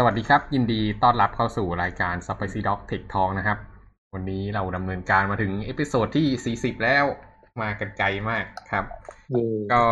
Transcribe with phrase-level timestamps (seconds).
[0.00, 3.58] สวัสดีครับ ยินดีต้อนรับเข้าสู่รายการ Spicy Dog Tech Talk นะครับ
[4.14, 7.04] วันนี้เราดำเนินการมาถึง episode ที่ 40 แล้ว
[7.60, 8.84] มากันไกลมากครับ
[9.72, 9.82] ก็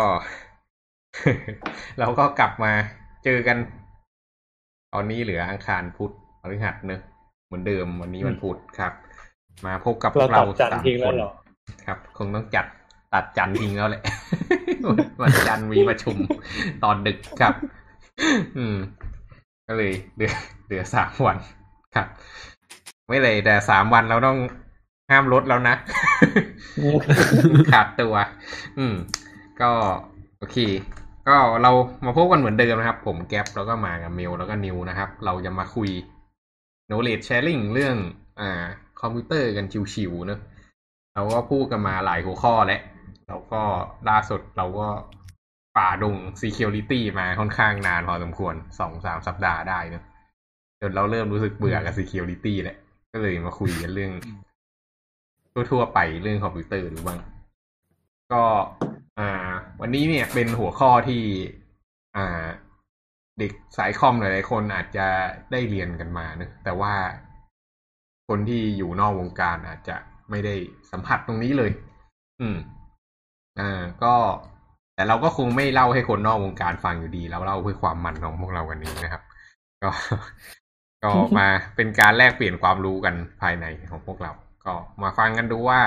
[1.98, 2.72] เราก็กลับมา
[3.24, 3.56] เจอกัน
[4.92, 7.00] ตอนนี้เหลืออังคารพุธพฤหัสเนอะ
[7.46, 8.92] เหมือนเดิมวันนี้วันพุธครับ
[9.66, 11.14] มาพบกับพวกเราสามคน
[11.86, 12.66] ครับคงต้องจัด
[13.14, 14.02] ตัดจันทร์ทิ้งแล้วแหละ
[15.22, 16.16] วันจันทร์มีประชุม
[16.84, 17.54] ตอนดึกครับ
[18.58, 18.76] อืม
[19.66, 20.32] ก็เลยเดือ
[20.68, 21.36] เดือสามวัน
[21.94, 22.06] ครับ
[23.08, 24.38] ไม่เลยแต่สามวันเราต้อง
[25.10, 25.74] ห้ามลดแล้วนะ
[27.72, 28.14] ขาดตัว
[28.78, 28.94] อืม
[29.60, 29.70] ก็
[30.38, 30.56] โอเค
[31.28, 31.72] ก็เรา
[32.04, 35.90] มาพบกันเหมือนเดิมนะครับ ผมแก๊ปแล้วก็มากับเมลแล้วก็นิวนะครับ เราจะมาคุย
[36.88, 37.96] knowledge sharing เรื่อง
[38.40, 38.64] อ่า
[39.00, 40.40] คอมพิวเตอร์กันชิวๆเนอะ
[41.14, 42.80] เราก็พูดกันมาหลายหัวข้อแล้ว
[43.28, 43.62] แล้วก็
[44.08, 44.88] ล่าสุดเราก็
[45.76, 50.04] ฝ่าดง security มาค่อนข้างนานพอสมควรสองสามสัปดาห์ได้เนอะ
[50.80, 52.76] จนเราเริ่มรู้สึกเบื่อกับ security แหละ
[53.12, 54.12] ก็เลยมาคุยกันเรื่อง
[55.70, 57.20] ทั่วๆไปเรื่องคอมพิวเตอร์ดูบ้าง
[58.32, 58.42] ก็
[59.18, 59.30] อ่า
[59.80, 61.22] วันนี้เนี่ยเป็นหัวข้อที่
[62.16, 62.46] อ่า
[63.38, 65.06] เด็กสายคอมหลายๆคนอาจจะ
[65.52, 66.94] ได้เรียนกันมาเนะแต่ว่า
[68.28, 69.96] คนที่อยู่นอกวงการอาจจะ
[70.30, 70.54] ไม่ได้
[70.90, 71.70] สัมผัสตรงนี้เลย
[72.40, 72.56] อืม
[73.60, 74.14] อ่า ก็
[74.96, 79.22] แต่เราก็คงไม่เล่าให้คนนอกวงการฟังอยู่ดีแล้วเล่าเพื่อความมันของพวกเราวันนี้นะครับ
[79.82, 79.90] ก็
[81.04, 84.32] ก็มาเป็นการแลกเปลี่ยนความรู้กันภายในของพวกเรา
[84.64, 85.80] ก็มาฟังกันดูว่า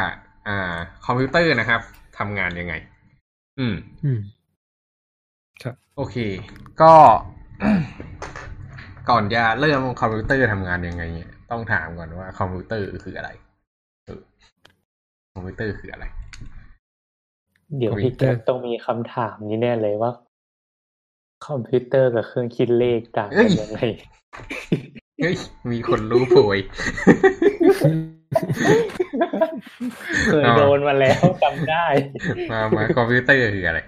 [0.48, 0.74] อ่า
[1.06, 1.82] คอมพิวเตอร์นะครับ
[2.18, 2.74] ทำงานยังไง
[3.60, 4.20] อืม อืม
[5.64, 6.16] ครับ โอเค
[6.82, 6.94] ก็
[9.10, 13.30] ก่อนจะเริ่มคอมพิวเตอร์ทำงานยังไงเนี่ยต้องถามก่อนว่าคอมพิวเตอร์คืออะไร
[14.06, 14.22] เออ
[15.34, 16.06] คอมพิวเตอร์คืออะไร
[17.78, 20.12] เดี๋ยวพี่แก๊ปต้องมีคำถามนี้แน่เลยว่า
[21.48, 23.80] คอมพิวเตอร์กับเครื่องคิดเลขต่างกันยังไง
[25.22, 25.36] เฮ้ย
[25.72, 26.60] มีคนรู้โพย
[30.28, 31.86] เคยโดนมาแล้วจำได้
[32.52, 33.80] มามาคอมพิวเตอร์คืออะไร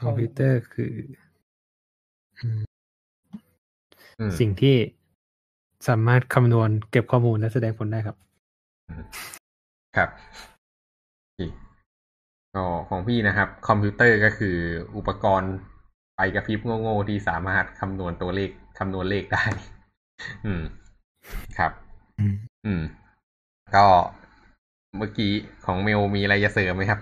[0.00, 0.92] คอมพิวเตอร์คือ
[2.40, 2.60] อืม
[4.18, 4.76] อืมสิ่งที่
[5.88, 8.16] สามารถคำนวณเก็บข้อมูลและแสดงผลได้ครับ
[9.96, 10.55] ครับโอเค
[12.56, 14.56] ก็ของพี่นะครับ คอมพิวเตอร์ก็คือ
[14.96, 15.54] อุปกรณ์
[16.14, 19.44] ไฟกระพริบโง่ๆที่สามารถคำนวณตัวเลขคำนวณเลขได้
[20.46, 20.62] อืม
[21.58, 21.72] ครับ
[22.18, 22.34] อืม
[22.66, 22.82] อืม
[23.74, 23.86] ก็
[24.96, 25.32] เมื่อกี้
[25.64, 27.00] ของเมลมีอะไรจะเสริมไหมครับ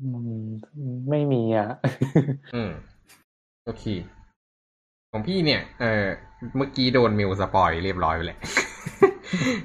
[0.00, 0.08] อื
[0.38, 0.42] ม
[1.10, 1.68] ไม่มีอะ
[2.54, 2.70] อืม
[3.64, 3.84] โอเค
[5.10, 6.06] ของพี่เนี่ย เออ
[6.56, 8.38] เมื่อกี้โดนเมล spoil เรียบร้อยไปแหละ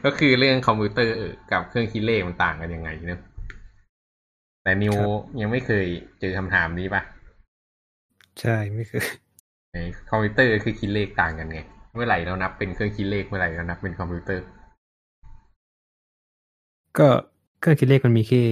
[0.05, 1.15] ก็คือเรื่องคอมพิวเตอร์
[1.51, 3.21] กับเครื่องคิดเลขมันต่างกันยังไงเนอะ
[4.63, 5.09] แต่นิวครับ
[5.41, 5.85] ยังไม่เคย
[6.19, 7.01] เจอคำถามนี้ปะ
[8.41, 9.03] ใช่ไม่คือ
[9.73, 9.77] ใน
[10.09, 11.59] คอมพิวเตอร์คือคิดเลขต่างกันไง
[11.93, 14.43] เมื่อไหร่เรานับเป็นเครื่องคิดเลขเมื่อไหร่เรานับเป็นคอมพิวเตอร์
[16.99, 17.07] ก็
[17.59, 18.43] เครื่องคิดเลขมันมีแค่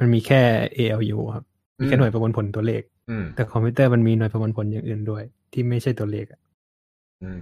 [0.00, 0.40] มันมีแค่
[0.76, 1.44] ALU ครับ
[1.78, 5.22] มีแค่หน่วยประมวลผลตัวเลขอืมแต่คอมพิวเตอร์มันมีหน่วยประมวลผลอย่างอื่นด้วย
[5.52, 6.40] ที่ไม่ใช่ตัวเลขอะ
[7.22, 7.40] อืม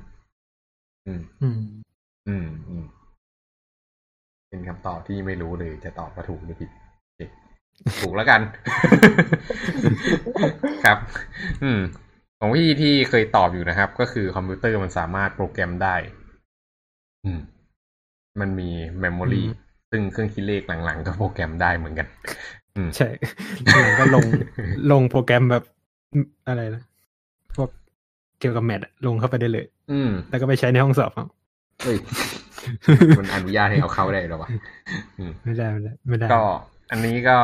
[1.06, 1.58] อืม อืม
[2.28, 2.84] อืมอืม
[4.48, 6.83] เป็นคำตอบที่ไม่รู้เลยจะตอบว่าถูกหรือผิดโอเค
[8.00, 8.40] ถูกแล้วกัน
[10.84, 10.98] ครับ
[11.62, 11.80] อืม
[12.38, 15.96] ของพี่ที่เคยตอบอยู่นะครับ ก็คือคอมพิวเตอร์มันสามารถโปรแกรมได้
[17.24, 17.40] อืม
[18.40, 18.68] มันมี
[19.00, 22.06] memory อืมซึ่งเครื่องคิดเลขหลังๆ ก็โปรแกรมได้เหมือนกัน
[22.76, 23.08] อืม ใช่
[23.82, 24.26] หลังก็ลง
[24.92, 25.64] ลงโปรแกรมแบบ
[26.48, 26.82] อะไรนะ
[27.56, 27.68] พวก
[28.40, 31.26] เกี่ยวกับ math อะลงเข้าไปได้เลย อืม แล้วก็ไปใช้ในห้องสอบเอา
[31.82, 31.96] เฮ้ย
[33.18, 34.48] มันอนุญาตให้เอาเข้าได้หรอวะ
[35.18, 36.42] อืมไม่ได้ไม่ได้ไม่ได้ ก็
[36.90, 37.36] อันนี้ก็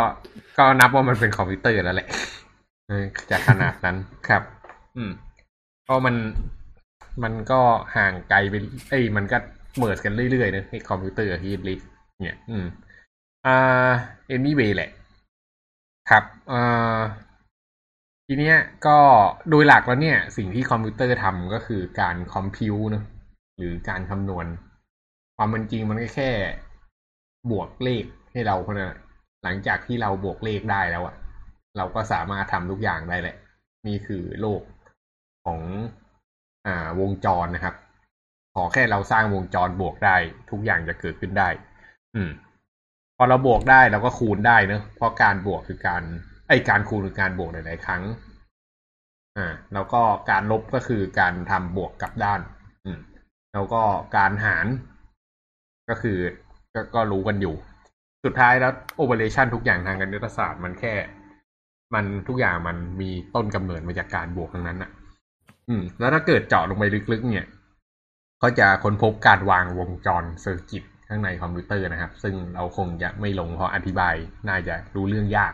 [0.58, 2.08] ก็นับว่ามันเป็นคอมพิวเตอร์แล้วแหละ
[2.88, 3.96] เออจะขนาดนั้น
[4.28, 4.42] ครับ
[4.96, 5.10] อืม
[5.84, 6.16] เพราะมัน
[7.22, 7.60] มันก็
[7.96, 8.54] ห่างไกลไป
[8.90, 9.38] เอ้ยมันก็
[9.76, 11.80] เมิร์กันเรื่อยๆนะไอ้คอมพิวเตอร์ฮีทลิส
[12.22, 12.64] เนี่ย อืม
[13.46, 13.90] อ่า
[14.28, 14.90] เอมี่เวแหละ
[16.10, 17.00] ครับอ่า
[18.26, 18.98] ทีเนี้ยก็
[19.50, 23.02] โดยหลักแล้วเนี่ย สิ่งที่คอมพิวเตอร์ทำก็คือการคอมพิวนะ
[23.56, 24.46] หรือการคำนวณ
[25.36, 26.30] ความเป็นจริงมันก็แค่
[27.50, 28.92] บวกเลขให้เราคนนั้น
[29.42, 31.14] หลังจากที่เราบวกเลขได้แล้วอะ
[31.76, 33.36] เราก็สามารถทำทุกอย่างได้แหละ
[33.86, 34.62] นี่คือโลก
[35.44, 35.60] ของ
[36.66, 37.74] อ่าวงจรนะครับ
[38.54, 40.16] ขอแค่เราสร้างวงจรบวกได้
[40.50, 41.48] ทุกอย่างจะเกิดขึ้นได้
[42.14, 42.30] อืม
[43.16, 46.02] พอเราบวกได้เราก็คูณได้เนอะเพราะการบวกคือการ
[46.48, 48.02] ไอการคูณคือการบวกหลาย ๆ ครั้ง
[49.36, 52.40] อ่า แล้วก็การลบก็คือการทำบวกกลับด้าน
[52.84, 52.98] อืม
[53.52, 53.82] แล้วก็
[54.16, 54.66] การหาร
[55.88, 56.18] ก็คือ
[56.74, 57.54] ก็ก็รู้กันอยู่
[58.24, 60.94] สุดท้ายแล้ว operation ทุกอย่างทางคณิตศาสตร์มันแค่
[61.94, 64.90] มันทุกอย่างมันมีต้นกำเนิดมาจากการบวกทั้งนั้นอะ
[65.68, 67.48] อืม แล้วถ้าเกิดเจาะลงไปลึกๆ เนี่ย
[68.42, 74.14] ก็จะค้นพบการวางวงจร circuit ข้างในคอมพิวเตอร์นะครับ ซึ่งเราคงจะไม่ลงเพราะอธิบาย
[74.48, 75.52] น่าจะรู้เรื่องยาก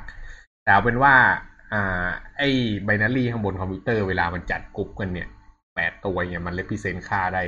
[0.63, 1.15] แต่เอาเป็นว่า
[1.73, 2.07] อ่า
[2.39, 2.49] ไอ้
[2.85, 5.29] binary ข้างบนคอมพิวเตอร์เวลามันจัดกรุ๊ปกันเนี่ย
[5.75, 7.43] แปดตัวเนี่ยมัน represent ค่าได้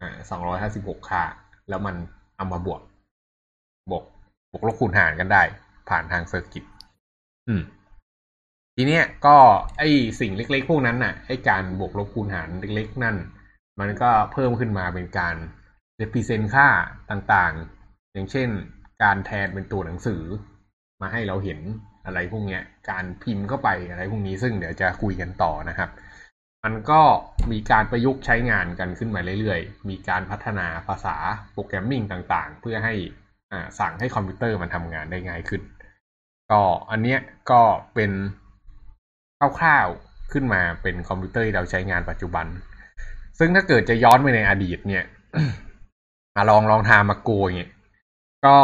[0.00, 1.22] อ่าสองร้อยห้าสิบหกค่า
[1.68, 1.96] แล้วมัน
[2.36, 2.80] เอามาบวก
[3.90, 4.04] บวก
[4.54, 5.42] บวกลบคูณหารกันได้
[5.88, 6.64] ผ่านทาง circuit
[7.48, 7.62] อืม
[8.76, 9.36] ทีเนี้ยก็
[9.78, 9.82] ไอ
[10.20, 13.16] สิ่งเล็ก ๆ พวกนั้นน่ะไอการบวกลบคูณหารเล็ก ๆ นั่น
[13.80, 15.36] มันก็เพิ่มขึ้นมาเป็นการ
[16.00, 16.68] represent ค่า
[17.10, 18.48] ต่างๆ อย่างเช่น
[19.02, 20.22] การแทนเป็นตัวหนังสือ
[21.02, 21.60] มาให้เราเห็น
[22.06, 25.90] อะไรพวกเนี้ย การพิมพ์เข้าไปอะไรพวกนี้ซึ่งเดี๋ยวจะคุยกันต่อนะครับ
[26.64, 27.02] มันก็
[27.52, 31.16] มีการประยุกต์ใช้งานกันขึ้นมาเรื่อยๆ มีการพัฒนาภาษา
[31.52, 32.94] programming ต่างๆ เพื่อให้
[33.78, 35.62] สั่งให้คอมพิวเตอร์มันทำงานได้ง่ายขึ้น
[36.50, 36.60] ก็
[36.90, 37.20] อันเนี้ย
[37.50, 37.60] ก็
[37.94, 38.10] เป็น
[39.38, 42.46] คร่าวๆขึ้นมาเป็นคอมพิวเตอร์ที่เราใช้งานปัจจุบัน
[43.38, 45.04] ซึ่งถ้าเกิดจะย้อนไปในอดีตเนี่ย
[46.36, 47.72] มาลอง long time ago เนี่ย
[48.46, 48.56] ก็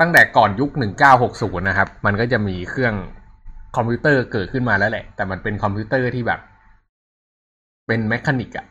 [0.00, 0.70] ตั้งแต่ก่อนยุค
[1.14, 2.94] 1960นะครับ มันก็จะมีเครื่อง
[3.76, 6.40] คอมพิวเตอร์เกิดขึ้นมาแล้วแหละ แต่มันเป็นคอมพิวเตอร์ที่แบบ
[7.86, 8.66] เป็น mechanic อะ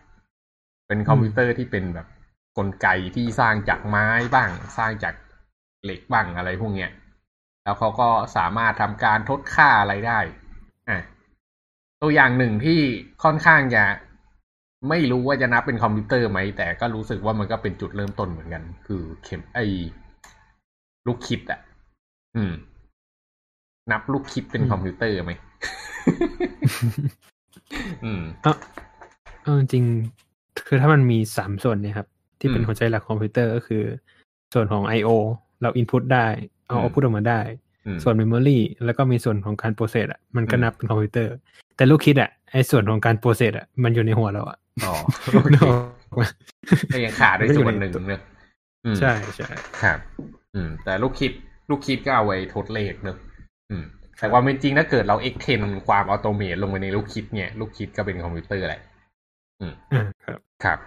[0.87, 2.07] เป็นคอมพิวเตอร์ที่เป็นแบบ
[2.57, 5.15] กลไกที่สร้างจากไม้บ้าง สร้างจาก
[5.83, 6.91] เหล็กบ้างอะไรพวกเนี้ย
[7.63, 10.19] แล้วเขาก็สามารถทำการทดค่าอะไรได้
[10.89, 10.99] อะ
[12.01, 12.79] ตัวอย่างหนึ่งที่
[13.23, 13.83] ค่อนข้างจะ
[14.89, 19.59] ไม่รู้ว่าจะนับเป็นคอมพิวเตอร์ไหม แต่ก็รู้สึกว่ามันก็เป็นจุดเริ่มต้นเหมือนกัน คือเข็มไอ
[21.07, 21.59] ลูกคิดอะ
[22.35, 22.53] อืม
[23.91, 25.31] นับลูกคิดเป็นคอมพิวเตอร์ไหม
[28.03, 28.57] อืมเออ
[29.43, 32.07] เออจริงๆคือถ้ามันมีสามส่วนเนี่ยครับ
[32.39, 33.83] ที่เป็นอืมหัวใจหลักของคอมพิวเตอร์ก็คือ
[34.53, 35.09] ส่วนของ I/O
[35.61, 36.27] เราอินพุตได้
[36.67, 37.41] เอาอืมเอาพุตออกมาได้
[37.85, 41.33] อืมส่วน Memory แล้วก็มีส่วนของการ process อะมันก็อืมนับเป็นคอมพิวเตอร์
[41.75, 44.93] แต่ลูกคิดอะไอ้ส่วนของการ process อะมันอยู่ในหัวเราอะอ๋อ
[45.31, 45.73] นึกออ
[46.15, 46.23] กไหม
[46.93, 48.21] ก็ยังขาดด้วยส่วนหนึ่งเนอะ
[48.85, 49.47] อืมใช่ใช่
[49.83, 49.99] ครับ
[50.55, 51.31] อืม แต่ลูกคิด
[51.69, 53.17] ลูกคิดก็เอาไว้ทดเลขเนอะ
[53.71, 53.83] อืม
[54.17, 58.81] แต่ความเป็นจริงถ้าเกิดเรา extend ความ automate ลงไปในลูกคิดเนี่ย ลูกคิดก็เป็นคอมพิวเตอร์แหละ
[59.61, 60.79] อ่าครับ ครับ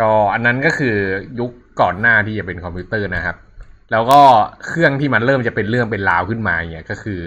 [0.00, 0.96] ก็อันนั้นก็คือ
[1.40, 1.50] ยุค
[1.80, 3.36] ก่อนหน้าที่จะเป็นคอมพิวเตอร์นะครับ
[3.92, 4.20] แล้วก็
[4.66, 7.20] เครื่องที่มันเริ่มจะเป็นเรื่องเป็นราวขึ้นมาเนี่ยก็คือ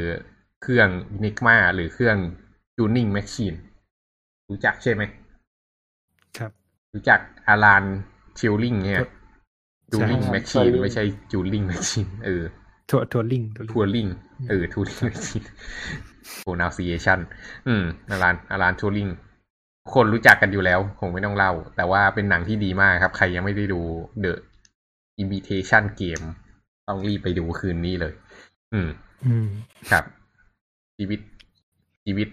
[0.62, 2.18] เครื่อง Enigma หรือเครื่อง
[2.78, 3.58] Tuning Machine
[4.50, 5.04] รู้จักใช่ไหม
[6.38, 6.52] ครับ
[6.94, 7.84] รู้จักอาราน
[8.40, 9.10] ทิวลิงเนี่ยใช่
[9.92, 12.44] จูลิงใช่แมชชีน Turing ไม่ใช่จูลิงแมชชีนเออ
[12.90, 14.08] ทัวทัวลิงทัวริง
[14.50, 15.44] เออทัวริงแมชชีน
[16.44, 17.20] pronunciation
[17.68, 19.08] อืมอารานอารานทัวริง
[19.94, 23.82] คนรู้จักกันอยู่แล้วคงไม่ต้องเล่า แต่ว่าเป็นหนังที่ดีมากครับ ใครยังไม่ได้ดู
[24.24, 24.34] The
[25.22, 26.26] Imitation Game
[26.88, 28.14] ต้องรีบไปดูคืนนี้เลย
[28.74, 28.90] อืม
[29.26, 29.48] อืม
[29.92, 30.04] ครับ
[30.98, 31.20] ชีวิต
[32.06, 32.30] ชีวิต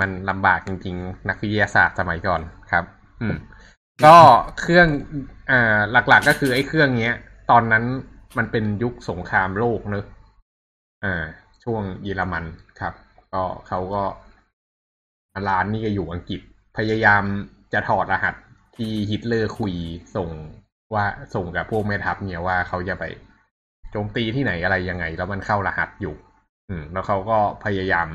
[0.00, 2.40] มันลำบากจริง ๆ นักวิทยาศาสตร์สมัยก่อน
[2.72, 2.84] ครับ
[3.20, 3.36] อืม
[4.04, 4.16] ก็
[4.60, 4.88] เครื่อง
[5.50, 5.78] อ่า
[6.08, 7.14] หลัก ๆ ก็คือไอ้เครื่องเนี้ย
[7.50, 7.84] ตอนนั้น
[8.38, 10.04] มันเป็นยุคสงครามโลกเนอะ
[11.04, 11.24] อ่า
[11.64, 12.44] ช่วงเยอรมัน
[12.80, 12.94] ครับ
[13.32, 14.02] ก็เขาก็
[15.48, 16.40] ร้านนี่ก็อยู่อังกฤษ
[16.76, 17.24] พยายาม
[17.72, 18.34] จะถอดรหัส
[18.76, 19.74] ที่ฮิตเลอร์คุย
[20.16, 20.30] ส่ง
[20.94, 23.04] ว่าส่งกับพวกแม่ทัพเนี่ยว่าเขาจะไป
[23.90, 26.14] โจมตีที่ไหนอะไรยังไง แล้วมันเข้ารหัสอยู่
[26.68, 28.08] อืม แล้วเขาก็พยายาม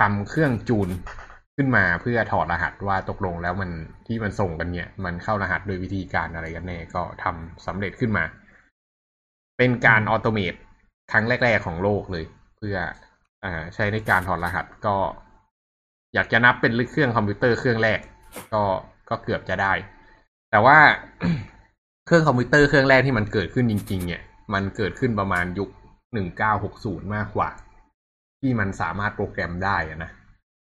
[0.00, 0.88] ทำเครื่องจูน
[1.56, 3.70] ขึ้นมาเพื่อถอดรหัสว่าตกลงแล้วมัน
[4.06, 8.24] ที่มันส่งกันเนี่ย มันเข้ารหัสโดยวิธีการอะไรกันแน่ก็ทำสำเร็จขึ้นมา
[9.58, 10.54] เป็นการ automate
[11.12, 12.24] ครั้งแรก ๆของโลกเลย
[12.58, 12.76] เพื่อ
[13.44, 14.96] อ่าใช้ในการถอดรหัสก็
[16.14, 18.00] อยากจะนับเป็นเครื่องคอมพิวเตอร์เครื่องแรก
[18.54, 18.62] ก็
[19.08, 19.72] ก็เกือบจะได้
[20.50, 20.78] แต่ว่า
[22.06, 24.22] เครื่องคอมพิวเตอร์เครื่องแรกที่มันเกิดขึ้นจริง ๆ เนี่ย
[24.54, 25.68] มันเกิดขึ้นประมาณยุค
[26.12, 27.50] หนึ่งเก้าหกศูนย์มากกว่า
[28.40, 30.10] ที่มันสามารถโปรแกรมได้นะ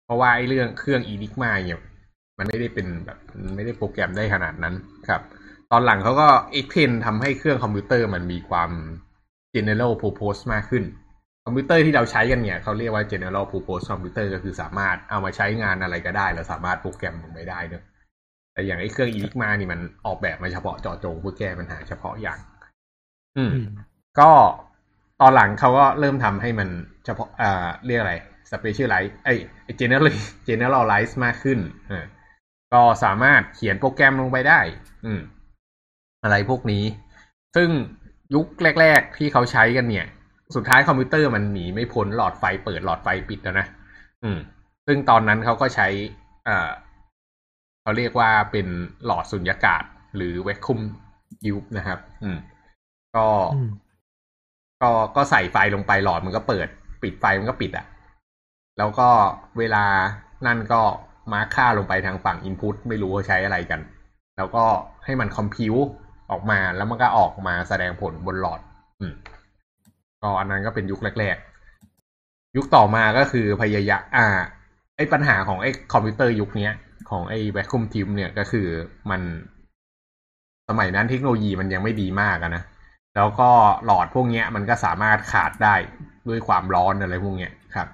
[0.05, 1.81] เพราะว่าไอ้เรื่องเครื่อง Enigma เนี่ย
[2.37, 3.17] มันไม่ได้เป็นแบบ
[3.55, 4.75] ไม่ได้โปรแกรมได้ขนาดนั้น
[5.07, 5.21] ครับ
[5.71, 8.71] ตอนหลังเขาก็ extend ทำให้เครื่องคอมพิวเตอร์มันมีความ
[9.55, 10.83] general purpose มากขึ้น
[11.45, 17.83] คอมพิวเตอร์ที่เราใช้กันเนี่ยเขาเรียกว่า general purpose computer ก็คือสามารถเอามาใช้งานอะไรก็ได้แล้วสามารถโปรแกรมลงไปได้เนอะ
[18.53, 22.39] แต่อย่างไอ้เครื่อง Enigma นี่มันออกแบบมาเฉพาะเจาะจงเพื่อแก้ปัญหาเฉพาะอย่าง
[23.37, 23.67] อืมอืม
[24.19, 24.31] ก็
[25.21, 26.69] ตอนหลังเขาก็เริ่มทำให้มัน
[27.05, 28.13] เฉพาะอ่าเรียกอะไร
[28.51, 29.33] specialize ไอ้
[29.79, 30.13] general
[30.49, 31.59] generalize มากขึ้น
[31.91, 32.05] อ่า
[32.73, 34.59] ก็สามารถเขียนโปรแกรมลงไปได้
[35.05, 35.21] อืม
[36.23, 36.83] อะไรพวกนี้
[37.55, 37.69] ซึ่ง
[38.33, 38.47] ยุค
[38.81, 40.07] แรก ๆ ที่เขาใช้กันเนี่ย
[40.55, 43.67] สุดท้ายคอมพิวเตอร์มันหนีไม่พ้นหลอดไฟเปิดหลอดไฟปิดแล้วนะ
[44.23, 44.37] อืม
[44.87, 45.87] ซึ่งตอนนั้นเขาก็ใช้
[46.47, 46.69] อ่า
[47.81, 48.67] เขาเรียกว่าเป็น
[49.05, 49.83] หลอดสุญญากาศ
[50.15, 50.79] หรือ vacuum
[51.43, 52.37] tube นะครับ อืม
[53.15, 53.69] ก็อืม
[54.81, 56.67] ก็ก็ใส่ไฟลงไปหลอดมันก็เปิด
[57.03, 57.85] ปิดไฟมันก็ปิดอะ
[58.77, 59.09] แล้วก็
[59.57, 59.85] เวลา
[60.47, 60.81] นั่นก็
[61.33, 63.81] mark ค่าลงไปทางฝั่ง input ไม่รู้ว่าใช้อะไรกัน
[64.37, 64.65] แล้วก็
[65.05, 65.73] ให้มัน compute
[66.31, 68.59] ออกมาแล้วมันก็ออกมาแสดงผลบนหลอด
[68.99, 69.13] อืม
[70.23, 74.27] ก็อันนั้นก็เป็นยุคแรกๆ ยุคต่อมาก็คือพยายามอ่า
[74.97, 76.73] ไอ้ปัญหาของไอ้คอมพิวเตอร์ยุคเนี้ย
[77.09, 78.67] ของไอ้ vacuum tube เนี่ยก็คือ
[79.09, 79.21] มัน
[80.69, 82.63] สมัยนั้นเทคโนโลยีมันยังไม่ดีมากนะ
[83.15, 83.49] แล้วก็
[83.85, 85.75] หลอดพวกเนี้ย มันก็สามารถขาดได้
[86.29, 87.87] ด้วยความร้อนอะไรพวกเนี้ยครับ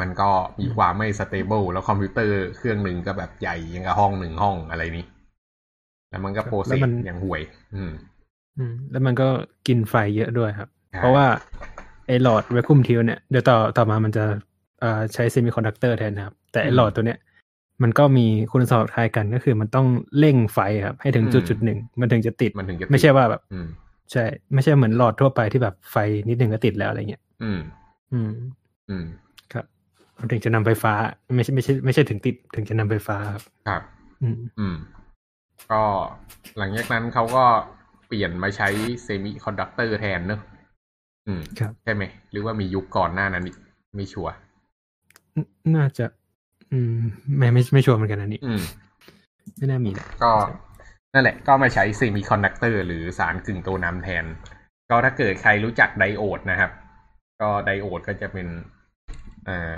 [0.00, 0.30] มันก็
[0.60, 5.06] มีความไม่ stable แล้วคอมพิวเตอร์เครื่องหนึ่งก็แบบใหญ่ยังกับห้องหนึ่งห้องอะไรนี้
[6.10, 7.40] แล้วมันก็ process อย่างห่วย
[7.74, 7.92] อืม
[8.58, 9.28] อืม แล้วมันก็
[9.66, 10.68] กินไฟเยอะด้วยครับ
[10.98, 11.26] เพราะว่า
[12.06, 14.24] ไอ้หลอด vacuum tube เนี่ยเดี๋ยวต่อต่อมามันจะ
[14.82, 17.18] อ่าใช้ semiconductor แทนนะครับ แต่ไอ้หลอดตัวเนี้ย
[17.82, 19.86] มันก็มีคุณสมบัติคล้ายกันก็คือมันต้อง
[20.18, 23.66] เร่งไฟครับ ให้ถึงจุดจุดหนึ่งมันถึงจะติดมันถึงจะไม่ใช่ว่าแบบอืม
[24.12, 24.24] ใช่
[24.54, 25.96] ไม่ใช่เหมือนหลอดทั่วไปที่แบบไฟ
[26.28, 27.60] นิดหนึ่งก็ติดแล้วอะไรเงี้ยอืม
[28.12, 28.32] อืม
[28.90, 29.04] อืม
[29.52, 29.64] ครับ
[30.18, 30.92] มันถึงจะนำไฟฟ้า
[31.36, 33.82] ไม่ใช่ไม่ใช่ไม่ใช่ถึงติดถึงจะนำไฟฟ้าครับครับ
[34.22, 34.76] อืมอืม
[35.72, 35.82] ก็
[36.58, 37.44] หลังจากนั้นเขาก็
[38.06, 38.68] เปลี่ยนมาใช้
[39.02, 40.40] semiconductor แทนเนอะ
[41.28, 43.56] อืมครับใช่ไหมหรือว่ามียุคก่อนหน้านั้นอีก
[43.96, 44.32] ไม่ชัวร์
[45.36, 46.04] น่าจะ
[46.72, 46.98] อืม
[47.38, 48.62] ไม่ไม่ไม่ชัวร์เหมือนกันอันนี้ อืม
[49.56, 50.32] ไม่น่ามีนะก็
[51.14, 54.24] นั่นแหละ ก็มาใช้ semiconductor หรือสารกึ่งตัวนำแทน
[54.90, 56.70] ก็ถ้าเกิดใครรู้จักไดโอดนะครับ
[57.40, 58.46] ก็ไดโอดก็จะเป็น
[59.48, 59.72] อ่า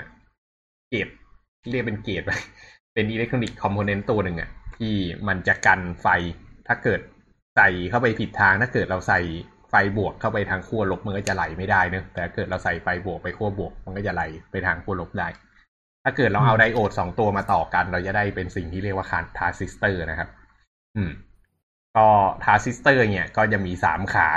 [0.89, 1.07] gate
[1.71, 2.31] เรียกเป็น gate ไป
[2.93, 4.93] เป็น electronic component ตัวหนึ่งอะที่
[5.27, 6.07] มันจะกันไฟ
[6.67, 7.01] ถ้าเกิด
[7.55, 9.19] ใส่เข้าไปผิดทาง ถ้าเกิดเราใส่
[9.71, 15.27] ไฟบวกเข้าไปทางขั้วลบมันก็จะไหลไม่ได้เนอะแต่ถ้าเกิดเราใส่ไฟบวกไปขั้วบวก มันก็จะไหลไปทางขั้วลบได้
[16.03, 20.29] ถ้าเกิดเราเอาไดโอดสองตัวมาต่อกัน เราจะได้เป็นสิ่งที่เรียกว่าคานทรานซิสเตอร์นะครับ
[20.95, 21.11] อืม
[21.97, 22.07] ก็
[22.43, 24.29] ทรานซิสเตอร์เนี่ย ก็จะมีสามขา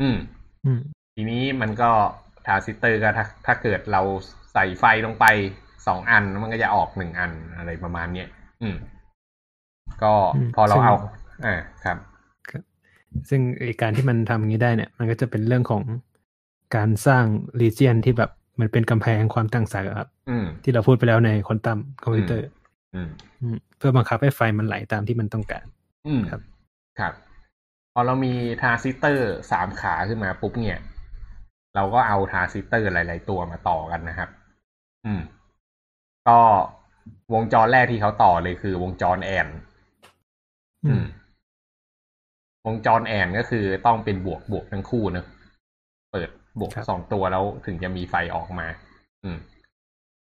[0.00, 0.16] อืม
[0.66, 0.80] อืม
[1.14, 1.90] ทีนี้มันก็
[2.46, 4.02] ทรานซิสเตอร์ก็ถ้าถ้าเกิดเรา
[4.52, 5.26] ใส่ไฟลงไป
[5.86, 8.28] สองอันมันก็จะออกหนึ่งอันอะไรประมาณเนี้ย
[8.62, 8.76] อืม
[10.02, 10.96] ก็อืมพอเราซึ่งเอา
[11.46, 11.98] อ่าครับ
[13.28, 15.82] ซึ่งไอ้การที่มันทำอย่างนี้ได้เนี่ย มันก็จะเป็นเรื่องของ
[16.76, 17.24] การสร้าง
[17.60, 22.46] region ที่แบบมันเป็นกำแพงความต่างศักย์อะครับอืมที่เราพูดไปแล้วในควอนตัมคอมพิวเตอร์
[22.94, 23.08] อืม
[23.40, 25.64] อืมเพื่อบังคับให้ไฟมันไหลตามที่มันต้องการ
[26.06, 26.40] อืมครับ
[27.00, 27.12] ครับ
[27.92, 30.78] พอเรามีทรานซิสเตอร์สามขาขึ้นมาปุ๊บเนี่ย
[31.74, 34.30] เราก็เอาทรานซิสเตอร์หลาย ๆ ตัวมาต่อกันนะครับ
[35.06, 35.20] อืม
[36.28, 36.38] ก็
[37.34, 39.48] วงจรแรกที่เขาต่อเลยคือวงจร AND
[40.86, 41.04] อืม
[42.68, 45.26] วงจร AND ก็คือต้องเป็นบวกบวกทั้งคู่เนอะ
[46.12, 48.66] เปิดบวกครับสองตัวแล้วถึงจะมีไฟออกมา
[49.24, 49.38] อืม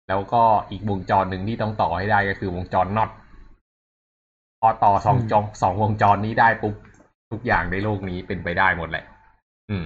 [0.08, 3.10] แล้วก็อีกวงจรหนึ่งที่ต้องต่อให้ได้ก็คือวงจร NOT
[4.60, 6.74] พอต่อสองจงสองวงจรนี้ได้ปุ๊บ
[7.30, 9.04] ทุกอย่างในโลกนี้เป็นไปได้หมดแหละ
[9.70, 9.84] อืม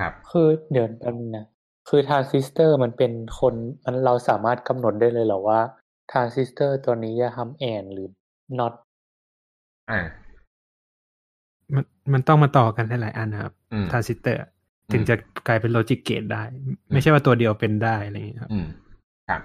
[0.00, 1.46] ครับ คือเดี๋ยวแป๊บนึงนะ
[1.88, 5.60] คือทรานซิสเตอร์มันเป็นคนมันเราสามารถกำหนดได้เลยเหรอว่า
[6.10, 8.08] ทรานซิสเตอร์ตัวนี้จะทำ AND หรือ
[8.58, 8.74] not
[9.90, 10.27] อ่ามัน
[12.12, 14.40] มันต้องมาต่อกันหลายๆอันนะครับอืมทรานซิสเตอร์
[14.92, 15.14] ถึงจะ
[15.46, 16.42] กลายเป็น logic gate ได้
[16.92, 18.66] ไม่ใช่ว่าตัวเดียวเป็นได้อะไรอย่างเงี้ยครับอืม
[19.28, 19.42] ครับ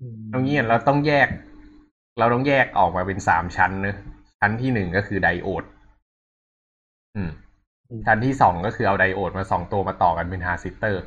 [0.00, 1.28] อืมตรงนี้เราต้องแยก
[2.18, 3.96] เราต้องแยกออกมาเป็นสามชั้นเนอะ
[4.40, 5.64] ชั้นที่หนึ่งก็คือไดโอด
[7.16, 7.30] อืม
[8.06, 11.02] ชั้นที่สองก็คือเอาไดโอดมาสองตัวมาต่อกันเป็นทรานซิสเตอร์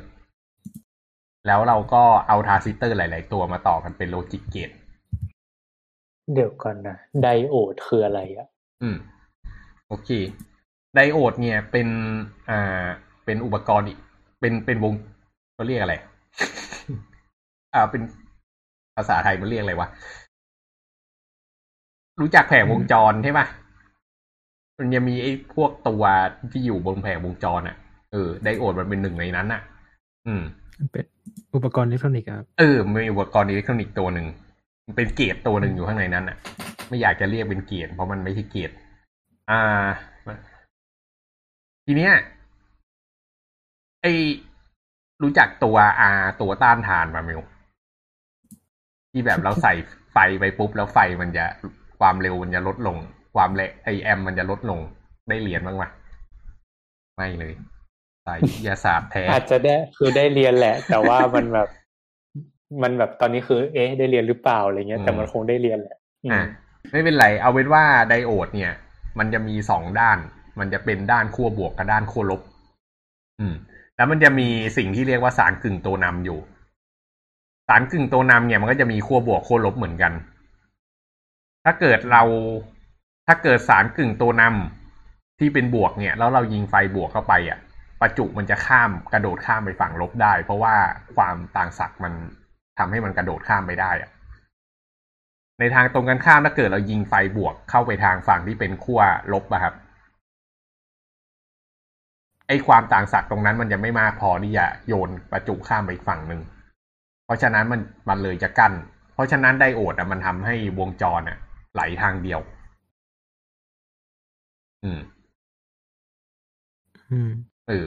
[1.46, 4.70] แล้วเราก็เอาทรานซิสเตอร์หลาย ๆ ตัวมาต่อกันเป็น logic gate
[6.32, 8.48] เดี๋ยวก่อนนะไดโอดคืออะไรอะ
[8.82, 8.96] อืม
[9.88, 10.10] โอเค
[10.94, 11.88] ไดโอดเนี่ยเป็น
[12.50, 12.84] อ่า
[13.24, 13.98] เป็นอุปกรณ์อีก
[14.40, 14.94] เป็นเป็นวง
[15.54, 15.94] เขาเรียกอะไร
[17.74, 18.02] อ่าเป็น
[18.96, 19.88] ภาษาไทยมันเรียกอะไรวะ
[22.20, 23.46] รู้จักแผงวงจรใช่ปะ
[24.78, 26.02] มันจะมีไอ้พวกตัว
[26.52, 27.76] ที่อยู่บนแผงวงจรอะ
[28.12, 29.60] เออไดโอดมันเป็นหนึ่งในนั้นอะ
[30.26, 30.42] อืม
[30.78, 31.04] มันเป็น
[31.54, 34.26] อุปกรณ์อิเล็กทรอนิกส์ครับ เออมันมีอุปกรณ์อิเล็กทรอนิกส์ตัวหนึ่ง
[34.86, 36.36] มันเป็นเกตตัวหนึ่งอยู่ข้างในนั้นอะ
[36.88, 38.70] ไม่อยากจะเรียกเป็นเกตเพราะมันไม่ใช่เกต
[39.50, 39.86] อ่า
[41.90, 42.16] ทีเนี้ย
[44.02, 44.06] ไอ
[45.22, 47.40] รู้จักตัวอาตัวต้านทานมามิว
[49.10, 49.74] ที่แบบเราใส่
[50.12, 51.46] ไฟไปปุ๊บแล้วไฟมันจะ
[51.98, 52.96] ความเร็วมันจะลดลง
[53.34, 54.78] ความเละไอแอมมันจะลดลง
[55.28, 55.84] ได้เหรียญบ้างไหม
[57.16, 57.52] ไม่เลย
[58.26, 61.68] สายวิทยาศาสตร์แท้อาจจะได้คือได้เรียนแหละ แต่ว่ามันแบบ
[62.82, 66.42] มันแบบตอนนี้คือ เอ๊ะ ได้เรียนหรือเปล่าอะไรเงี้ยแต่มันคงได้เรียนแหละอืมอะ
[66.92, 68.72] ไม่เป็นไร เอาเป็นว่าไดโอดเนี่ย
[69.18, 70.18] มันจะมีสองด้าน
[70.58, 72.40] มันจะเป็นด้านขั้วบวกกับด้านขั้วลบ
[73.40, 73.54] อืม
[73.96, 76.38] แล้วมันจะมีสิ่งที่เรียกว่าสารกึ่งตัวนำอยู่
[77.68, 80.12] สารกึ่งตัวนำเนี่ยมันก็จะมีขั้วบวกขั้วลบเหมือนกัน
[81.64, 82.22] ถ้าเกิดเรา
[83.26, 87.58] ถ้าเกิดสารกึ่งตัวนำที่เป็นบวกเนี่ย แล้วเรายิงไฟบวกเข้าไปอะ
[88.00, 90.74] ประจุมันจะข้ามกระโดดข้ามไปฝั่งลบได้ เพราะว่า
[91.16, 92.12] ความต่างศักย์มัน
[92.78, 94.10] ทำให้มันกระโดดข้ามไปได้อะ
[95.58, 99.00] ในทางตรงกันข้ามถ้าเกิดเรายิงไฟบวกเข้าไปทางฝั่งที่เป็นขั้ว
[99.32, 99.74] ลบอะครับ
[102.50, 106.40] ไอ้ความต่างศักย์ตรงนั้นมันจะไม่มากพอที่จะโยนประจุข้ามไปอีกฝั่งหนึ่ง
[107.24, 108.72] เพราะฉะนั้นมันมันเลยจะกั้น
[109.14, 111.38] เพราะฉะนั้นไดโอดอะมันทำให้วงจรอะ
[111.74, 112.40] ไหลทางเดียว
[114.84, 115.00] อืม
[117.10, 117.30] อืม
[117.68, 117.86] เออ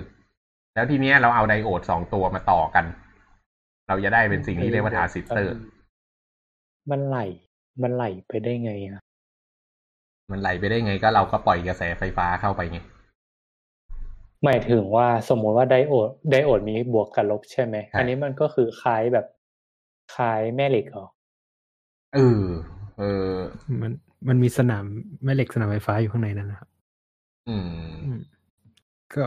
[0.74, 2.86] แล้วทีเนี้ยเราเอาไดโอดสองตัวมาต่อกัน
[3.88, 5.54] เราจะได้เป็นสิ่งที่เรียกว่าทรานซิสเตอร์
[6.92, 7.18] มันไหล
[7.82, 9.02] มันไหลไปได้ไงอะ
[10.32, 12.80] มันไหลไปได้ไงก็เราก็ปล่อยกระแสไฟฟ้าเข้าไปไง
[14.44, 19.26] หมายถึงว่าสมมติว่าไดโอดไดโอดมีบวกกับลบใช่ไหม อันนี้มันก็คือคล้ายแบบ
[20.16, 21.06] คล้ายแม่เหล็กเหรอ
[22.16, 22.44] เออ
[23.00, 23.34] เออ
[23.82, 23.92] มัน
[24.28, 24.86] มันมีสนาม
[25.24, 26.70] แม่เหล็กสนามไฟฟ้าอยู่ข้างในนั้นนะครับ
[27.50, 27.70] อืม
[28.06, 28.20] อืม
[29.16, 29.26] ก็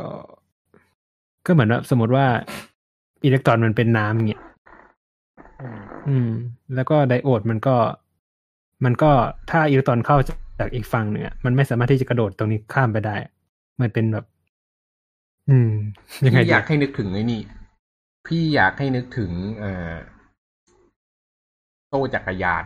[1.46, 2.26] ก็เหมือนว่าสมมติว่า
[3.24, 4.42] อิเล็กตรอนมันเป็นน้ำเงี้ย
[5.62, 6.30] อืมอืม
[6.74, 7.76] แล้วก็ไดโอดมันก็
[8.84, 9.10] มันก็
[9.50, 10.16] ถ้าอิเล็กตรอนเข้า
[10.58, 13.16] จากอีกฝั่งหนึ่งอะมันไม่สามารถที่จะกระโดดตรงนี้ข้ามไปได้
[13.80, 14.26] มันเป็นแบบ
[15.48, 15.70] อืม
[16.24, 17.40] ยังไงพี่ดีอยากให้นึกถึงไอ้นี่
[18.26, 19.94] พี่อยากให้นึกถึงเอ่อ
[21.88, 22.64] โซ่จักรยาน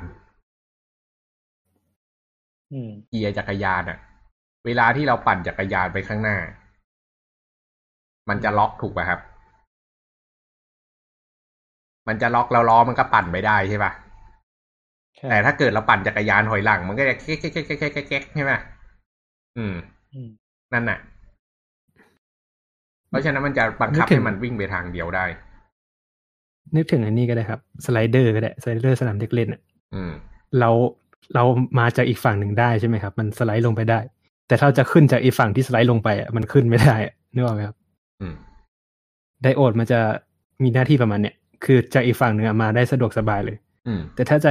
[2.73, 3.99] อืมเกียร์จักรยานอะ
[4.65, 6.37] เวลาที่เราปั่นจักรยานไปข้างหน้า
[8.29, 9.21] มันจะล็อกถูกป่ะครับ
[12.09, 13.93] มันจะล็อกแล้วล้อมันก็ปั่นไปได้ใช่ป่ะ
[15.19, 18.53] ใช่แต่ถ้าเกิดเราปั่นจักรยานถอยหลัง มันก็จะแก๊กแก๊กแก๊กแก๊กแก๊กแก๊กแก๊กใช่ไหม
[19.57, 19.75] อืม
[20.13, 20.29] อืม
[20.73, 20.99] นั่นน่ะ
[23.11, 25.25] เพราะฉะนั้นมันจะบังคับให้มันวิ่งไปทางเดียวได้
[26.76, 29.61] นึกถึงอันนี้ก็ได้ครับ slider ก็ได้ slider สนามเด็กเล่นอะ
[29.95, 30.12] อืม
[30.59, 30.71] เรา
[31.35, 31.45] เรา
[31.79, 34.00] มาจากอีกฝั่งหนึ่งได้ใช่ไหมครับ มันสไลด์ลงไปได้
[34.49, 37.76] แต่ถ้าจะขึ้นจากอีกฝั่งที่สไลด์ลงไปอะมันขึ้นไม่ได้อะนึกออกไหมครับ
[38.21, 38.35] อืม
[39.43, 40.00] ไดโอดมันจะ
[40.62, 44.50] มีหน้าที่ประมาณเนี้ยคือจากอีกฝั่งหนึ่งอะมาได้สะดวกสบายเลยอืมแต่ถ้าจะ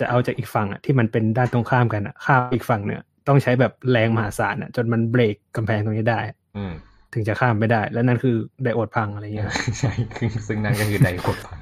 [0.00, 6.20] จะเอาจากอีกฝั่งอะที่มันเป็นด้านตรงข้ามกันอะข้ามอีกฝั่งเนี่ยต้องใช้แบบแรงมหาศาลอะจนมันเบรกกำแพงตรงนี้ได้
[6.56, 6.72] อืม
[7.12, 11.58] ถึงจะข้ามไปได้ แล้วนั่นคือไดโอดพังอะไรอย่างเงี้ยครับใช่คือซึ่งนั่นก็คือไดโอดฟัง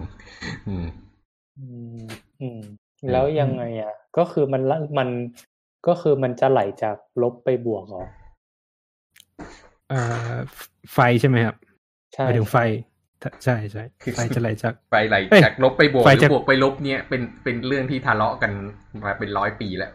[0.68, 0.86] อืม
[1.58, 1.66] อื
[2.02, 2.06] ม
[2.40, 2.60] อืม
[3.12, 5.08] แล้วยังไงอะ ก็คือมันละมัน
[5.86, 8.04] ก็คือมันจะไหลจากลบไปบวกเหรอ
[9.90, 10.32] เอ่อ
[10.94, 11.56] ไฟใช่ไหมครับ
[12.14, 12.56] ใช่หมายถึงไฟ
[13.44, 13.84] ใช่ใช่
[14.16, 18.52] ไฟจะไหลจากไปไหลเอ้ยจากลบไปบวกไฟหรืจะอบวกไปลบเนี่ยเป็นเป็นเรื่องที่ทะเลาะกัน
[19.04, 19.92] มาเป็นร้อยปีแล้ว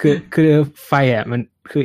[0.00, 0.50] คือคือ
[0.86, 1.82] ไฟอะมันคือ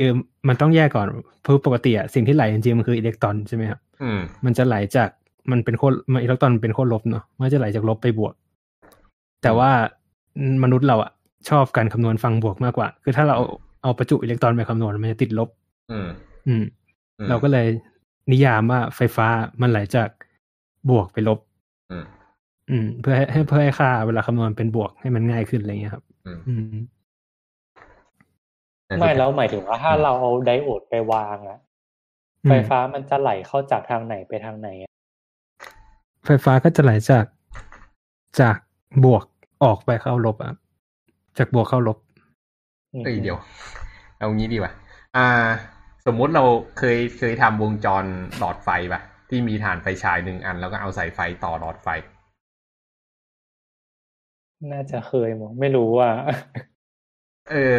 [0.47, 1.07] มันต้องแยกก่อน
[1.41, 5.09] เพราะปกติอะสิ่งที่ไหลจริงๆมันคืออิเล็กตรอนใช่ไหมครับอืมมันจะไหลจาก
[5.51, 8.33] มันเป็นขั้วมันอิเล็กตรอนเป็นขั้วลบเนาะมันจะไหลจากลบไปบวก
[9.43, 9.71] แต่ว่า
[10.63, 11.11] มนุษย์เราอะ
[11.49, 13.45] ชอบการคำนวณฟังบวกมากกว่า คือถ้าเราเอา
[13.83, 15.49] เอาประจุอิเล็กตรอนไปคำนวณมันจะติดลบ
[15.91, 16.07] อืม
[16.47, 16.63] อืม
[17.19, 17.67] อืม เราก็เลย
[18.31, 19.27] นิยามว่าไฟฟ้า
[19.61, 20.09] มันไหลจาก
[20.89, 21.39] บวกไปลบ
[21.91, 22.05] อืม
[22.69, 26.94] อืม เพื่อให้ให้เพื่อให้ค่าเวลาคำนวณเป็นบวกให้มันง่ายขึ้นอะไรเงี้ยครับ อืมอืมแต่สุด
[28.99, 31.59] ไม่ท้ายแล้วหมายถึงว่าถ้าอืมเราเอาไดโอดไปวางอะ
[32.45, 34.91] อืมไฟฟ้ามันจะไหลเข้าจากทางไหนไปทางไหนอะ
[36.25, 37.25] ไฟฟ้าก็จะไหลจาก
[38.39, 38.57] จาก
[39.03, 39.23] บวก
[39.63, 40.53] ออกไปเข้าลบอะ
[41.37, 41.97] จากบวกเข้าลบ
[42.93, 43.37] อืมเอ้ยเดี๋ยว
[44.17, 44.73] เอางี้ดีกว่า
[45.15, 45.27] อ่า
[46.05, 46.43] สมมุติเรา
[46.77, 48.03] เคยเคยทำวงจร
[48.37, 51.87] หลอดไฟปะที่มีฐานไฟฉายหนึ่งอัน แล้วก็เอาสายไฟต่อหลอดไฟ
[54.71, 56.09] น่าจะเคยมั้งไม่รู้ว่า
[57.49, 57.73] เออ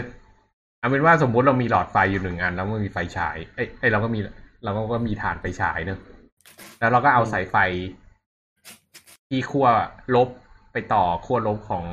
[0.86, 4.20] เอาเป็นว่าสมมุติเรามีหลอดไฟอยู่หนึ่งอัน แล้วมันมีไฟฉายเอ้ยเอ้ยเราก็มี
[4.64, 5.98] เราก็มีฐานไฟฉายเนอะ
[6.78, 7.56] แล้วเราก็เอาอืมสายไฟ
[9.28, 9.66] ที่ขั้ว
[10.14, 10.28] ลบ
[10.72, 11.84] ไปต่อขั้วลบของ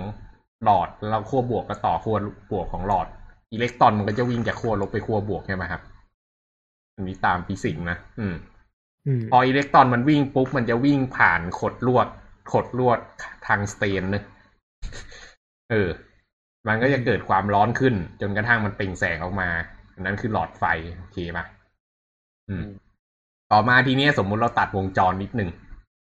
[0.64, 2.18] หลอดแล้วเราขั้วบวกก็ต่อขั้ว
[2.52, 3.08] บวกของหลอด
[3.54, 5.82] อิเล็กตรอนมันก็จะวิ่งจากขั้วลบไปขั้วบวกใช่ไหมครับ
[6.96, 8.36] อันนี้ตามฟิสิกส์นะอืม
[9.08, 12.08] อืมพออิเล็กตรอนมันวิ่งปุ๊บมันจะวิ่งผ่านขดลวด
[12.54, 13.00] ขดลวด
[13.48, 14.24] ทางสเตนเนอะ
[15.72, 15.90] เออ
[16.68, 19.50] มันก็จะเกิดความร้อนขึ้น จนกระทั่งมันเปล่งแสงออกมา
[19.94, 20.64] อันนั้นคือหลอดไฟ
[20.98, 21.46] โอเคปะ
[22.50, 22.66] อืม
[23.52, 25.50] ต่อมาทีเนี้ยสมมุติเราตัดวงจรนิดหนึ่ง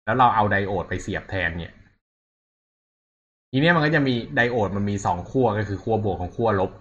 [0.06, 1.74] แล้วเราเอาไดโอดไปเสียบแทนเนี่ย
[3.52, 6.72] ทีเนี้ยมันก็จะมีไดโอดมันมีสองขั้วก็คือขั้วบวกของขั้วลบ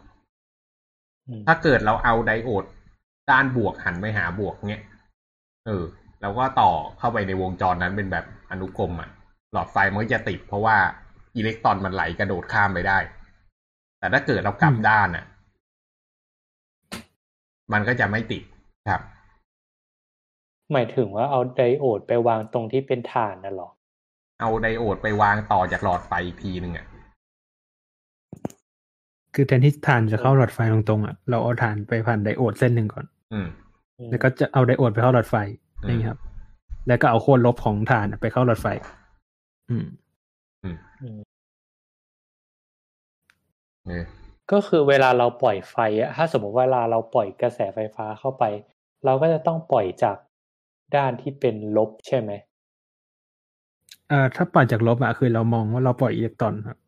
[1.28, 2.64] อืมถ้าเกิดเราเอาไดโอด
[3.31, 4.83] ด้านบวกหันไปหาบวกเนี่ย
[5.66, 5.85] เออ
[6.20, 9.11] แล้วก็ต่อเข้าไปในวงจรนั้นเป็นแบบอนุกรมอะ่ะ
[9.52, 10.76] หลอดไฟมันก็จะติดเพราะว่า
[11.37, 12.98] อิเล็กตรอนมันไหลกระโดดข้ามไปได้
[13.99, 15.25] แต่ถ้าเกิดเรากลับด้านอะ่ะ
[17.73, 18.43] มันก็จะไม่ติด
[18.89, 19.03] ครับ
[20.73, 23.69] หมายถึงว่าเอาไดโอดไปวางตรงที่เป็นฐานน่ะเหรอ
[24.41, 26.87] เอาไดโอดไปวางต่อจากหลอดไฟอีกทีหนึ่งอะ
[29.35, 33.49] คือแทนที่ฐานจะเข้าหลอดไฟตรงๆอะเราเอาฐานไปผ่านไดโอดเส้นหนึ่งก่อน อืม
[34.11, 35.37] แล้วก็จะเอาไดโอดไปเข้าหลอดไฟ
[35.89, 36.19] นี่ครับ
[36.89, 38.67] แล้วก็เอาโคนลบของฐานไปเข้าหลอดไฟ
[39.71, 39.85] อืม
[40.65, 40.77] อืม
[44.53, 48.44] ก็คือเวลาเราปล่อยไฟอะถ้าสมมติเวลาเราปล่อยกระแสไฟฟ้าเข้าไป
[49.05, 50.16] เราก็จะต้องปล่อยจาก
[50.96, 52.31] ด้านที่เป็นลบใช่ไหม
[54.09, 56.79] เอ่อถ้าปล่อยจากลบอะคือเรามองว่าเราปล่อยอิเล็กตรอนครับ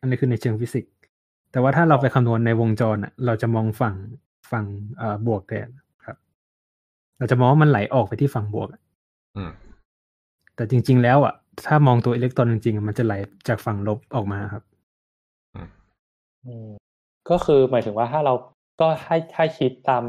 [0.00, 0.92] อันนี้คือในเชิงฟิสิกส์
[1.50, 3.94] แต่ว่าถ้าเราไปคำนวณในวงจรอะเราจะมองฝั่ง
[4.50, 4.64] ฝั่ง
[4.98, 5.68] เอ่อบวกแทน
[6.06, 6.16] ครับ
[7.18, 8.68] เราจะมองว่ามันไหลออกไปที่ฝั่งบวก
[9.36, 9.50] อืม
[10.54, 11.34] แต่จริง ๆ แล้วอะ
[11.66, 13.14] ถ้ามองตัวอิเล็กตรอนจริงๆมันจะไหล
[13.48, 14.64] จากฝั่งลบออกมาครับ
[16.46, 16.68] อืม
[17.30, 18.34] ก็คือหมายถึงว่าถ้าเรา
[18.80, 20.04] ก็ให้ให้คิดตาม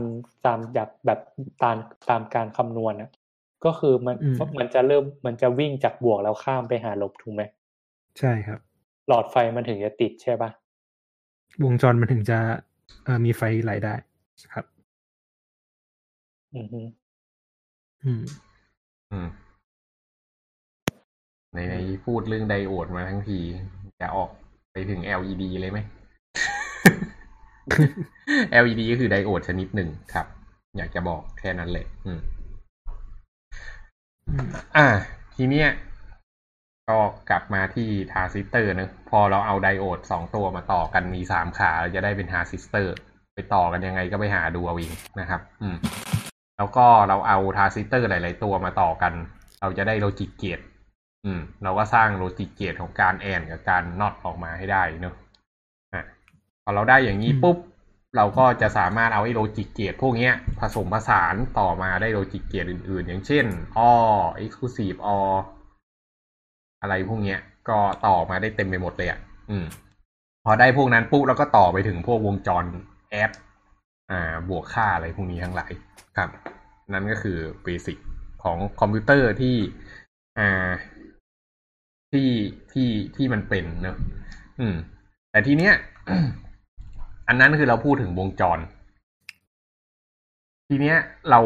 [0.45, 1.19] ตามแบบแบบ
[1.63, 1.77] ตาม
[2.09, 3.09] ตามการคำนวณนะ
[3.65, 7.43] ก็คือมันอืม มันจะเริ่มมันจะวิ่งจากบวกแล้วข้ามไปหาลบถูกไหม
[8.19, 8.59] ใช่ครับ
[9.07, 10.49] หลอดไฟมันถึงจะติดใช่ปะ
[11.63, 12.37] วงจรมันถึงจะ
[13.05, 13.95] เอ่อมีไฟไหลได้
[14.53, 14.65] ครับ
[16.55, 16.81] อือฮึ
[18.03, 18.23] อืม
[19.11, 19.29] อืม
[21.53, 23.39] ในในพูดเรื่องไดโอดมาทั้งที
[24.01, 24.29] จะออก
[24.71, 25.79] ไปถึง LED เลยไหม
[28.63, 30.27] LED ก็คือไดโอดชนิดหนึ่งครับ
[30.77, 32.19] อยากจะบอกแค่นั้นเลยอืม
[34.27, 34.45] อืม
[34.77, 34.87] อ่า
[35.35, 35.69] ทีเนี้ย
[36.89, 36.97] ก็
[37.29, 42.93] กลับมาที่ทรานซิสเตอร์นะพอเราเอาไดโอดสองตัวมาต่อกันมีสามขาเราจะได้เป็นทรานซิสเตอร์
[43.35, 45.75] ไปต่อกันยังไงก็ไปหาดูเอาเองนะครับ อืม
[46.57, 49.13] แล้วก็เราเอาทรานซิสเตอร์หลาย ๆ ตัวมาต่อกัน
[49.61, 50.59] เราจะได้ logic gate
[51.25, 55.28] อืม เราก็สร้าง logic gate ของการ AND กับการ NOT ออกมาให้ได้เนอะอะพ
[56.69, 57.57] อเราได้อย่างนี้อืมปุ๊บ
[58.15, 63.45] เราก็จะสามารถเอาไอ้ logic gate พวกเนี้ยผสมผสานต่อมาได้ logic gate อื่น ๆ อย่างเช่น
[63.77, 63.79] อ
[64.43, 65.31] exclusive or
[66.81, 69.65] อะไรพวกเนี้ย ก็ต่อมาได้เต็มไปหมดเลยอะอืม
[70.45, 72.63] พอได้พวกนั้นปุ๊บแล้วก็ต่อไปถึงพวกวงจร
[73.11, 73.31] แอด
[74.11, 75.71] อ่า บวกค่าอะไรพวกนี้ทั้งหลาย
[76.17, 76.29] ครับ
[76.93, 77.97] นั่นก็คือเบสิก
[78.43, 79.55] ของคอมพิวเตอร์ที่
[80.39, 80.69] อ่า
[82.11, 82.29] ที่
[82.71, 83.97] ที่ที่มันเป็นเนอะ
[84.59, 84.75] อืม
[85.31, 85.73] แต่ทีเนี้ย
[87.29, 88.59] อันนั้นคือเราพูดถึงวงจร
[90.67, 90.97] ทีเนี้ย
[91.31, 91.41] เรา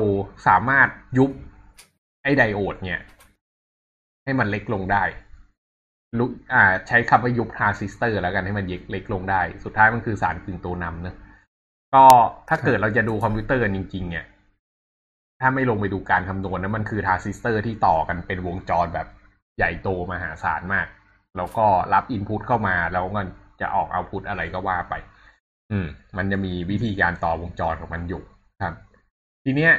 [0.47, 1.31] สามารถยุบ
[2.23, 2.99] ไอ้ไดโอด เนี่ย
[4.23, 5.03] ให้มันเล็กลงได้
[6.17, 11.15] ลุอ่า ใช้คำว่ายุบทรานซิสเตอร์แล้วกันให้มันเล็กลงได้ สุดท้ายมันคือสารกึ่งตัวนำเนะ
[11.95, 12.05] ก็
[12.49, 14.25] ถ้าเกิดเราจะดูคอมพิวเตอร์กันจริง ๆ เนี่ย
[15.41, 19.07] ถ้าไม่ลงไปดูการคำนวณนะมันคือทรานซิสเตอร์ที่ต่อกันเป็นวงจรแบบ
[19.57, 20.87] ใหญ่โตมหาศาลมาก
[21.37, 23.27] แล้วก็รับ input เข้ามาแล้วมัน
[23.61, 24.93] จะออก output อะไรก็ว่าไป
[25.73, 28.21] อืม มันจะมีวิธีการต่อวงจรของมันอยู่
[28.63, 28.73] ครับ
[29.43, 29.71] ทีเนี้ย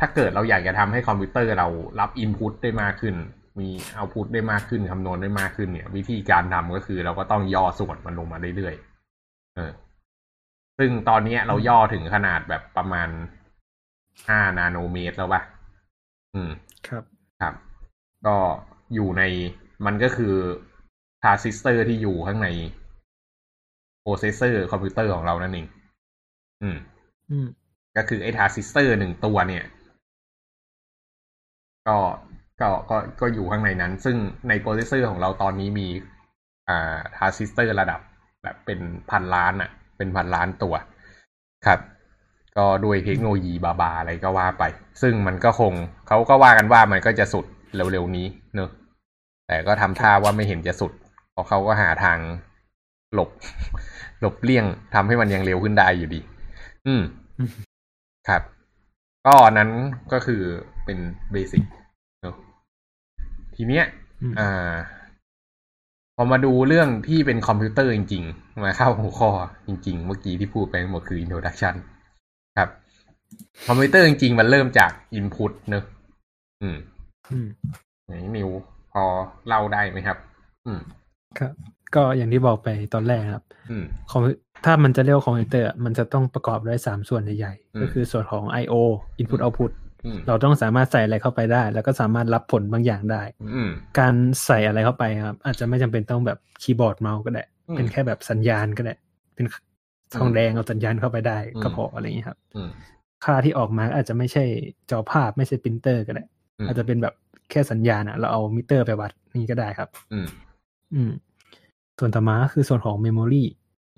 [0.00, 1.68] ถ้าเกิดเราอยากจะทำให้คอมพิวเตอร์เรา
[2.00, 3.14] รับอินพุตได้มากขึ้น
[3.58, 9.72] มีเอาพุตได้มากขึ้นคำนวณได้มากขึ้นเนี่ย วิธีการทำก็คือเราก็ต้องย่อส่วนมันลงมาเรื่อยๆเออ
[10.78, 13.08] ซึ่งตอนเนี้ยเราย่อถึงขนาดแบบประมาณ
[14.28, 15.42] ห้านาโนเมตรแล้วป่ะ
[16.34, 16.50] อืม
[16.88, 17.04] ครับ
[17.40, 17.54] ครับ
[18.26, 18.36] ก็
[18.94, 19.22] อยู่ใน
[19.86, 20.34] มันก็คือ
[21.22, 22.48] ทรานซิสเตอร์ที่อยู่ข้างใน
[24.04, 25.66] processor คอมพิวเตอร์ของเรานั่นเอง
[26.62, 26.76] อืม
[27.30, 27.46] อืม
[27.96, 29.64] ก็คือไอ้ทรานซิสเตอร์หนึ่งตัวเนี่ย
[31.88, 31.98] ก็
[32.60, 34.16] ก็ ก็ ก็อยู่ข้างในนั้น ซึ่ง
[34.48, 35.88] ใน processor ของเราตอนนี้มี
[36.68, 38.00] อ่าทรานซิสเตอร์ระดับ
[38.42, 40.74] แบบเป็นพันล้านอะ่ะ เป็นพันล้านตัว
[41.66, 41.80] ครับ
[42.56, 44.64] ก็ด้วยเทคโนโลยีบลาบลาอะไรก็ว่าไป
[45.02, 45.72] ซึ่งมันก็คง
[46.08, 48.70] เขาก็ว่ากันว่ามันก็จะสุดเร็วๆนี้เนอะ
[49.46, 50.92] แต่ก็ทำท่าว่าไม่เห็นจะสุด
[51.32, 52.18] เพราะเขาก็หาทาง
[53.14, 53.30] หลบ
[54.20, 56.20] หลบเลี่ยงทำให้มันยังเร็วขึ้นได้อยู่ดี
[56.86, 57.02] อืม
[57.38, 57.50] อืม
[58.28, 58.42] ครับ
[59.26, 59.70] ก็นั้น
[60.12, 60.42] ก็คือ
[60.84, 60.98] เป็น
[61.32, 61.64] เบสิก
[62.22, 62.36] เนอะ
[63.54, 63.84] ทีเนี้ย
[64.22, 64.74] อืมอ่า
[66.16, 69.30] พอมาดูเรื่องที่เป็นคอมพิวเตอร์จริง ๆ มาเข้าหัวข้อ
[69.66, 71.74] จริง ๆ เมื่อกี้ที่พูดไปทั้งหมดคือ introduction
[72.58, 72.68] ครับ
[73.66, 75.84] คอมพิวเตอร์จริง ๆ มันเริ่มจาก input เนอะ
[76.62, 76.76] อืม
[77.32, 77.48] อืม
[78.06, 78.50] ไหนนิว
[78.92, 79.04] พอ
[79.48, 80.18] เล่าได้ไหมครับ
[80.66, 80.80] อืม
[81.38, 81.52] ครับ
[81.96, 88.74] ก็อย่างที่บอกไปตอนแรกครับอืมคอมพิวถ้ามันจะเรียกว่าคอมพิวเตอร์อะมันจะต้องประกอบด้วยสามส่วนใหญ่อืมๆก็คือส่วนของ I/O
[89.20, 89.72] Input อืม Output
[90.06, 93.22] อืมเราต้องสามารถใส่อะไรเข้าไปได้ แล้วก็สามารถรับผลบางอย่างได้
[93.56, 98.94] อืมการใส่อะไรเข้าไปครับ อาจจะไม่จำเป็นต้องแบบคีย์บอร์ดเมาส์ก็ได้อืมเป็นแค่แบบสัญญาณก็ได้
[99.34, 99.46] เป็น
[100.16, 102.68] ทองแดงเอาสัญญาณเข้าไปได้อืมก็พออะไรอย่างนี้ยครับอืม
[103.24, 104.44] ค่าที่ออกมาอาจจะไม่ใช่
[104.90, 106.24] จอภาพไม่ใช่ปรินเตอร์ก็ได้
[106.58, 107.14] อืมอาจจะเป็นแบบ
[107.50, 110.26] แค่สัญญาณอะเราเอามิเตอร์ไปวัดนี่ก็ได้ครับ อืม
[110.94, 111.10] อืม
[111.98, 113.44] ส่วนต่อมาก็คือส่วนของ memory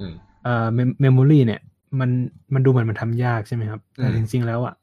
[0.00, 0.66] อืมเอ่อ
[1.00, 1.60] memory เนี่ย
[2.00, 2.10] มัน
[2.54, 4.74] มันดูเหมือนมันทำยากใช่ไหมครับ แต่อืมจริงๆแล้วอะ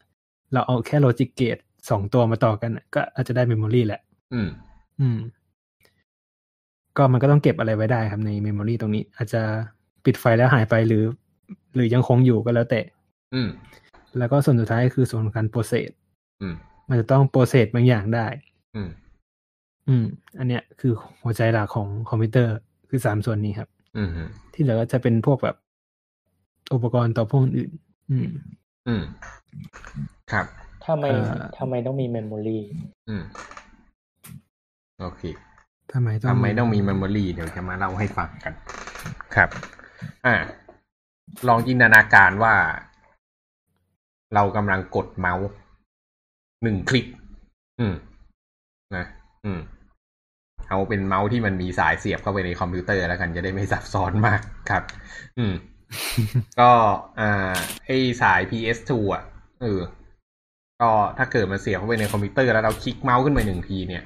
[0.53, 1.57] เราเอาแค่ logic gate
[1.89, 4.01] สองตัวมาต่อกันอะก็อาจจะได้ memory แหละ
[4.33, 4.47] อืม
[4.99, 5.17] อืม
[6.97, 9.41] ก็มันก็ต้องเก็บอะไรไว้ได้ครับใน memory ตรงนี้ อาจจะ
[10.05, 11.03] ปิดไฟแล้วหายไปหรือ
[11.75, 12.81] หรือยังคงอยู่ก็แล้วแต่
[13.33, 13.49] อืม
[14.17, 15.89] แล้วก็ส่วนสุดท้ายคือส่วนของการ process
[16.41, 16.55] อืม
[16.89, 18.27] มันจะต้อง process บางอย่างได้
[18.75, 18.89] อืม
[19.87, 20.05] อืม
[20.39, 20.91] อันเนี้ยคือ
[21.23, 22.55] หัวใจหลักของคอมพิวเตอร์
[22.95, 24.09] คือสามส่วนนี้ครับ อืม
[24.53, 25.55] ที่เหลือก็จะเป็นพวกแบบ
[26.73, 27.71] อุปกรณ์ต่อพ่วงอื่น
[28.11, 28.29] อืม
[28.87, 29.03] อืม
[30.31, 30.45] ครับ
[30.87, 32.59] ทำไมเอ่อทำไมต้องมี memory
[33.09, 33.23] อืม
[34.99, 35.21] โอเค
[35.93, 38.53] ทำไมต้องทำไมต้องมี memory เดี๋ยวจะมาเล่าให้ฟังกัน
[39.35, 39.49] ครับ
[40.25, 40.35] อ่า
[41.47, 42.53] ลองจินตนาการว่า
[44.33, 45.47] เรากำลังกดเมาส์
[46.63, 47.05] หนึ่งคลิก
[47.79, 47.93] อืม
[48.95, 49.05] นะ
[49.45, 49.59] อืม
[50.69, 54.83] เอาเป็นเมาส์ที่มันมีสายเสียบเข้าไปในคอมพิวเตอร์แล้วกันจะได้ไม่ซับซ้อนมากครับ
[55.37, 55.53] อืม
[56.59, 56.71] ก็
[57.19, 57.53] อ่า
[57.85, 57.89] ไอ
[58.21, 59.23] สาย PS2 อะ
[59.61, 59.79] เออ
[60.81, 64.03] ก็ถ้าเกิดมันเสียบเข้าไปในคอมพิวเตอร์แล้วเราคลิกเมาส์ขึ้นไปหนึ่งทีเนี่ย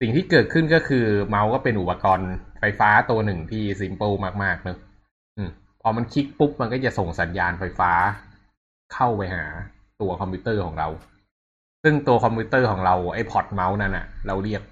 [0.00, 2.30] สิ่งที่เกิดขึ้นก็คือเมาส์ก็เป็นอุปกรณ์
[2.60, 4.78] ไฟฟ้าตัวหนึ่งที่ simple มากๆเนอะ
[5.36, 5.50] อืม
[5.82, 7.92] พอมันคลิกปุ๊บมันก็จะส่งสัญญาณไฟฟ้า
[8.94, 9.44] เข้าไปหา
[10.00, 10.88] ตัวคอมพิวเตอร์ของเรา
[11.82, 14.62] ซึ่งตัวคอมพิวเตอร์ของเราไอ้ port เมาส์นั่นอะเราเรียก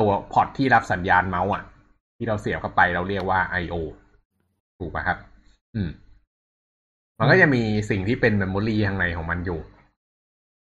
[0.00, 1.62] ตัว port ที่รับสัญญาณเมาส์อะ
[2.16, 3.74] ที่เราเสียบเข้าไปเราเรียกว่า I/O
[4.78, 5.18] ถูกป่ะครับ
[5.74, 5.90] อืม
[7.18, 9.60] มันก็จะมีสิ่งที่เป็น memory ข้างในของมันอยู่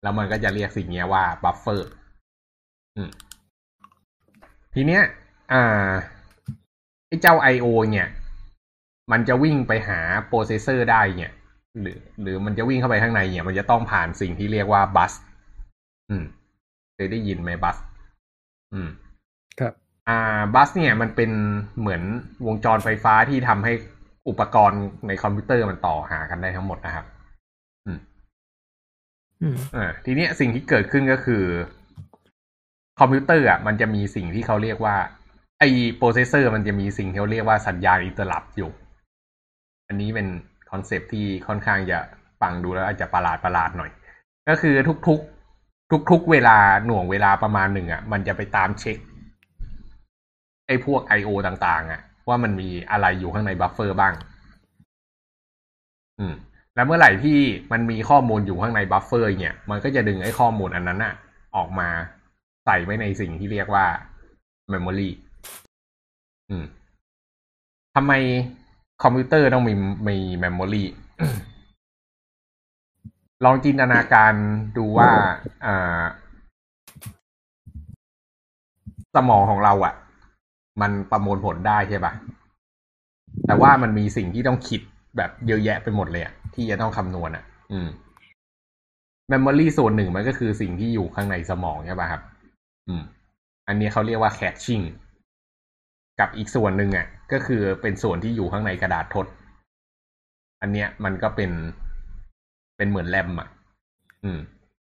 [0.03, 1.90] แล้วมันก็จะเรียกสิ่งนี้ว่า buffer
[2.97, 3.11] อืม
[4.75, 5.03] ทีเนี้ย
[5.53, 5.91] อ่า
[7.07, 8.09] ไอ้เจ้า I/O เนี่ย
[9.12, 11.33] มันจะวิ่งไปหา processor ได้เนี่ย
[11.81, 15.12] หรือ หรือมันจะวิ่งเข้าไปข้างในเนี่ย มันจะต้องผ่านสิ่งที่เรียกว่า bus
[16.11, 16.25] อืม
[16.95, 17.77] เคยได้ยินไหม bus
[18.73, 18.88] อืม
[19.61, 19.72] ครับ
[20.08, 21.30] อ่า bus เนี่ยมันเป็น
[21.80, 22.02] เหมือน
[22.46, 23.72] วงจรไฟฟ้าที่ทำให้
[24.28, 27.04] อุปกรณ์ในคอมพิวเตอร์มันต่อหากันได้ทั้งหมดนะครับ
[27.87, 28.00] อืม
[29.42, 31.44] อืมอ่าทีเนี้ยสิ่งที่เกิดขึ้นก็คือ
[33.00, 34.96] คอมพิวเตอร์อะมันจะมีสิ่งที่เขาเรียกว่า
[35.61, 38.70] ไอ้ processor มันจะมีสิ่งที่เขาเรียกว่าสัญญาณ interrupt อยู่
[39.88, 40.28] อันนี้เป็น
[40.70, 41.98] concept ที่ค่อนข้างจะ
[42.40, 43.90] ฟังดูแล้วอาจจะประหลาดประหลาดหน่อย
[44.48, 44.74] ก็คือ
[45.08, 46.56] ทุกๆ ทุกๆ เวลา
[46.87, 48.98] หน่วงเวลาประมาณหนึ่งอะ มันจะไปตามเช็ค
[50.68, 54.14] ไอ้พวก I/O ต่างๆอะ ว่ามันมีอะไรอยู่ข้างใน buffer บ้าง
[56.18, 56.35] อืม
[56.74, 57.38] แล้วเมื่อไหร่ที่
[57.72, 61.14] มันมีข้อมูลอยู่ข้างใน buffer เนี่ย มันก็จะดึงไอ้ข้อมูลอันนั้นอะ
[61.57, 61.88] ออกมา
[62.64, 63.87] ใส่ไว้ในสิ่งที่เรียกว่า
[64.72, 65.11] memory
[66.50, 66.64] อืม
[67.94, 68.12] ทำไม
[69.02, 69.74] คอมพิวเตอร์ต้องมี
[70.09, 70.85] มี memory
[73.44, 74.33] ลองจินตนาการ
[74.76, 75.11] ดูว่า
[75.64, 76.00] อ่า
[79.14, 79.94] สมองของเราอะ่ะ
[80.81, 82.12] มันประมวลผลได้ใช่ปะ
[83.47, 84.81] แต่ว่ามันมีสิ่งที่ต้องคิด
[85.17, 87.88] แบบเยอะแยะไปหมดเลยอะที่จะต้องคำนวณอะอืม
[89.33, 92.23] memory ส่วนหนึ่งมันก็คือสิ่งที่อยู่ข้างในสมองใช่ปะครับ
[92.88, 93.03] อืม
[93.69, 94.85] อันนี้เขาเรียกว่า caching
[96.21, 99.27] กับอีกส่วนหนึ่งอะ ก็คือเป็นส่วนที่อยู่ข้างในกระดาษทด
[100.62, 101.51] อันเนี้ยมันก็เป็น
[102.77, 103.49] เป็นเหมือนแรมอะ
[104.25, 104.38] อืม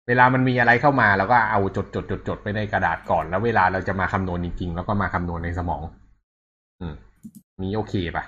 [0.07, 5.81] เวลามันมีอะไรเข้ามาเราก็เอาจดจดจดจดไปในกระดาษก่อน แล้วเวลาเราจะมาคำนวณจริงๆ แล้วก็มาคำนวณในสมอง
[6.81, 6.95] อืม
[7.63, 8.23] นี้โอเคปะ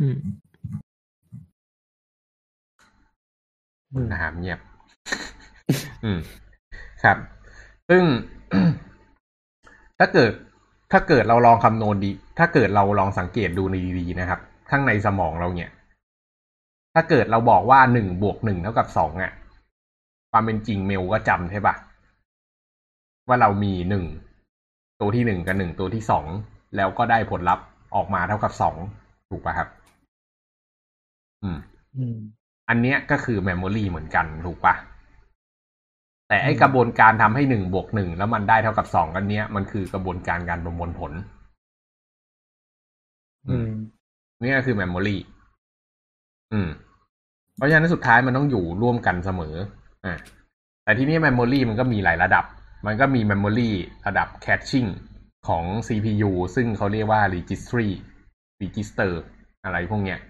[0.00, 0.16] อืม
[4.12, 4.60] นะครับเงียบ
[6.04, 6.18] อืม
[7.04, 7.16] ครับ
[7.88, 8.02] ซึ่ง
[9.98, 10.30] ถ้าเกิด
[10.92, 15.70] ถ้าเกิดเราลองคำนวณดี ถ้าเกิดเราลองสังเกตดูในดีๆนะครับ ข้างในสมองเราเนี่ย
[16.94, 19.32] ถ้าเกิดเราบอกว่าหนึ่งบวกหนึ่งเท่ากับสองอะ
[20.30, 21.74] ความเป็นจริงเมลก็จำใช่ปะ
[23.28, 24.04] ว่าเรามีหนึ่ง
[25.00, 26.26] ตัวที่หนึ่งกับหนึ่งตัวที่สอง
[26.76, 28.76] แล้วก็ได้ผลลัพธ์ออกมาเท่ากับสอง
[29.30, 29.68] ถูกปะครับ
[31.42, 31.58] อืม
[31.96, 32.16] อืม
[32.68, 34.74] อันเนี้ยก็คือ memory เหมือนกันถูกปะ
[36.28, 41.12] แต่ไอกระบวนการทำให้หนึ่งบวกหนึ่งแล้วมันได้เท่ากับสองอันเนี้ยมันคือกระบวนการการประมวลผล
[43.48, 43.68] อืม
[44.42, 45.16] นี่ก็คือ memory
[46.52, 46.68] อืม
[47.56, 49.54] เพราะฉะนั้นสุดท้ายมันต้องอยู่ร่วมกันเสมอ
[50.04, 50.14] อ่า
[50.84, 52.44] แต่ที่นี้ memory มันก็มีหลายระดับ
[52.86, 53.70] มันก็มี memory
[54.06, 54.88] ระดับ caching
[55.48, 57.88] ของ CPU ซึ่งเขาเรียกว่า registry
[58.62, 59.12] register
[59.64, 60.20] อะไรพวกเนี้ย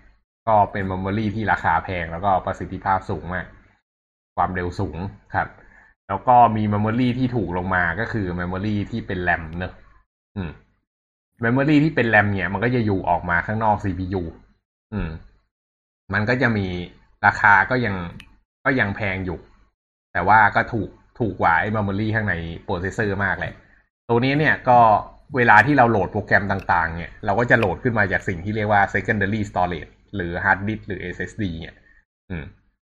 [0.48, 3.46] ก็เป็น memory ที่ราคาแพงแล้วก็ประสิทธิภาพสูงมาก
[4.36, 4.98] ความเร็วสูง
[5.34, 5.48] ครับ
[6.08, 9.72] แล้วก็มี memory ที่ถูกลงมาก็คือ memory ที่เป็น RAM เนอะ
[10.36, 10.50] อืม
[11.44, 14.22] memory ที่เป็น RAM เนี่ย มันก็จะอยู่ออกมาข้างนอก CPU
[14.92, 15.08] อืม
[16.14, 16.66] มันก็จะมี
[17.26, 17.94] ราคาก็ยัง
[18.64, 19.38] ก็ยังแพงอยู่
[20.12, 23.52] แต่ว่าก็ถูกถูกกว่าไอ้ memory ข้างใน processor มากเลย
[24.08, 24.78] ตัวนี้เนี่ยก็
[25.36, 31.76] เวลาที่เราโหลดโปรแกรมต่างๆ เนี่ย เราก็จะโหลดขึ้นมาจากสิ่งที่เรียกว่า secondary storage หรือ hard disk หรือ SSD เนี่ย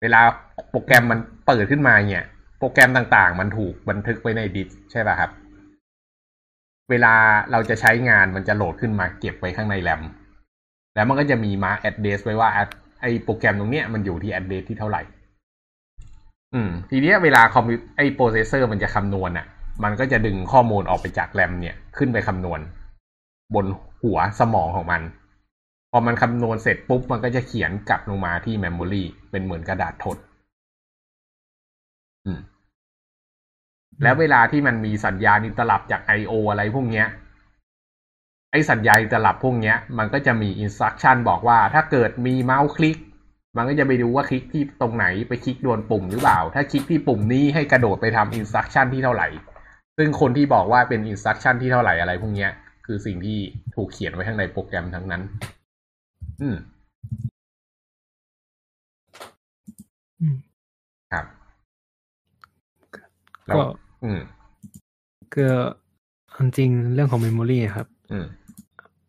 [0.01, 0.21] เวลา
[0.69, 2.25] โปรแกรมมันเปิดขึ้นมาเนี่ย
[2.59, 5.31] โปรแกรมต่างๆ มันถูกบันทึกไว้ในดิสก์ใช่ป่ะครับ
[6.89, 7.13] เวลา
[7.51, 10.01] เราจะใช้งานมันจะโหลดขึ้นมาเก็บไว้ข้างในแรม
[10.95, 12.49] แล้วมันก็จะมีมา address ไว้ว่า
[13.03, 15.01] ไอโปรแกรมตรงเนี้ยมันอยู่ที่ address ที่เท่าไหร่
[16.53, 19.45] อืม ทีเนี้ยเวลาคอมพิวไอ้ processor มันจะคำนวณอะ
[19.83, 22.59] มันก็จะดึงข้อมูลออกไปจากแรมเนี่ยขึ้นไปคำนวณ
[23.55, 23.65] บน
[24.03, 25.01] หัวสมองของมัน
[25.91, 30.17] พอมันคำนวณเสร็จปุ๊บ มันก็จะเขียนกลับลงมาที่ memory เป็นเหมือนกระดาษทด
[32.25, 32.39] อืม
[34.03, 37.07] แล้วเวลาที่มันมีสัญญาณ interrupt จาก I/O อะไรพวกเนี้ย
[38.53, 42.97] ไอ้สัญญาณ interrupt พวกเนี้ย มันก็จะมี instruction บอกว่าถ้าเกิดมีเมาส์คลิก
[43.57, 49.27] มันก็จะไปดูว่าคลิกที่ตรงไหนไปคลิกโดนปุ่มหรือเปล่า ถ้าคลิกที่ปุ่มนี้ให้กระโดดไปทำ instruction ที่เท่าไหร่
[49.97, 52.51] ซึ่งคนที่บอกว่าเป็น instruction ที่เท่าไหร่อะไรพวกเนี้ย
[52.85, 53.37] คือสิ่งที่
[53.75, 55.21] ถูกเขียนไว้ข้างในโปรแกรมทั้งนั้น
[56.41, 56.57] อืม
[60.21, 60.35] อืม
[61.11, 61.25] ครับ
[63.47, 63.65] แล้วก็
[64.03, 64.19] อืม
[65.33, 65.51] คือ
[66.29, 68.25] เอาจริงเรื่องของ memory ครับ อืม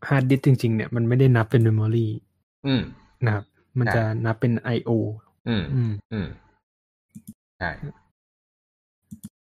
[0.08, 2.06] ฮาร์ดดิสก์จริงๆเนี่ยมันไม่ได้นับเป็น memory
[2.66, 2.82] อืม
[3.24, 3.44] นะครับ
[3.78, 4.90] มันครับจะนับเป็น I.O.
[5.48, 6.26] อืม อืม อืม
[7.58, 7.70] ใช่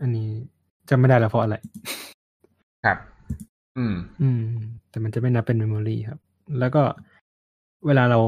[0.02, 0.30] อันนี้
[0.90, 1.56] จำไม่ได้แล้วเพราะอะไร
[2.86, 2.98] ครับ
[3.78, 4.44] อืม อืม
[4.90, 6.20] แต่มันจะไม่นับเป็น memory ครับ
[6.60, 6.84] แล้วก็
[7.86, 8.20] เวลาเรา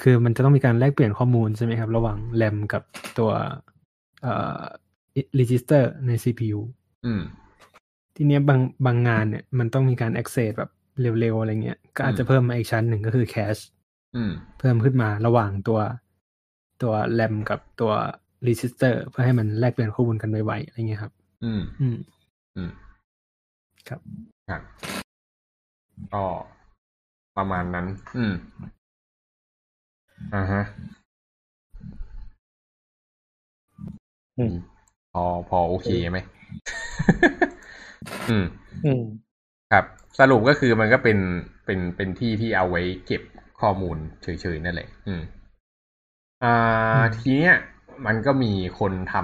[0.00, 2.82] คือมันจะต้องมีการแลกเปลี่ยนข้อมูลใช่ไหมครับ ระหว่างแรมกับ
[3.18, 3.30] ตัว
[4.22, 4.60] เอ่อ
[5.38, 6.60] register ใน CPU
[7.06, 7.22] อืม
[8.16, 13.62] ทีเนี้ยบางบางงานเนี่ย มันต้องมีการ access แบบ เร็วๆอะไรเงี้ย ก็อาจจะเพิ่มมาอีกชั้นหนึ่งก็คือ cache
[14.16, 15.80] อืมเพิ่มขึ้นมาระหว่างตัว
[16.82, 17.92] ตัวแรมกับตัว
[18.46, 21.12] register เพื่อให้มันแลกเปลี่ยนข้อมูลกันไวๆอะไรเงี้ยครับ
[21.44, 21.96] อืม อืม
[22.56, 22.70] อืม
[23.88, 24.00] ครับ
[24.50, 24.62] ครับ
[26.12, 26.24] ก็
[27.36, 27.86] ประมาณนั้น
[28.18, 28.34] อืม
[30.34, 30.62] อ่าฮะ
[34.38, 34.54] อืม
[35.12, 36.18] พอ พอโอเคไหม
[38.30, 38.44] อืม
[38.84, 39.02] อืม
[39.72, 39.84] ครับ
[40.18, 41.18] สรุปก็คือมันก็เป็น
[41.64, 43.22] เป็นเป็นที่ที่เอาไว้เก็บ
[43.60, 45.22] ข้อมูลเฉยๆนั่นแหละ อืม
[46.44, 47.56] อ่า ทีเนี้ย
[48.06, 49.14] มันก็มีคนท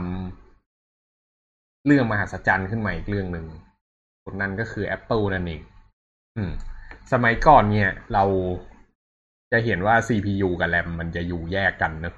[0.68, 3.46] ำเรื่องมหัศจรรย์ขึ้นมาอีกเรื่องหนึ่ง
[4.24, 5.62] คนนั้นก็คือ Apple นั่นเอง
[6.36, 6.52] อืม
[7.12, 8.24] สมัยก่อนเนี่ย เรา
[9.52, 12.14] จะเห็นว่า CPU กับ RAM มันจะอยู่แยกกันเนอะ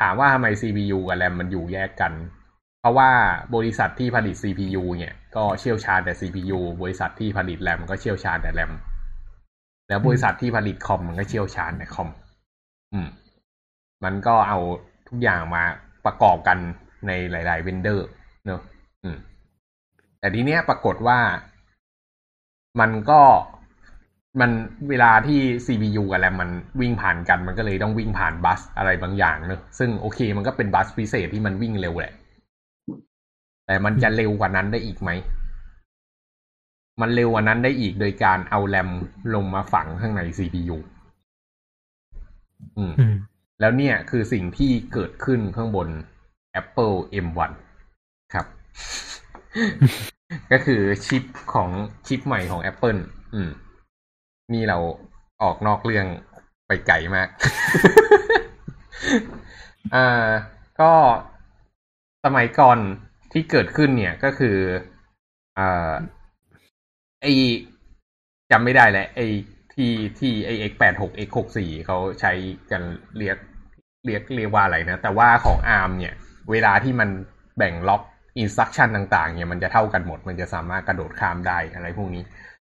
[0.00, 2.12] ถามว่าทำไม CPU กับ RAM มันอยู่แยกกัน
[2.80, 3.10] เพราะว่า
[3.54, 8.72] บริษัทที่ผลิต CPU เนี่ย ก็เชี่ยวชาญแต่ CPU บริษัทที่ผลิต RAM ก็เชี่ยวชาญแต่ RAM
[9.88, 12.08] แล้วบริษัทที่ผลิตคอมมันก็เชี่ยวชาญแต่คอม
[12.92, 13.08] อืม
[14.04, 14.58] มันก็เอา
[15.08, 15.62] ทุกอย่างมา
[16.06, 16.58] ประกอบกัน
[17.06, 18.06] ในหลาย ๆ vendor
[18.46, 18.60] เนอะ
[19.04, 19.16] อืม
[20.20, 21.18] แต่ทีเนี้ยปรากฏว่า
[22.80, 23.20] มันก็
[24.40, 24.50] มัน
[24.90, 32.12] เวลาที่ CPU กับแรมมันวิ่งผ่านกัน มันก็เลยต้องวิ่งผ่านบัสอะไรบางอย่างเนอะซึ่งโอเค มันก็เป็นบัสพิเศษที่มันวิ่งเร็วแหละ
[33.68, 35.10] แต่มันจะเร็วกว่านั้นได้อีกไหม
[37.00, 38.88] มันเร็วกว่านั้นได้อีกโดยการเอาแรม
[39.34, 40.76] ลงมาฝังข้างใน CPU
[42.76, 43.14] อืมอืม
[43.60, 45.88] แล้วเนี่ยคือสิ่งที่เกิดขึ้นข้างบน
[46.60, 47.52] Apple M1
[48.34, 48.46] ครับ
[50.52, 51.68] ก็คือชิปของ
[52.06, 53.00] ชิปใหม่ของ Apple
[53.34, 53.50] อืม
[54.52, 54.78] นี่เรา
[55.42, 56.06] ออกนอกเรื่อง
[56.66, 57.28] ไปไกลมาก
[59.94, 60.26] อ่า
[60.80, 60.92] ก็
[62.24, 62.78] สมัยก่อน
[63.38, 64.56] ที่เกิดขึ้นเนี่ยก็คือ
[65.58, 65.60] อ
[67.22, 67.26] ไอ
[68.50, 69.20] จำไม่ได้แหละไอ
[69.74, 72.32] ที่ที่ไอ x แปดหก x หกสี่เขาใช้
[72.70, 72.82] กัน
[73.18, 73.36] เรียก
[74.06, 76.14] เรียกเรียกว่าอะไรนะ แต่ว่าของ ARM เนี่ย
[76.50, 77.08] เวลาที่มัน
[77.58, 78.02] แบ่งล็อก
[78.38, 82.22] อินสตรักชันต่างๆ เนี่ยมันจะเท่ากันหมด มันจะสามารถกระโดดข้ามได้อะไรพวกนี้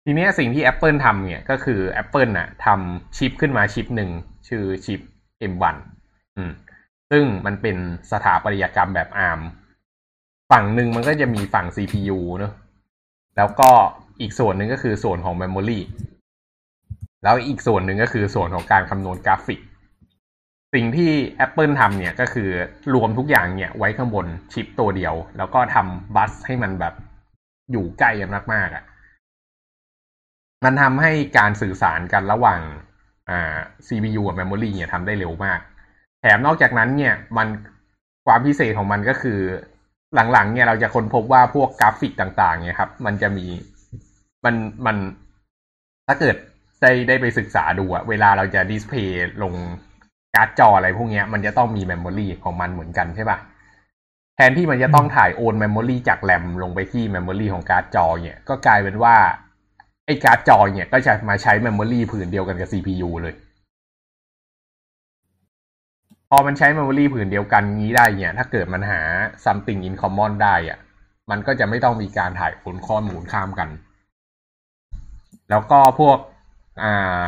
[0.05, 4.09] ทีนี้สิ่งที่ Apple ทำเนี่ยก็คือ Apple น่ะทำชิปขึ้นมาชิปหนึ่ง
[4.47, 5.01] ชื่อชิป
[5.51, 5.75] M1
[6.37, 6.51] อืม
[7.11, 7.77] ซึ่งมันเป็น
[8.11, 9.41] สถาปัตยกรรมแบบ ARM
[10.51, 12.53] ฝั่งหนึ่งมันก็จะมีฝั่ง CPU เนอะ
[13.37, 13.69] แล้วก็
[14.21, 15.79] อีกส่วนหนึ่งก็คือส่วนของ Memory
[17.23, 19.59] แล้วอีกส่วนหนึ่งก็คือส่วนของการคำนวณกราฟิก
[20.73, 21.11] สิ่งที่
[21.45, 22.49] Apple ทำเนี่ยก็คือ
[22.93, 26.93] รวมทุกอย่างเนี่ยไว้ข้างบนชิปตัวเดียว แล้วก็ทำบัสให้มันแบบ
[27.71, 28.83] อยู่ใกล้กันมากๆอะ่ะ
[30.65, 32.61] มันทำให้การสื่อสารกันระหว่าง
[33.29, 33.57] อ่า
[33.87, 35.59] CPU กับ Memory เนี่ยทำได้เร็วมาก
[36.21, 37.47] แถมนอกจากนั้นเนี่ยมัน
[38.25, 39.39] ความพิเศษของมันก็คือ
[40.15, 43.45] หลังๆ เนี่ยเราจะค้นพบว่าพวกกราฟิกต่าง ๆ เนี่ยครับ มันจะมี
[44.45, 44.55] มัน
[44.85, 44.97] มัน
[46.07, 46.35] ถ้าเกิด
[46.81, 49.53] ได้ได้ไปศึกษาดูอะเวลาเราจะ display ลง
[50.35, 53.37] การ์ดจออะไรพวกเนี้ย มันจะต้องมี memory ของมันเหมือนกันใช่ปะ
[54.35, 59.15] แทนที่มันจะต้องถ่ายโอน memory จากแรมลงไปที่ memory ของการ์ดจอ เนี่ย ก็กลายเป็นว่า
[60.05, 63.33] ไอ้การ์ดจอ เนี่ยก็จะมาใช้ memory ผืนเดียวกันกับ CPU เลย
[66.31, 69.01] พอมันใช้ memory ผืนเดียวกันงี้ได้เนี่ย ถ้าเกิดมันหา
[69.45, 70.79] something in common ได้อะ
[71.29, 73.69] มันก็จะไม่ต้องมีการถ่ายโอนข้อมูลข้ามกัน
[75.49, 76.17] แล้วก็พวก
[76.83, 77.23] อ่า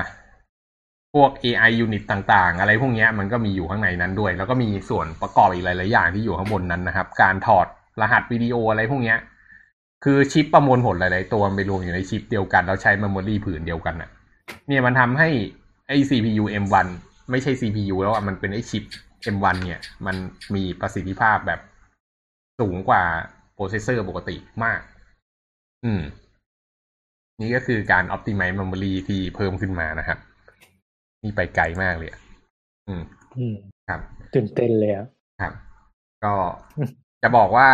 [1.13, 7.67] พวก AI unit ต่างๆ อะไรพวกนี้มันก็มีอยู่ข้างในนั้นด้วย แล้วก็มีส่วนประกอบอีกหลายๆอย่างที่อยู่ข้างบนนั้นนะครับ การถอด
[8.01, 9.15] รหัสวิดีโออะไรพวกนี้
[10.03, 14.09] คือชิปประมวลผลหลาย ๆ ตัวไปรวมอยู่ในชิปเดียวกัน แล้วใช้เมมโมรีผืนเดียวกันน่ะ
[14.67, 15.29] เนี่ยมันทำให้
[15.87, 16.87] ไอ้ CPU M1
[17.31, 18.83] ไม่ใช่ CPU แล้วอะมันเป็นไอ้ชิป
[19.35, 20.15] M1 เนี่ย มัน
[20.55, 21.59] มีประสิทธิภาพแบบ
[22.59, 23.03] สูงกว่า
[23.53, 24.79] processor ปกติมาก
[25.85, 26.01] อืม
[27.41, 30.17] นี่ก็คือการ optimize memory ที่เพิ่มขึ้นมานะครับ
[31.23, 32.09] นี่ไปไกลมากเลย
[32.87, 33.03] อืม
[33.37, 33.55] อืม
[33.89, 34.01] ครับ
[34.33, 34.93] ตื่นเต้นเลย
[35.41, 35.53] ครับ
[36.23, 36.33] ก็
[37.23, 37.69] จะบอกว่า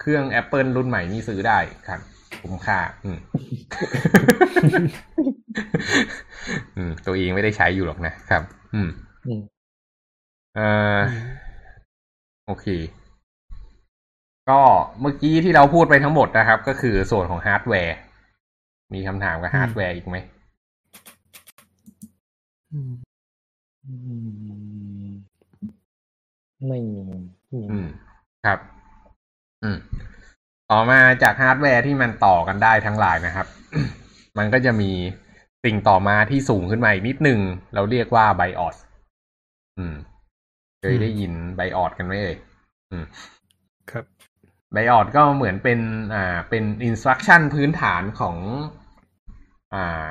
[0.00, 1.58] เครื่อง Apple รุ่นใหม่นี่ซื้อได้
[1.88, 2.00] ครับ
[2.42, 3.18] คุ้มค่า อืม
[6.76, 8.42] อืม ตัวเองไม่ได้ใช้อยู่หรอกนะครับ
[8.74, 8.88] อืม
[10.54, 10.98] เอ่อ
[12.46, 12.66] โอเค
[14.50, 14.60] ก็
[15.00, 17.96] เมื่อกี้ที่เราพูดไปทั้งหมดนะครับ ก็คือส่วนของฮาร์ดแวร์
[18.94, 20.16] มีคำถามกับฮาร์ดแวร์อีกไหม
[26.68, 26.98] ไม่มี
[27.52, 27.86] อืม
[28.44, 28.58] ครับ
[29.62, 29.78] อืม
[30.70, 33.46] ต่อมาจากฮาร์ดแวร์ที่มันต่อกันได้ทั้งหลายนะครับ
[34.38, 34.90] มันก็จะมี
[35.64, 37.40] สิ่งต่อมาที่สูงขึ้นมาอีกนิดหนึ่ง
[37.74, 38.76] เราเรียกว่าไบออส
[39.78, 39.94] อืม
[40.80, 42.36] เคยได้ยินไบออสกันไหมเอ่ย
[42.90, 43.04] อืม
[43.90, 44.04] ครับ
[44.72, 45.80] ไบออสก็เหมือนเป็น
[46.14, 48.36] อ่า เป็น instruction พื้นฐานของ
[49.74, 50.10] อ่า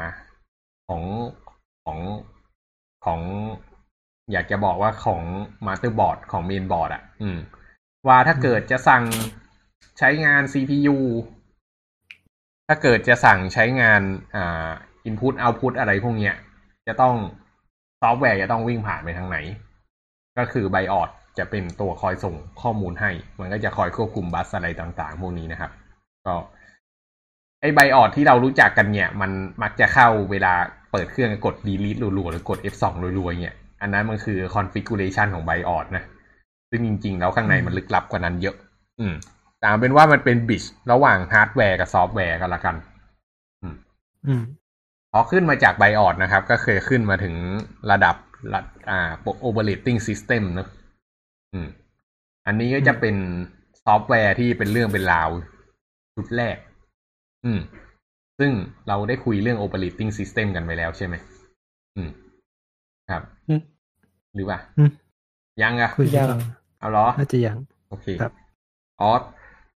[0.87, 1.01] ของ
[1.85, 1.99] ของ
[3.05, 3.19] ของ
[4.31, 5.21] อยากจะบอกว่าของ
[5.65, 7.37] master board ของเมนบอร์ดอะ อืม
[8.07, 9.03] ว่าถ้าเกิดจะสั่ง
[9.99, 10.97] ใช้งาน CPU
[12.67, 14.01] ถ้าเกิดจะสั่งใช้งาน
[14.35, 14.69] อ่า
[15.07, 16.35] input output อะไรพวกเนี้ย
[16.87, 17.15] จะต้อง
[18.01, 19.37] ซอฟต์แวร์จะต้องวิ่งผ่านไปทางไหน
[20.37, 25.71] ก็คือไบออสจะเป็นตัวคอยส่งข้อมูลให้ มันก็จะคอยควบคุม bus อะไรต่างๆ พวกนี้นะครับ
[26.25, 26.35] ก็
[27.61, 29.31] ไอไบออสที่เรารู้จักกันเนี่ย มัน
[29.63, 30.53] มักจะเข้าเวลา
[30.91, 32.85] เปิดเครื่องกด delete รัวๆหรือกด F2
[33.19, 36.03] รัวๆเนี่ย อันนั้นมันคือ configuration ของไบออดนะ
[36.69, 38.55] ซึ่งจริง ๆ แล้วข้างในมันลึกลับกว่านั้นเยอะ
[38.99, 39.13] อืม
[39.59, 42.75] แต่เป็นว่ามันเป็นบิชระหว่างฮาร์ดแวร์กับซอฟต์แวร์กันละกัน
[43.61, 43.75] อืม
[44.27, 44.43] อืม
[45.12, 47.36] พอขึ้นมาจากไบออสนะครับ ก็เคยขึ้นมาถึง
[47.91, 48.16] ระดับ
[48.53, 48.99] ระอ่า
[49.47, 50.68] operating system เนอะ
[51.53, 51.68] อืม
[52.47, 53.16] อันนี้ก็จะเป็น
[53.84, 55.30] ซอฟต์แวร์ที่เป็นเรื่องเป็นราว
[56.16, 56.57] ชุดแรก
[57.45, 57.60] อืม
[58.39, 58.51] ซึ่ง
[58.88, 61.16] เราได้คุยเรื่อง operating system กันไปแล้วใช่ไหม
[61.95, 62.10] อืม
[63.10, 63.24] ครับ
[64.36, 64.60] หรือว่า
[65.62, 66.38] ยังอะคุยยัง
[66.80, 67.57] เอาหรอน่าจะยัง
[67.89, 68.34] โอเคครับ
[69.01, 69.12] อ๋อ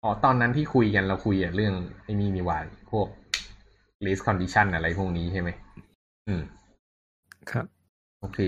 [0.03, 1.73] อ๋อตอนนั้นที่คุยกันเราคุยเรื่อง
[2.03, 2.59] ไอ้นี่นี่ว่า
[2.91, 3.07] พวก
[4.05, 5.49] race condition อะไรพวกนี้ใช่ไหม
[6.27, 6.41] อืม
[7.51, 7.65] ครับ
[8.19, 8.39] โอเค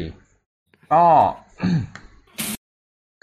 [0.92, 1.04] ก็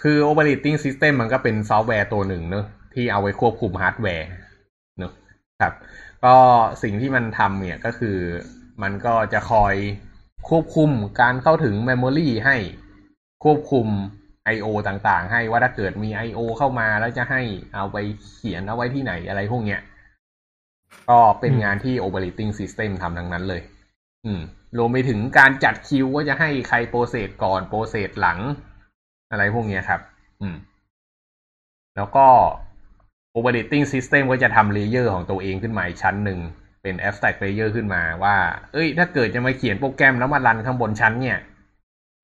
[0.03, 4.29] คือ operating system มันก็เป็นซอฟต์แวร์ตัวหนึ่งเนอะที่เอาไว้ควบคุมฮาร์ดแวร์
[4.99, 5.13] เนอะ
[5.61, 5.75] ครับ
[6.25, 6.37] ก็
[6.83, 8.17] สิ่งที่มันทำเนี่ยก็คือ
[8.83, 9.75] มันก็จะคอย
[10.49, 12.57] ควบคุมการเข้าถึง memory ให้
[13.45, 13.87] ควบคุม
[14.55, 14.67] I.O.
[14.89, 16.41] ต่างๆ ให้ว่าถ้าเกิดมี I.O.
[16.59, 17.43] เข้ามาแล้วจะให้
[17.75, 17.97] เอาไป
[18.33, 19.81] เขียนเอาไว้ที่ไหนอะไรพวกเนี้ย
[21.11, 23.63] ก็เป็นงานที่ operating system ทำทั้งนั้นเลย
[24.25, 24.41] อืม
[24.79, 28.39] รวมไปถึงการจัดคิวว่าจะให้ใคร process ก่อน process หลัง
[29.31, 30.01] อะไรพวกนี้ครับ
[30.41, 30.57] อืม
[31.97, 32.27] แล้วก็
[33.37, 36.39] operating system ก็จะทำ layer ของตัวเองขึ้นมาอีกชั้นหนึ่ง
[36.83, 38.37] เป็น abstract layer ขึ้นมาว่า
[38.73, 41.39] เอ้ย ถ้าเกิดจะมาเขียนโปรแกรมแล้วมา run ข้างบนชั้นเนี่ย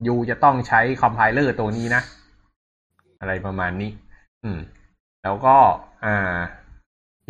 [0.06, 2.02] you จะต้องใช้ compiler ตัวนี้นะ
[3.20, 3.90] อะไรประมาณนี้
[4.44, 4.58] อืม
[5.22, 5.56] แล้วก็
[6.04, 6.36] อ่า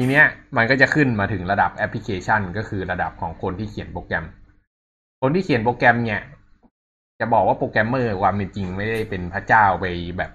[0.00, 0.24] ทีเนี้ย
[0.56, 4.24] มันก็จะขึ้นมาถึงระดับแอปพลิเคชัน ก็คือระดับของคนที่เขียนโปรแกรม
[5.20, 6.22] คนที่เขียนโปรแกรมเนี่ย
[7.20, 9.86] จะบอกว่าโปรแกรมเมอร์ความเป็นจริงไม่ได้เป็นพระเจ้าไป
[10.18, 10.30] แบบ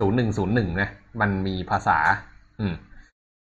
[0.00, 0.88] ศูนย์หนึ่งศูนย์หนึ่งนะ
[1.20, 1.98] มันมีภาษา
[2.60, 2.74] อืม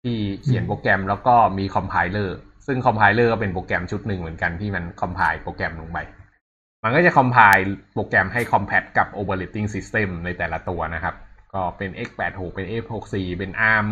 [0.04, 2.36] ที่เขียนโปรแกรมแล้วก็มี compiler
[2.68, 5.98] ซึ่ง compiler ก็เป็นโปรแกรมชุดหนึ่งเหมือนกันที่มัน compile โปรแกรมลงไป
[6.84, 11.16] มันก็จะ compile โปรแกรมให้ compat กับ operating system ในแต่ละตัวนะครับ
[11.54, 13.88] ก็เป็น x86 เป็น x64 เป็น arm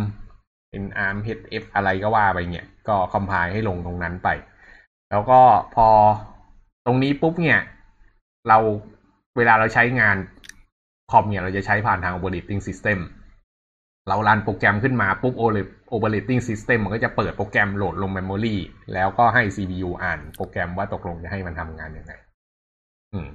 [0.70, 4.30] เป็น arm hf อะไรก็ว่าไปเนี่ย ก็ compile ให้ลงตรงนั้นไป
[5.12, 5.42] แล้วก็
[5.76, 5.88] พอ
[6.86, 7.60] ตรงนี้ปุ๊บเนี่ย
[8.48, 8.58] เรา
[9.38, 10.18] เวลาเราใช้งาน
[11.12, 13.00] คอมเนี่ย เราจะใช้ผ่านทาง operating system
[14.08, 15.34] เรา run โปรแกรมขึ้นมาปุ๊บ
[15.94, 18.56] operating system มันก็จะเปิดโปรแกรมโหลดลง memory
[18.94, 22.14] แล้วก็ให้ CPU อ่านโปรแกรมว่าตกลงจะให้มันทำงานยังไง
[23.14, 23.28] อืม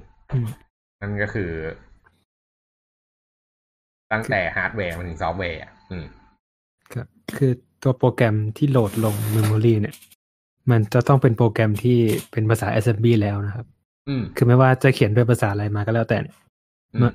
[1.01, 1.51] นั่นก็คือ
[4.11, 5.59] ตั้งแต่ฮาร์ดแวร์มาถึงซอฟต์แวร์
[5.91, 6.05] อืม
[7.27, 7.51] ครับคือ
[7.83, 9.95] ตัวโปรแกรมที่โหลดลง memory เนี่ย
[10.71, 11.97] มันจะต้องเป็นโปรแกรมที่
[12.31, 13.65] เป็นภาษา assembly แล้วนะครับ
[14.35, 16.17] คือไม่ว่าจะเขียนด้วยภาษาอะไรมาก็แล้วแต่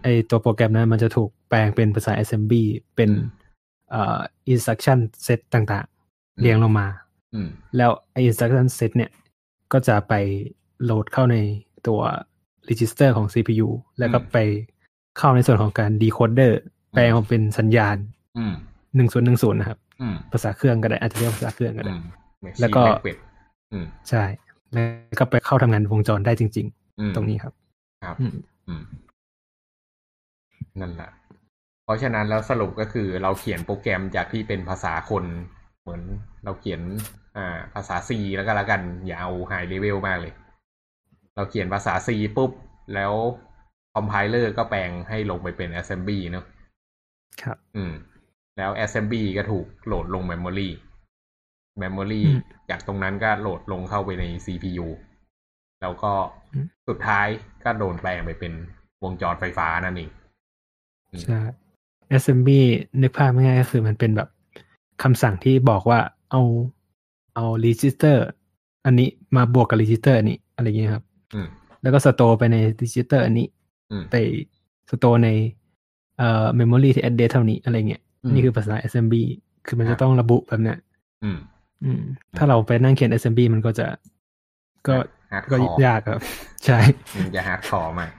[0.03, 2.65] ไอตัวโปรแกรมนั้นมันจะถูกแปลงเป็นภาษา assembly
[2.97, 3.11] เป็น
[3.91, 4.19] เอ่อ
[4.53, 6.87] instruction set ต่างๆ เรียงลงมา
[7.77, 9.11] แล้วไอ instruction set เนี่ย
[9.73, 10.15] ก็จะไป
[10.85, 11.37] โหลดเข้าใน
[11.87, 12.01] ตัว
[12.69, 14.37] register ของ CPU แล้วก็ไป
[15.19, 16.53] เข้าในส่วนของการ decoder
[16.93, 17.97] แปลงออกเป็นสัญญาณ
[18.97, 19.79] หนึ่งศูนย์หนึ่งศูนย์นะครับ
[20.33, 21.95] ภาษาเครื่องก็ได้อาจจะเรียกภาษาเครื่องก็ได้
[22.61, 22.83] แล้วก็
[24.09, 24.25] ใช่
[24.73, 24.83] แล้
[25.15, 27.53] วก็ไปเข้าทำงานวงจรได้จริง ๆ ตรงนี้ครับ
[28.05, 28.17] ครับ
[30.81, 31.11] นั่นแหละ
[31.85, 35.25] เพราะฉะนั้นแล้วสรุปก็คือเราเขียนโปรแกรมจากที่เป็นภาษาคน
[35.83, 36.03] เหมือน
[36.45, 36.81] เราเขียน
[37.37, 40.33] อ่า ภาษา C แล้วก็แล้วกัน อย่าเอาไฮเลเวลมากเลย
[41.35, 42.51] เราเขียนภาษา C ปุ๊บ
[42.95, 43.13] แล้ว
[43.95, 46.45] คอมไพเลอร์ก็แปลงให้ลงไปเป็น assembly เนาะ
[47.43, 47.93] ครับ อืม
[48.61, 50.69] แล้ว assembly ก็ถูกโหลดลง memory
[51.83, 52.23] memory
[52.71, 54.87] จากตรงนั้นก็โหลดลงเข้าไปใน CPU
[55.83, 56.13] แล้วก็
[56.89, 57.27] สุดท้าย
[57.65, 58.53] ก็โดนแปลงไปเป็น
[59.03, 60.11] วงจรไฟฟ้านั่นเอง
[61.27, 61.41] ใช่
[62.17, 62.61] assembly
[63.03, 64.29] นึกภาพง่ายก็คือมันเป็นแบบ
[65.03, 66.01] คำสั่งที่บอกว่า
[66.31, 66.43] เอา
[67.35, 68.17] เอา register
[68.85, 71.05] อันนี้มาบวกกับ register อันนี้ อะไรเงี้ยครับ
[71.83, 73.47] แล้วก็สโตร์ไปใน register อันนี้
[74.11, 74.15] ไป
[74.91, 75.29] store ใน
[76.19, 79.25] เอ่อ memory ที่ address เท่านี้อะไรเงี้ย นี่คือภาษา assembly
[79.67, 80.79] คือมันจะต้องระบุแบบเนี้ย
[81.25, 82.03] อืม
[82.37, 83.87] ถ้าเราไปนั่งเขียน assembly มันก็จะ
[84.87, 84.95] ก็
[85.53, 85.57] ก็
[85.87, 86.21] ยากครับ
[86.67, 86.79] ใช่
[87.35, 88.11] จะ hardcore มาก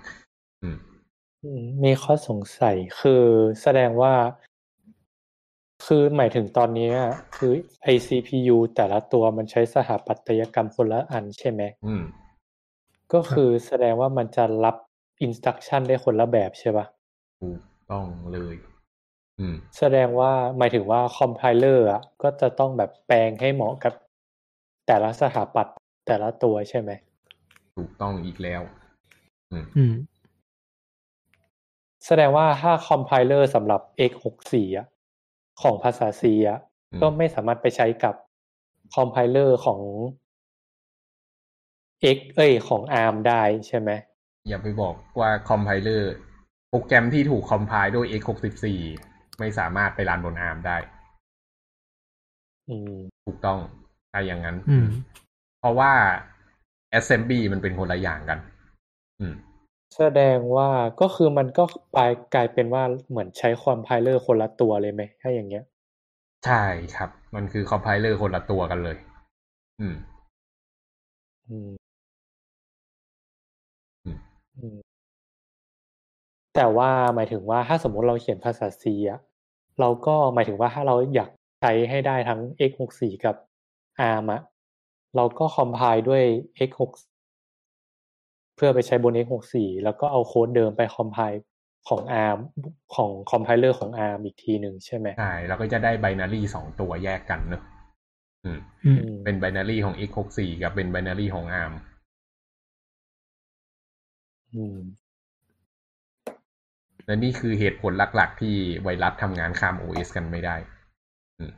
[1.83, 3.23] มีข้อสงสัยคือ
[3.61, 4.13] แสดงว่า
[5.85, 6.91] คือหมายถึงตอนนี้
[7.35, 7.51] คือ
[7.83, 12.03] ไอ CPU แต่ละตัวมันใช้สถาปัตยกรรมคนละอันใช่ไหมอืม
[13.13, 14.75] ก็คือแสดงว่ามันจะรับ
[15.21, 16.85] instruction ได้คนละแบบใช่ปะ
[17.41, 18.70] ถูกต้องเลยอืม
[19.77, 23.93] แสดงว่าหมายถึงว่า compiler อะก็จะต้องแบบแปลงให้เหมาะกับ
[24.87, 25.67] แต่ละสถาปัตย์
[26.07, 26.91] แต่ละตัวใช่ไหม
[27.77, 28.61] ถูกต้องอีกแล้ว
[29.51, 29.95] อืมอืม
[32.05, 33.81] แสดงว่าถ้า compiler สำหรับ
[34.11, 34.87] x64 อะ
[35.61, 36.59] ของภาษา C อะ
[37.01, 38.15] ก็ไม่สามารถไปใช้กับ
[38.95, 39.81] compiler ของ
[42.15, 43.89] X เอ้ยของ ARM ได้ใช่ไหม
[44.47, 46.11] อย่าไปบอกว่า compiler
[46.69, 48.65] โปรแกรมที่ถูก compile ด้วย x64
[49.41, 50.77] ไม่สามารถไป run บน ARM ได้
[53.25, 53.59] ถูกต้อง
[54.11, 54.57] ถ้าอย่างนั้น
[55.59, 55.91] เพราะว่า
[56.99, 58.39] assembly มันเป็นคนละอย่างกัน
[59.19, 59.33] อืม
[59.97, 60.69] แสดงว่า
[61.01, 61.63] ก็คือมันก็
[61.93, 61.97] ไป
[62.33, 65.63] กลายเป็นว่าเหมือนใช้ compiler คนละตัวเลยไหมถ้าอย่างเงี้ย
[66.45, 66.63] ใช่
[66.95, 68.97] ครับ มันคือคอมไพเลอร์คนละตัวกันเลย
[69.79, 69.95] อืม
[71.49, 71.69] อืม
[74.57, 74.77] อืม
[76.55, 79.19] แต่ว่าหมายถึงว่าถ้าสมมติเราเขียนภาษา C อะ
[79.79, 81.29] เราก็หมายถึงว่าถ้าเราอยาก
[81.61, 83.35] ใช้ให้ได้ทั้ง x64 กับ
[83.99, 84.41] ARM อะ
[85.15, 86.23] เราก็คอมไพล์ด้วย
[86.69, 86.81] x6
[88.55, 91.41] เพื่อไปใช้บน x64 แล้วก็เอาโค้ดเดิมไปคอมไพล์
[91.89, 92.39] ของ ARM
[92.95, 97.61] ของคอมไพเลอร์ของ ARM อีกทีหนึ่งใช่ไหมใช่แล้วก็จะได้ไบนารีสองตัวแยกกันเนอะ
[98.45, 98.59] อืม
[99.23, 101.73] เป็นไบนารีของ x64 กับเป็นไบนารีของ ARM
[104.53, 104.77] อืม
[107.05, 110.55] และนี่คือเหตุผลหลัก ๆ ที่ไวรัสทำงานข้าม OS กันไม่ได้
[111.39, 111.53] อืม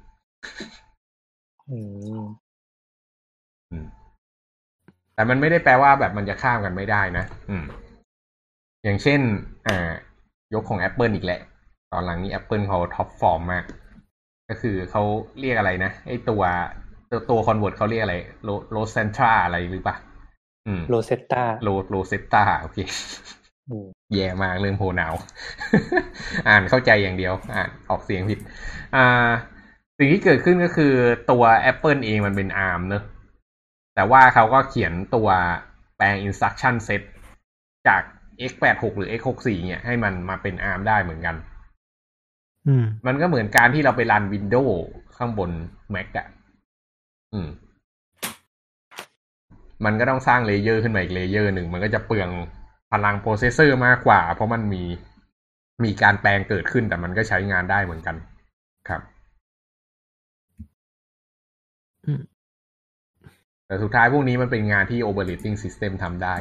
[1.70, 1.78] อื
[2.24, 2.26] ม
[3.72, 3.86] อืม
[5.14, 7.66] แต่มันไม่ได้แปลว่าแบบมันจะข้ามกันไม่ได้นะอืม
[8.84, 9.20] อย่างเช่น
[9.68, 9.92] อ่า
[10.54, 11.42] ยกของ Apple อีกแหละ
[11.92, 13.64] ตอนหลังนี้ Apple เขาท็อปฟอร์มมาก
[14.50, 15.04] ก็คือเขา
[15.40, 16.44] เรียกอะไรนะ ไอตัว
[17.10, 19.96] ตัวตัวคอนเวิร์ตเขาเรียกอะไรโลโลเซนทราอะไรหรือปะ
[20.90, 22.78] โลเซตตาโลโลเซตตาโอเค
[24.14, 25.14] แย่มากเรื่องโพนาว
[26.48, 28.40] อ่านเข้าใจอย่างเดียว อ่านออกเสียงผิด
[28.96, 29.30] อ่า
[29.98, 30.94] สิ่งที่เกิดขึ้นก็คือ
[31.32, 33.04] ตัว Apple เองมันเป็น ARM เนอะ
[33.96, 35.30] แต่ว่าเขาก็เขียนตัว
[35.98, 37.02] แปลง instruction set
[37.88, 38.02] จาก
[38.52, 41.36] x86 หรือ x64 เนี่ย ให้มันมาเป็น ARM ได้เหมือนกัน
[42.68, 44.74] อืม มันก็เหมือนการที่เราไปรัน Windows
[45.18, 45.52] ข้างบน
[45.94, 46.28] Mac อะ
[47.34, 47.50] อืม
[49.86, 52.30] มันก็ต้องสร้าง layer ขึ้นมาอีก layer หนึ่ง มันก็จะเปลือง
[52.94, 54.84] พลัง processor มากกว่า เพราะมันมี
[55.84, 58.16] มีการแปลงเกิดขึ้นแต่มันก็ใช้งานได้เหมือนกัน
[58.90, 59.02] ครับ
[62.06, 62.22] อืม
[63.68, 66.36] แต่สุดท้ายพวกนี้มันเป็นงานที่ operating system ทำได้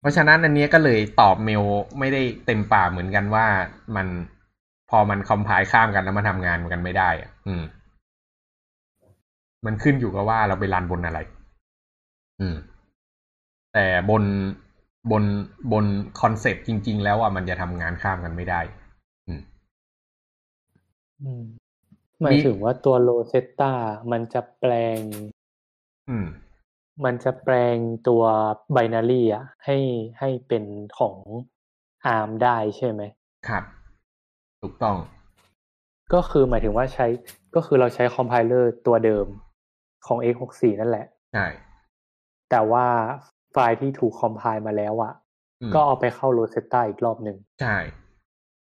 [0.00, 1.62] เพราะฉะนั้นอันนี้ก็เลยตอบเมล
[1.98, 3.46] ไม่ได้เต็มปากเหมือนกันว่า
[3.96, 4.06] มัน
[4.90, 7.62] พอมันคอมไพล์ข้ามกันแล้วมาทำงานกันไม่ได้อะอืม
[9.66, 11.18] มันขึ้นอยู่กับว่าเราไปรันบนอะไร
[12.40, 12.56] อืม
[13.74, 14.22] แต่บน
[15.10, 15.24] บน
[15.72, 15.86] บน
[16.20, 18.60] concept จริง ๆ แล้วอะมันจะทำงานข้ามกันไม่ได้
[19.26, 19.42] อืม
[21.22, 21.44] อืม
[22.22, 23.72] หมายถึงว่าตัวโลเซตตา
[24.10, 24.98] มันจะแปลง
[27.04, 27.76] มันจะแปลง
[28.08, 28.22] ตัว
[28.72, 29.78] binary อะ ให้
[30.18, 30.64] ให้เป็น
[30.98, 31.16] ของ
[32.06, 33.02] ARM ได้ใช่ไหม
[33.48, 33.64] ครับ
[34.62, 34.96] ถูกต้อง
[36.14, 37.06] ก็คือหมายถึงว่าใช้
[37.54, 39.26] ก็คือเราใช้ compiler ตัวเดิม
[40.06, 41.46] ของ x64 นั่นแหละ ใช่
[42.50, 42.86] แต่ว่า
[43.52, 45.12] ไฟล์ที่ถูก compile มาแล้วอะ
[45.74, 47.76] ก็เอาไปเข้าโรเซตตาอีกรอบหนึ่งใช่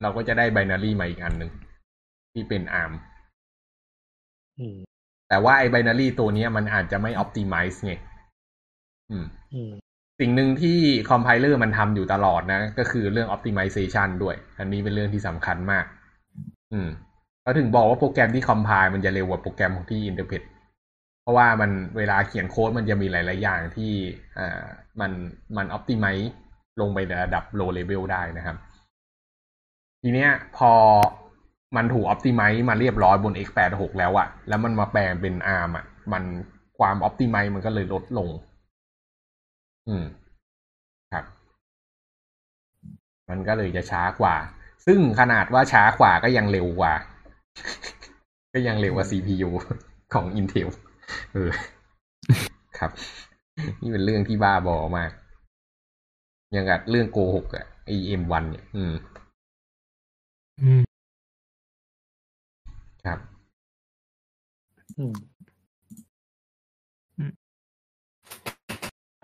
[0.01, 1.51] เราก็จะได้ binary มาอีกอันหนึ่ง
[2.34, 2.91] ที่เป็น ARM
[5.29, 7.93] แต่ว่าไอ้ binary ตัวนี้มันอาจจะไม่ optimize ไง
[10.19, 10.77] สิ่งหนึ่งที่
[11.09, 15.86] compiler มันทำอยู่ตลอดนะ ก็คือเรื่อง optimization ด้วย อันนี้เป็นเรื่องที่สำคัญมาก
[16.73, 16.88] อืม
[17.41, 20.15] เขาถึงบอกว่าโปรแกรมที่ compile มันจะเร็วกว่าโปรแกรมของที่อิน
[21.24, 23.91] เพราะว่ามันเวลาเขียนโค้ดมันจะมีหลาย ๆ อย่างที่
[24.38, 24.63] อ่า
[24.99, 25.11] มัน
[25.57, 26.32] มันออ t ติไมซ์
[26.82, 28.57] ลงไปในระดับ low level ได้นะครับ
[30.01, 30.71] ทีเนี้ยพอ
[31.76, 36.24] มันถูกออ t ติไมซ์มาเรียบร้อยบน x86 แล้วอะแล้วมันมาแปลงเป็น ARM อะมัน
[36.78, 38.30] ความออ t ติไมซ์มันก็เลยลดลง
[39.88, 40.05] อืม
[41.13, 41.26] ครับ
[43.30, 44.36] มันก็เลยจะช้ากว่า
[44.86, 46.93] ซึ่งขนาดว่าช้ากว่าก็ยังเร็วกว่า
[48.53, 49.49] ก็ยังเร็วกว่า CPU
[50.13, 50.69] ของ Intel
[51.34, 51.49] เออ
[52.78, 52.91] ครับ
[53.82, 55.12] นี่เป็นเรื่องที่บ้าบอมาก
[56.56, 58.93] ยังกับเรื่องโกหกอะไอเอ็มวันเนี่ย อืม
[60.62, 60.84] อืม
[63.06, 63.20] ครับ
[64.97, 65.14] อืม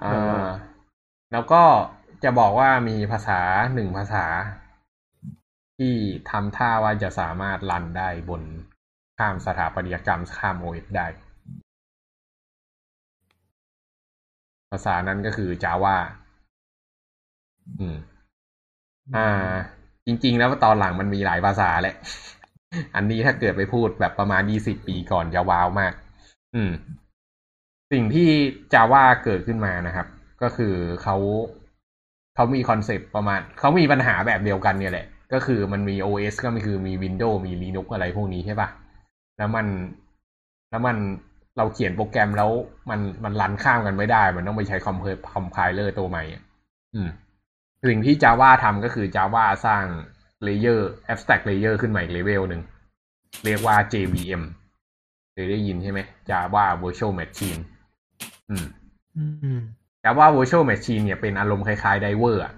[0.03, 0.47] อ่า
[1.31, 1.63] แล้วก็
[2.23, 3.39] จะบอกว่ามีภาษา
[3.73, 4.25] หนึ่งภาษา
[5.77, 5.95] ที่
[6.29, 8.43] ทำท่าว่าจะสามารถรันได้บน
[9.17, 11.07] ข้ามสถาปัตยกรรมข้ามโอเอฟได้
[14.71, 15.95] ภาษานั้นก็คือ Java
[17.79, 17.97] อืม
[19.15, 19.29] อ่า
[20.05, 21.95] จริง ๆ แล้วตอนหลังมันมีหลายภาษาแหละ
[22.95, 25.93] อันนี้ถ้าเกิดไปพูดแบบประมาณยี่สิบปีก่อนจะว้าวมาก
[26.55, 26.71] อืม
[27.91, 28.29] สิ่งที่
[28.73, 30.07] Java เกิดขึ้นมานะครับ
[30.41, 31.15] ก็คือเขา
[32.35, 38.69] เขามี concept ประมาณเขามีปัญหาแบบเดียวกันเนี่ยแหละ ก็คือมันมี OS ก็คือมี Windows มี Linux อะไรพวกนี้ใช่ปะ
[39.37, 39.67] แล้วมัน
[40.69, 40.97] แล้วมัน
[41.59, 42.51] เราเขียนโปรแกรมแล้ว
[42.89, 46.23] มันมัน run ข้ามกันไม่ได้ มันต้องไปใช้ comp compiler ตัวใหม่
[46.95, 47.09] อืม
[47.89, 49.83] สิ่งที่ Java ทำก็คือ Java สร้าง
[50.43, 52.61] layer abstract layer ขึ้นใหม่เลเวลหนึ่ง
[53.45, 54.43] เรียกว่า JVM
[55.33, 55.99] เคยได้ยินใช่ไหม
[56.29, 57.61] Java Virtual Machine
[58.49, 58.65] อืม
[60.03, 62.53] Java Virtual Machine เนี่ยเป็นอารมณ์คล้ายๆ Diver อะ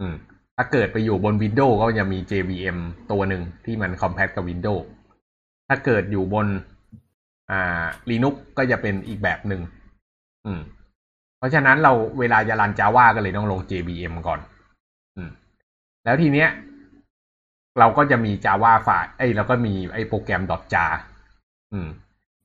[0.00, 0.14] อืม
[0.56, 2.78] ถ้าเกิดไปอยู่บน Windows ก็จะมี JVM
[3.10, 4.84] ตัวหนึ่งที่มัน compact กับ Windows
[5.68, 6.46] ถ้าเกิดอยู่บน
[7.50, 9.60] อ่า Linux ก็จะเป็นอีกแบบหนึ่ง
[10.46, 10.60] อืม
[11.38, 14.40] เพราะฉะนั้นเราเวลาจะรัน Java ก็เลยต้องลง JVM ก่อน
[15.16, 15.30] อืม
[16.04, 16.48] แล้วทีเนี้ย
[17.78, 20.42] เราก็จะมี Java ไฟล์ไอ้เราก็มีไอ้โปรแกรม
[20.72, 20.92] .jar
[21.72, 21.88] อืม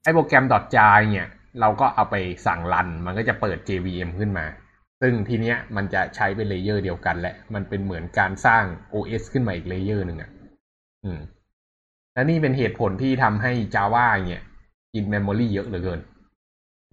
[0.03, 0.45] ไอ้โปรแกรม
[0.75, 1.29] .jar เนี่ย
[1.59, 4.45] เราก็เอาไปสั่ง run มันก็จะเปิด JVM ขึ้นมา
[5.01, 10.31] ซึ่งทีเนี้ยมันจะใช้เป็น layer เดียวกันแหละ มันเป็นเหมือนการสร้าง OS ขึ้นมาอีก layer หนึ่งอะ
[11.03, 11.19] อืม
[12.13, 14.43] และนี่เป็นเหตุผลที่ทำให้ Java เนี่ย
[14.93, 15.99] กิน memory เยอะเหลือเกิน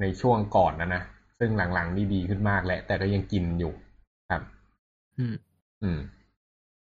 [0.01, 1.03] ในช่วงก่อนนะนะ
[1.38, 3.72] ซึ่งหลังๆนี่ดีขึ้นมากแล้วแต่ก็ยังกินอยู่
[4.30, 4.42] ครับ
[5.18, 5.34] อืม
[5.82, 6.01] อืม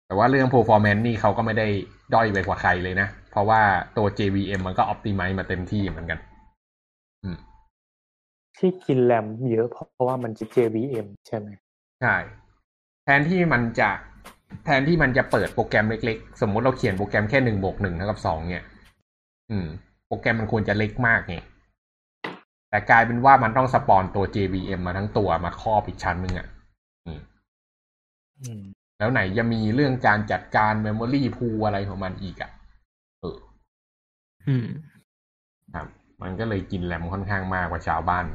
[0.05, 1.67] แต่ว่าเรื่อง performance นี่เขาก็ไม่ได้
[2.13, 3.61] ด้อยไปกว่าใครเลยนะ เพราะว่า
[3.97, 6.19] ตัว JVM มันก็ optimize มาเต็มที่เหมือนกัน
[7.23, 7.37] อืม
[8.57, 11.49] ที่กินแรมเยอะเพราะว่ามันจะ JVM ใช่ไหม
[12.01, 12.15] ใช่
[13.03, 13.89] แทนที่มันจะ
[14.65, 18.65] แทนที่มันจะเปิดโปรแกรมเล็กๆ สมมุติเราเขียนโปรแกรมแค่หนึ่งบวกหนึ่งเท่ากับสองเนี่ย
[19.51, 19.67] อืม
[20.09, 21.35] โปรแกรมมันควรจะเล็กมากไง
[22.69, 26.47] แต่กลายเป็นว่ามันต้องสปอนตัว JVM มาทั้งตัวมาครอบอีกชั้นหนึ่งอะ
[28.97, 32.51] แล้วไหนจะมีเรื่องการจัดการ Memory Pool อะไรของมันอีกอะ
[33.21, 33.37] เออ
[35.75, 35.87] ครับ
[36.21, 38.25] มันก็เลยกินแรมค่อนข้างมากกว่าชาวบ้าน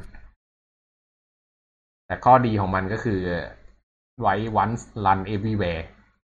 [2.07, 3.21] แต่ข้อดีของมันก็คือ
[4.21, 5.83] ไว้ once run everywhere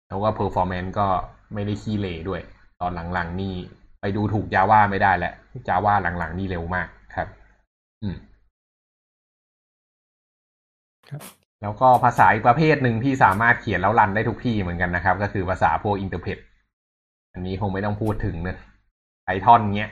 [0.08, 1.08] แล้วก็ performance ก็
[1.54, 2.42] ไม่ได้ขี้เหร่ด้วย
[2.80, 3.54] ตอนหลังๆนี่
[4.00, 5.32] ไปดูถูกจาว่าไม่ได้แหละ
[5.68, 7.28] จาว่าหลังๆ นี่เร็วมากครับ
[8.02, 8.16] อืม
[11.10, 11.22] ครับ
[11.62, 16.38] แล้วก็ภาษาอีกประเภทหนึ่งที่สามารถเขียนแล้ว run ได้ทุกที่เหมือนกันนะครับ ก็คือภาษาพวก interpret
[17.32, 18.58] อันนี้คงไม่ต้องพูดถึงเนะ
[19.24, 19.90] Python เนี้ย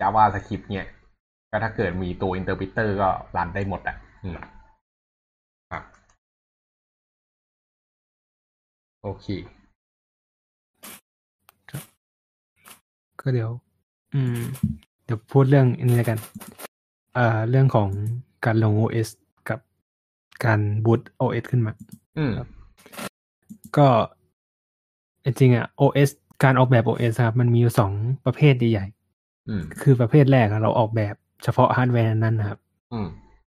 [0.00, 0.86] JavaScript เนี้ย
[1.50, 4.36] ก็ถ้าเกิดมีตัว interpreter ก็ run ได้หมดอะอืม
[5.70, 5.82] ครับ
[9.02, 9.26] โอเค
[13.20, 13.50] ก็เดี๋ยว
[14.14, 14.38] อืม
[15.04, 16.18] เดี๋ยวพูดเรื่องอันนี้แล้วกัน
[17.16, 17.88] อ่าเรื่องของ
[18.44, 19.08] การลง OS
[19.48, 19.58] กับ
[20.44, 21.72] การบูต OS ขึ้นมา
[22.18, 22.32] อืม
[23.76, 23.88] ก็
[25.24, 26.10] จริงๆอะ OS
[26.44, 27.92] การออกแบบ OS ครับมันมีอยู่สอง
[28.26, 31.14] ประเภทใหญ่ๆคือประเภทแรกเราออกแบบ
[31.44, 32.58] เฉพาะฮาร์ดแวร์นั้นนะครับ
[32.92, 33.08] อืม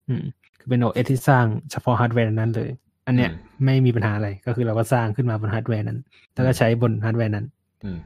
[0.07, 0.23] อืม
[0.59, 2.69] คือเป็น OS ที่สร้างเฉพาะฮาร์ดแวร์นั้นเลย
[3.07, 3.31] อันเนี้ย
[3.65, 5.99] ไม่มีปัญหาอะไร ก็คือเราก็สร้างขึ้นมาบนฮาร์ดแวร์นั้น
[6.33, 7.45] แล้วก็ใช้บนฮาร์ดแวร์นั้น
[7.83, 7.97] อืม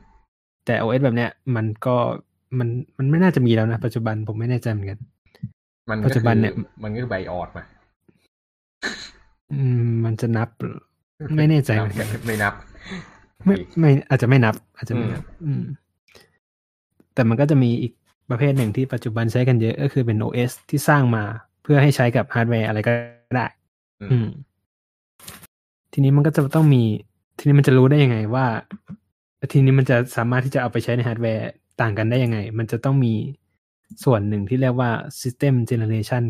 [0.66, 1.96] แต่ OS แบบเนี้ย มันก็
[2.60, 5.00] มันมันไม่น่าจะมีแล้วนะ ปัจจุบันผมไม่แน่ใจเหมือนกัน
[5.90, 6.54] มันปัจจุบันเนี่ย
[6.84, 7.64] มันก็คือ BIOS มา
[9.54, 10.50] อืมมันจะนับ
[11.38, 12.54] ไม่แน่ใจเหมือนกันไม่นับ
[13.46, 15.64] ไม่ไม่อาจจะไม่นับ อาจจะไม่นับ อืม
[17.14, 17.94] แต่มันก็จะมีอีก
[18.30, 21.24] ประเภทหนึ่งที่ปัจจุบันใช้กันเยอะก็คือเป็น OS ที่สร้างมา
[21.64, 22.92] เพื่อให้ใช้กับฮาร์ดแวร์อะไรก็
[23.36, 23.46] ได้
[24.12, 24.28] อืม
[25.94, 26.84] ทีนี้มันก็จะต้องมี
[27.38, 28.46] ทีนี้มันจะรู้ได้ยังไงว่า
[29.52, 31.50] ทีนี้มันจะสามารถที่จะเอาไปใช้ในฮาร์ดแวร์
[31.82, 33.14] ต่างกันได้ยังไง มันจะต้องมี
[34.04, 34.92] ส่วนหนึ่งที่เรียกว่า
[35.22, 36.24] System Generation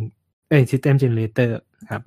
[0.49, 1.51] เอ้ย System Generator
[1.89, 2.01] ครับ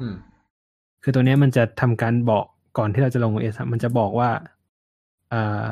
[1.03, 2.47] คือตัวนี้มันจะทำการบอก
[2.79, 4.31] ก่อนที่เราจะลง OS มันจะบอกว่า
[5.33, 5.69] อ่า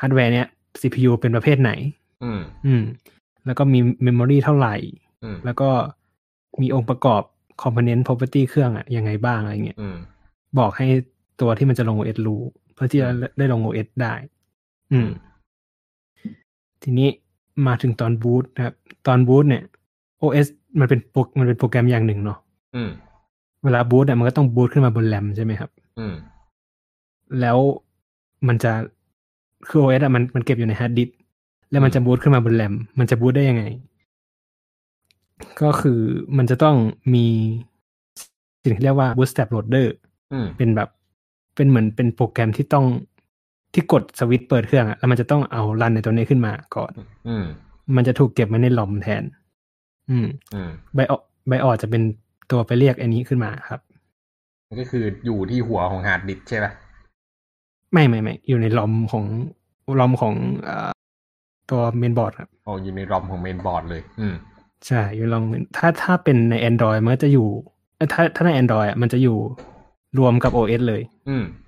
[0.00, 0.46] ฮาร์ดแวร์เนี้ย
[0.80, 1.72] CPU เป็นประเภทไหน
[2.24, 2.82] อืม อืม
[3.46, 4.76] แล้วก็มี memory เท่าไหร่
[5.22, 5.70] อืมแล้วก็
[6.62, 7.22] มีองค์ประกอบ
[7.62, 9.96] component property เครื่องอะยังไงบ้างอะไรเงี้ยอืม
[10.58, 10.86] บอกให้
[11.40, 12.42] ตัวที่มันจะลง OS รู้
[12.74, 13.08] เพื่อที่จะ
[13.38, 14.14] ได้ลง OS ได้
[14.92, 15.08] อืม
[16.82, 17.08] ทีนี้
[17.66, 18.74] มาถึงตอนบูตนะครับ
[19.06, 19.62] ตอนบูตเนี่ย
[20.22, 20.46] OS
[20.80, 22.38] มันเป็นโปรมันเป็นโปรแกรมอย่างหนึ่งเนาะ
[22.76, 22.90] อืม
[23.64, 26.14] เวลาบูตเนี่ยมันก็ต้องบูตขึ้นมาบนแรมใช่ไหมครับ อืม
[27.40, 27.58] แล้ว
[28.48, 28.72] มันจะ
[29.68, 31.16] คือ OS อะมันมันเก็บอยู่ในฮาร์ดดิสก์
[31.70, 33.64] แล้วมันจะบูตขึ้นมาบนแรมมันจะบูตได้ยังไง
[35.62, 36.00] ก็คือ
[36.36, 36.76] มันจะต้อง
[37.14, 37.26] มี
[38.64, 39.86] สิ่งที่เรียกว่า bootstrap loader
[40.32, 40.88] อืมเป็นแบบ
[41.54, 42.86] เป็นเหมือนเป็นโปรแกรมที่ต้อง
[43.72, 46.92] ที่กดสวิตช์เปิดเครื่องอะแล้วมันจะต้องเอารันในตัวนี้ขึ้นมาก่อน
[47.28, 47.44] อืม
[47.96, 49.22] มันจะถูกเก็บไว้ใน ROM แทน
[50.10, 52.02] อืมอืมไบออไบออจะเป็น
[52.50, 53.80] ตัวไปเรียกอันนี้ขึ้นมาครับ
[54.80, 56.72] ก็คืออยู่ที่หัวของฮาร์ดดิสก์ใช่ป่ะ
[57.92, 59.24] ไม่ไม่ไม่อยู่ใน ROM ของ
[60.00, 60.90] ROM ของเอ่อ
[61.70, 64.34] ตัวเมนบอร์ดครับอ๋ออยู่ใน ROM ของเมนบอร์ดเลย อืม
[64.86, 65.44] ใช่อยู่ ROM
[65.76, 67.48] ถ้าถ้าเป็นใน Android มันก็จะอยู่
[67.96, 69.36] เอ้ยถ้าถ้าใน Android อะมันจะอยู่
[70.18, 71.67] รวมกับ OS เลย อืมครั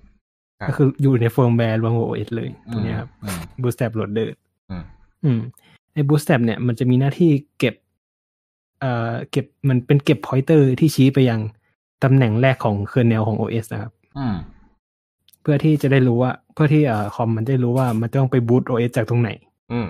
[0.69, 4.29] ก็คืออยู่ในเฟิร์มแวร์รวมกับ OS เลยอืตัวเนี้ยครับอืม Bootstrap Loader
[4.69, 4.83] อืม
[5.23, 5.39] อืม
[5.93, 7.75] ไอ้ Bootstrap เนี่ยมันจะมีหน้าที่เก็บ
[8.79, 11.39] เอ่อเก็บมันเป็นเก็บ pointer ที่ชี้ไปยัง
[12.03, 14.35] ตำแหน่งแรกของ kernel ของ OS นะครับอืม
[15.41, 19.29] เพื่อที่จะได้รู้ว่า เพื่อที่เอ่อคอมมันได้รู้ว่ามันต้องไปบูต OS จากตรงไหน
[19.71, 19.87] อืม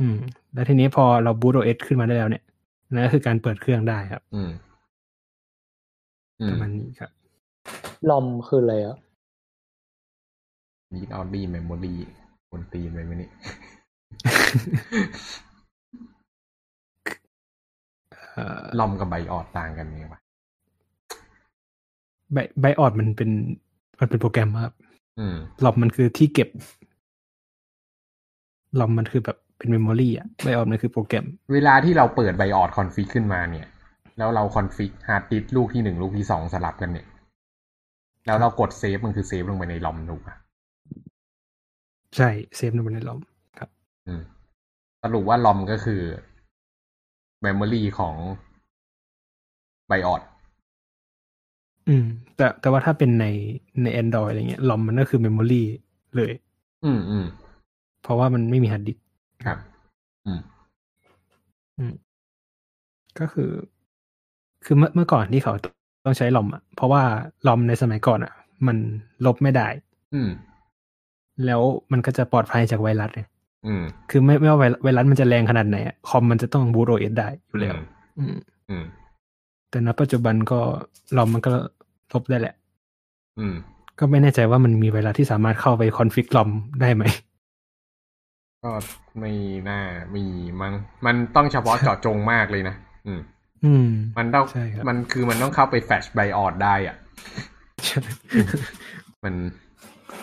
[0.00, 0.16] อืม
[0.52, 2.44] แล้วทีนี้พอเราบูต OS ขึ้นมาได้แล้วเนี่ย
[2.92, 4.50] นั่นก็คือการเปิดเครื่องได้ครับ อืม
[6.40, 7.10] อืปมระมาณนี้ครับ
[8.10, 8.96] ลอมคืออะไรอะ
[10.94, 11.98] มีออดดี้เมมโมรี่
[12.50, 13.30] คนตีนไปไหมนี่
[18.34, 20.20] เอ่อ ROM กับ BIOS ต่างกันไงวะ
[22.32, 23.30] ไบ BIOS มันเป็น
[24.00, 24.74] มันเป็นโปรแกรมครับ
[25.18, 26.48] อืม ROM มันคือที่เก็บ
[28.80, 33.66] ROM มันคือแบบเป็น memory อะ BIOS มันคือโปรแกรม เวลาที่เราเปิด BIOS config ขึ้นมาเนี่ย
[34.18, 37.06] แล้วเรา config ฮาร์ดดิสก์ลูกที่หนึ่งลูกที่สองสลับกันเนี่ย
[38.26, 40.36] แล้วเรากดเซฟมันคือเซฟลงไปใน ROM ถูกปะ
[42.16, 43.20] ใช่เซฟในบนใน ROM
[43.58, 43.70] ครับ
[44.06, 44.22] อืม
[45.02, 46.02] สรุปว่า ROM ก็คือ
[47.42, 48.14] memory ของ
[49.88, 50.22] BIOS
[51.88, 52.04] อืม
[52.36, 53.26] แต่แต่ว่าถ้าเป็นใน
[53.82, 55.62] ใน Android อะไรเงี้ย ROM มันก็คือ memory
[56.16, 56.32] เลย
[56.84, 57.26] อืมอืม
[58.02, 59.04] เพราะว่ามันไม่มีฮาร์ดดิสก์
[59.44, 59.58] ครับ
[60.26, 60.40] อืม
[61.78, 61.94] อืม
[63.18, 63.50] ก็คือ
[64.64, 65.54] คือเมื่อเมื่อก่อนที่เขา
[66.04, 67.02] ต้องใช้ ROM อะ เพราะว่า
[67.46, 68.32] ROM ในสมัยก่อนอะ
[68.66, 68.76] มัน
[69.26, 69.68] ลบไม่ได้
[70.14, 70.30] อืม
[71.46, 71.60] แล้ว
[71.92, 73.22] มันก็จะปลอดภัยจากไวรัสไง
[73.66, 77.74] อืมคือไม่ไม่ว่าไวไวรัสมันจะแรงขนาดไหนอะคอมมันจะต้องบูต OS ได้อยู่แล้ว
[78.18, 78.36] อืม
[78.68, 78.84] อืม
[79.70, 80.60] แต่ณปัจจุบันก็
[81.16, 81.52] ROM มันก็
[82.12, 82.54] ลบได้แหละ
[83.38, 83.54] อืม
[83.98, 86.48] ก็ไม่แน่ใจว่ามันมีไวรัสที่สามารถเข้าไป config ROM
[86.80, 87.04] ได้ไหม
[88.64, 88.72] ก็
[89.18, 89.32] ไม่
[89.68, 89.80] น่า
[90.14, 90.24] มี
[90.60, 90.74] มั้ง
[91.06, 92.74] มันต้องเฉพาะเจาะจงมากเลยนะ
[93.06, 93.20] อืม
[93.64, 96.96] อืม มันต้องใช่ครับมันคือมันต้องเข้าไป flash BIOS ได้อะ
[97.86, 98.00] ใช่
[99.24, 99.34] มัน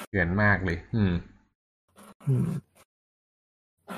[0.07, 1.13] เถื่อนมากเลยอืม
[2.27, 2.47] อืม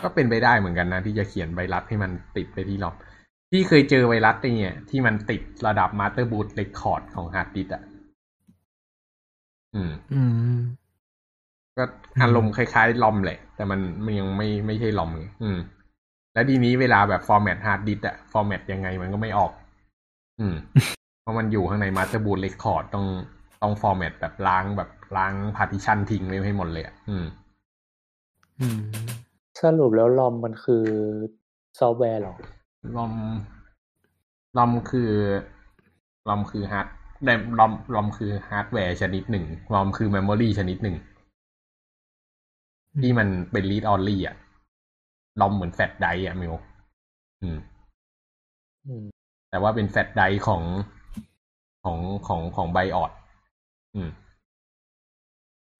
[0.03, 2.95] ก็เป็นไปได้เหมือนกันนะ ที่จะเขียนไวรัสให้มันติดไปที่ ROM
[3.51, 7.83] พี่เคยเจอไวรัสไอ้เนี่ย ที่มันติดระดับ master boot record ของฮาร์ดดิสก์อะ
[9.75, 10.21] อืม อื
[10.55, 10.59] ม
[11.77, 11.83] ก็
[12.21, 15.57] อารมณ์คล้ายๆ ROM แหละ แต่มันมันยังไม่ไม่ใช่ ROM ไงอืม
[16.33, 19.51] แล้วทีนี้เวลาแบบฟอร์แมตฮาร์ดดิสอะฟอร์แมตยังไงมันก็ไม่ออก
[20.39, 20.55] อืม
[21.21, 23.05] เพราะมันอยู่ข้างใน master boot record ต้อง
[23.61, 27.26] ต้องฟอร์แมตแบบล้างแบบ ล้าง partition ทิ้งไว้ให้หมดเลยอะอืม
[28.59, 28.80] อืม
[29.61, 30.86] สรุปแล้ว ROM มันคือ
[31.80, 32.36] ซอฟต์แวร์เหรอ
[32.95, 33.13] ROM
[34.57, 35.11] ROM คือ
[36.29, 36.88] ROM คือฮาร์ด
[37.26, 40.95] แต่ ROM ROM คือฮาร์ดแวร์ชนิดหนึ่ง ROM คือ memory ชนิดหนึ่ง
[43.01, 44.36] ที่มันเป็นรีดออนลี่อะ
[45.39, 46.53] ลอมเหมือนแฟลชไดร์อะมิว
[47.41, 47.57] อืม
[48.88, 49.05] อืม
[49.49, 50.61] แต่ว่าเป็นแฟลชไดร์ของ
[51.84, 51.97] ของ
[52.28, 53.11] ของของไบออด
[53.95, 54.09] อืม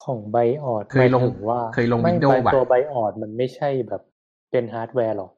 [0.04, 4.02] ของไบออดเคยลงหมายถึว่าเคยลงไม่ Windows ไบปะตัวไบออดมันไม่ใช่แบบ
[4.50, 5.30] เป็นฮาร์ดแวร์หรอก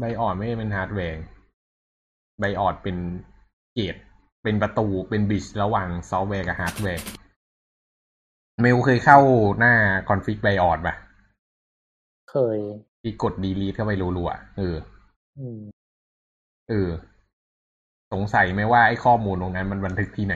[0.00, 1.20] ไบออดไม่ได้เป็นฮาร์ดแวร์
[2.38, 2.96] ไบออดเป็น
[3.74, 3.96] เกรด
[4.42, 7.04] เป็นประตูเป็นบิชระหว่างซอฟต์แวร์กับฮาร์ดแวร์
[8.60, 9.18] เมลเคยเข้า
[9.58, 9.74] หน้า
[10.08, 10.94] config BIOSป่ะ
[12.30, 12.58] เคย
[13.02, 14.76] ที่กด delete เข้าไปรัวๆเออ
[15.38, 15.60] อืม
[16.68, 16.90] เออ
[18.12, 20.34] สงสัยไหมว่าไอ้ข้อมูลตรงนั้นมันบันทึกที่ไหน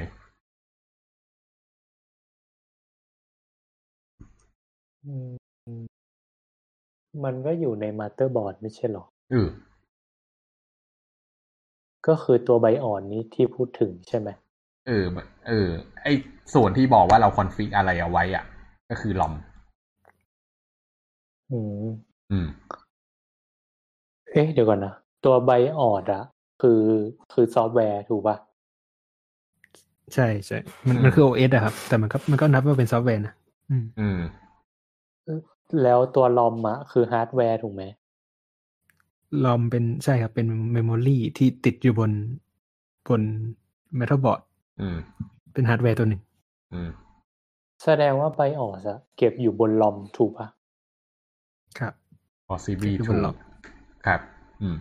[5.07, 5.31] อืม
[7.25, 9.49] มันก็อยู่ในมาสเตอร์บอร์ดไม่ใช่หรอเออ
[12.07, 14.29] ก็คือตัว BIOS นี้ที่พูดถึงใช่ไหม
[14.87, 15.05] เออ
[15.49, 15.69] เออ
[16.03, 16.13] ไอ้
[16.55, 18.45] ส่วนที่บอกว่าเรา config อะไรเอาไว้อะ
[18.91, 19.33] ก็คือ ROM
[21.51, 21.87] อืม
[22.31, 22.47] อืม
[24.33, 24.95] เอ๊ะ เดี๋ยวก่อนนะ
[25.25, 26.25] ตัวไบออดอะ
[26.63, 26.81] คือ
[27.33, 28.37] คือซอฟต์แวร์ถูกปะ
[30.15, 33.35] ใช่ใช่มันอืมมันคือ OS อะครับ แต่มันก็ มันก็นับว่าเป็นซอฟต์แวร์นะ
[33.71, 34.19] อืม อืม
[35.83, 37.83] แล้วตัว ROM อะคือฮาร์ดแวร์ถูกไหม
[39.45, 42.11] ROM เป็นใช่ครับเป็นmemory ที่ติดอยู่บน
[43.09, 43.23] บน
[43.99, 44.41] Motherboard
[44.81, 44.97] อืม
[45.53, 46.23] เป็นฮาร์ดแวร์ตัวหนึ่ง
[46.75, 46.91] อืม
[47.85, 50.49] แสดงว่า BIOS อะเก็บอยู่บน ROM ถูกปะ
[51.79, 51.93] ครับ
[52.49, 53.37] ถูก อยู่บน ROM
[54.07, 54.21] ครับ
[54.63, 54.77] อืม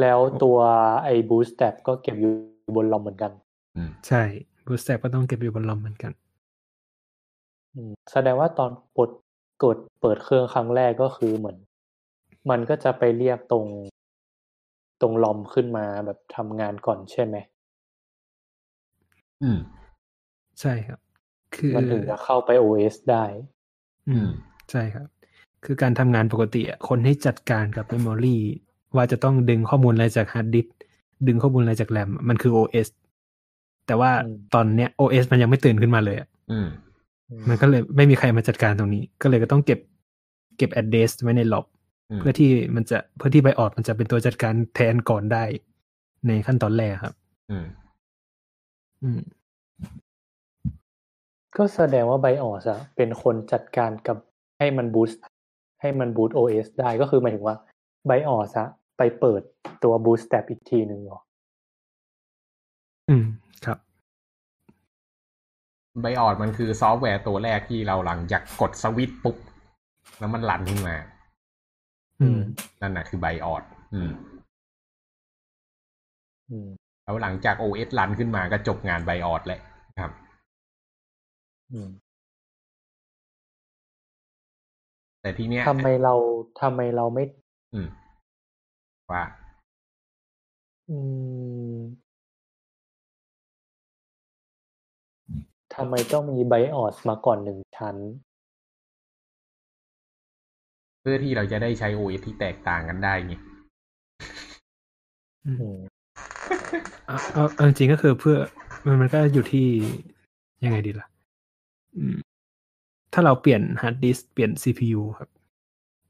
[0.00, 0.58] แล้วตัว
[1.04, 2.32] ไอ้บูสต์แ p ก็เก็บอยู่
[2.76, 3.32] บนลอมเหมือนกัน
[3.76, 4.22] อืม ใช่
[4.66, 6.12] Bootstrap ก็ต้องเก็บอยู่บน ROM เหมือนกัน
[7.74, 9.10] อืม แสดงว่าตอนกด
[9.64, 11.56] กดเปิดเครื่องครั้งแรก ก็คือเหมือน
[12.50, 13.66] มันก็จะไปเรียกตรง
[15.00, 17.36] ตรง ROM ขึ้นมาแบบทำงานก่อนใช่ไหม
[19.42, 19.58] อืม
[20.60, 20.98] ใช่ครับ
[21.54, 23.24] คือ มันถึงจะเข้าไป OS ได้
[24.08, 24.28] อืม
[24.70, 25.06] ใช่ครับ
[25.64, 28.38] คือการทำงานปกติอะ คนให้จัดการกับ memory
[28.96, 30.74] ว่าจะต้องดึงข้อมูลอะไรจากฮาร์ดดิสก์
[31.26, 32.88] ดึงข้อมูลอะไรจากแรม มันคือ OS
[33.86, 36.68] แต่ว่าอืม ตอนเนี้ย OS มันยังไม่ตื่นขึ้นมาเลยอะ อืม
[37.48, 39.80] มันก็เลยไม่มีใครมาจัดการตรงนี้ ก็เลยก็ต้องเก็บ
[40.58, 41.66] เก็บ address ไว้ในล็อบ
[42.10, 45.44] อืมเพื่อที่มันจะเพื่อที่ไบออดมันจะเป็นตัวจัดการแทนก่อนได้
[46.26, 47.14] ในขั้นตอนแรกครับ
[47.50, 47.66] อืม
[49.02, 49.20] อืม
[51.56, 54.16] ก็แสดงว่าไบออสอะเป็นคนจัดการกับ
[54.58, 55.22] ให้มันบูสต์
[55.80, 57.56] ให้มันบูต OS ได้ก็คือหมายถึงว่า
[58.06, 58.68] ไบออสอะ
[58.98, 59.42] ไปเปิด
[59.84, 61.18] ตัวบูสต์แ p อีกทีหนึ่งเหรอ
[63.08, 63.24] อืม
[63.64, 63.78] ครับ
[66.00, 69.36] ไบออดมันคือซอฟต์แวร์ตัวแรกที่เราหลังจากกดสวิตช์ปุ๊บ
[70.18, 70.96] แล้วมันรันขึ้นมา
[72.20, 72.38] อืม
[72.80, 73.62] นั่นน่ะคือไบออด
[73.94, 74.10] อืม
[76.50, 76.68] อืม
[77.04, 79.60] แล้วหลังจาก OS รันขึ้นมาก็จบงานไบออดแหละ
[80.00, 80.12] ครับ
[81.72, 81.90] อืม
[85.20, 86.14] แต่ทีเนี้ยทำไมเรา
[86.62, 87.24] ทำไมเราไม่
[87.74, 87.88] อืม
[89.12, 89.22] ว่า
[90.88, 90.96] อื
[91.74, 91.76] ม
[95.74, 97.96] ทำไมต้องมี BIOS มาก่อนหนึ่งชั้น
[101.00, 103.34] เพื่อที่เราจะได้ใช้ OS ที่แตกต่างกันได้ไง
[105.46, 105.78] อืมอืม
[107.06, 108.36] เอาเอาเอาจริงๆก็คือเพื่อ
[108.84, 109.66] มันมันก็อยู่ที่
[110.64, 111.06] ยังไงดีล่ะ
[111.96, 112.16] อืม
[113.12, 115.28] ถ้าเราเปลี่ยนฮาร์ดดิสก์เปลี่ยน CPU ครับ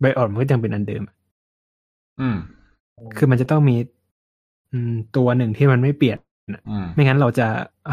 [0.01, 1.03] BIOS มันก็ยังเป็นอันเดิม
[2.21, 2.37] อืม
[3.17, 3.77] คือมันจะต้องมี
[4.73, 6.19] อืม ตัวหนึ่งที่มันไม่เปลี่ยน
[6.55, 7.47] น่ะอืมไม่งั้นเราจะ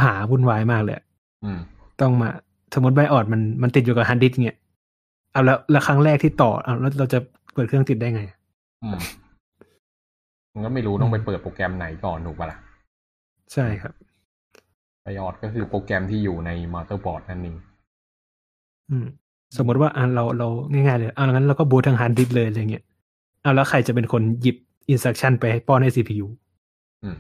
[0.04, 1.09] หาวุ่นวายมากเลยอะอืม
[2.02, 2.30] ต้องมา
[2.74, 4.58] สมมติ BIOS มันมันติดอยู่กับฮาร์ดดิสก์เงี้ย
[5.32, 7.20] เอาแล้วแล้วครั้งแรกที่ต่อเอาแล้วเราจะ
[7.54, 8.22] เปิดเครื่องติดได้ไง
[8.84, 9.00] อืม
[10.54, 12.58] มันก็ไม่รู้ต้องไปเปิดโปรแกรมไหนก่อนถูกปะล่ะ
[13.54, 13.94] ใช่ครับ
[15.04, 17.56] BIOS ก็คือโปรแกรมที่อยู่ใน motherboard นั่นเอง
[18.90, 19.08] อืม
[19.58, 22.84] สมมติว่าอะเราเราง่ายๆเลยเอางั้นเราก็บูททางฮาร์ดดิสก์เลยอะไรเงี้ย
[23.42, 24.58] เอาแล้วใครจะเป็นคนหยิบ
[24.90, 26.28] อินสต c ั t ชันไปให้ป้อนให้ CPU
[27.04, 27.16] อืม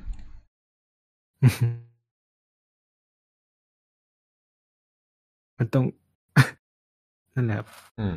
[5.59, 5.85] มันต้อง
[7.35, 7.67] นั่นแหละครับ
[7.99, 8.15] อืม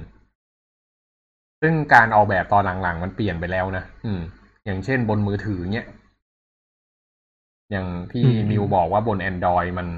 [1.61, 4.20] ซึ่งการออกแบบตอนหลังๆ มันเปลี่ยนไปแล้วนะอืม
[4.64, 5.86] อย่างเช่นบนมือถือเนี้ย
[7.70, 9.88] อย่างที่อืมนิวบอกว่าบน Android มัน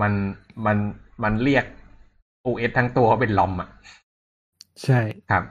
[0.00, 0.12] มัน
[0.66, 0.76] มัน
[1.22, 1.64] มันเรียก
[2.46, 3.68] OS ทั้งตัวเขาเป็นลอมอะ
[4.84, 5.44] ใช่ครับ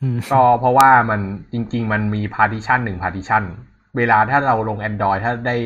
[0.00, 1.20] อืมก็เพราะว่ามัน
[1.52, 3.42] จริง ๆ มันมี partition หนึ่ง partition
[3.96, 5.56] เวลาถ้าเราลง Android ถ้าได้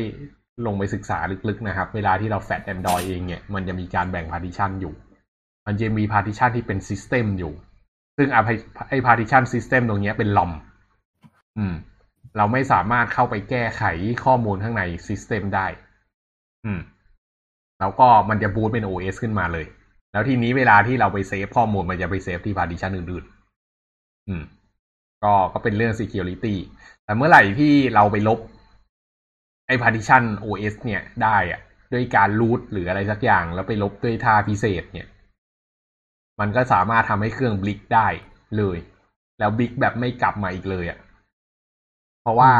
[0.65, 1.17] ลงไปศึกษา
[1.49, 4.93] ลึกๆนะครับ เวลาที่เราแฟด Android เองเนี่ย มันจะมีการแบ่ง partition อยู่
[5.65, 7.53] มันจะมี partition ที่เป็น system อยู่
[8.17, 8.41] ซึ่งไอ้
[8.89, 10.51] ไอ้ partition system ตรงนี้เป็นลอม
[11.57, 11.73] อืม
[12.37, 13.83] เราไม่สามารถเข้าไปแก้ไข
[14.25, 15.67] ข้อมูลข้างใน system ได้
[16.65, 16.79] อืม
[17.79, 19.65] แล้วก็มันจะบูตเป็น OS ขึ้นมาเลย
[20.11, 24.43] แล้วทีนี้เวลาที่เราไปเซฟข้อมูลมันจะไปเซฟที่ partition อื่นๆ อืม
[25.23, 26.55] ก็ก็เป็นเรื่อง security
[27.05, 28.39] แต่เมื่อไหร่ที่เราไปลบ
[29.67, 31.61] ไอ้ partition OS เนี่ยได้อะ
[31.93, 35.07] ด้วยการรูทหรืออะไรสักอย่าง แล้วไปลบด้วยท่าพิเศษเนี่ย
[36.39, 38.07] มันก็สามารถทำให้เครื่องบลิกได้
[38.57, 38.77] เลย
[39.39, 40.99] แล้ว brick แบบไม่กลับมาอีกเลยอะ่ะ
[42.21, 42.51] เพราะว่า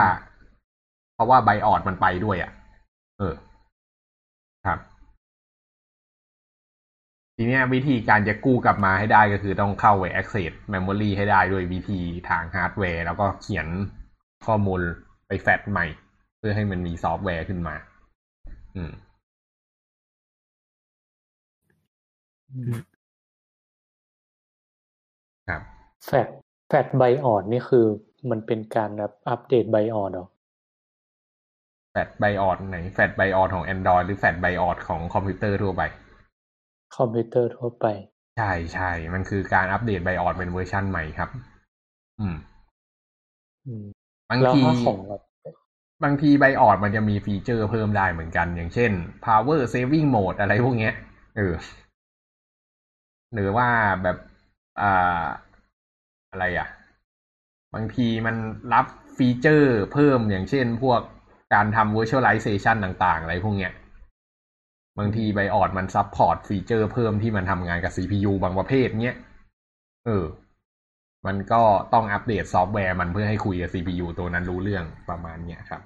[1.16, 2.52] เพราะว่า BIOS มันไปด้วยอะ่ะ
[3.20, 3.34] เออ
[4.66, 4.80] ครับ
[7.38, 12.00] ทีนี้วิธีการจะกู้กลับมาให้ได้ก็คือต้องเข้าไป access memory ให้ได้ด้วยวิธี
[12.30, 13.68] ทางฮาร์ดแวร์ แล้วก็เขียน
[14.46, 14.82] ข้อมูล
[15.28, 17.76] ไปแฟตใหม่เพื่อให้มันมีซอฟต์แวร์ขึ้นมา
[18.76, 18.94] อืม
[25.50, 25.62] ครับ
[26.06, 26.28] flash
[26.68, 27.86] flash BIOS นี่คือ
[28.30, 30.28] มันเป็นการแบบอัปเดต BIOS หรอ
[31.92, 35.82] flash BIOS ไหน flash BIOS ของ Android หรือ flash BIOS ของคอมพิวเตอร์ทั่วไป
[36.98, 37.86] คอมพิวเตอร์ทั่วไป
[38.38, 41.30] ใช่ใช่มันคือการอัปเดต BIOS เป็นเวอร์ชันใหม่ครับ
[42.20, 42.36] อืม
[43.68, 43.86] อืม
[44.30, 45.24] บางแล้วทีถ้าของแบบ
[46.06, 48.92] บางที BIOS มันจะมี feature เพิ่มได้เหมือนกัน อย่างเช่น
[49.26, 50.94] power saving mode อะไรพวกเนี้ย
[51.38, 51.54] เออ
[53.34, 53.68] หรือว่า
[54.04, 54.18] แบบ
[54.82, 55.26] อ่า
[56.32, 56.68] อะไรอะ
[57.76, 58.36] บางทีมัน
[58.74, 58.86] รับ
[59.18, 61.02] feature เพิ่มอย่างเช่นพวก
[61.54, 63.74] การทำ virtualization ต่าง ๆ อะไรพวกเนี้ย
[65.00, 69.18] บางที BIOS มัน support feature เพิ่มที่มันทำงานกับ CPU บางประเภทเนี้ย
[70.06, 70.26] เออ
[71.26, 71.62] มันก็
[71.94, 75.82] ต้องอัปเดตซอฟต์แวร์มันเพื่อให้คุยกับ CPU ตัวนั้นรู้เรื่องประมาณเนี้ยครับ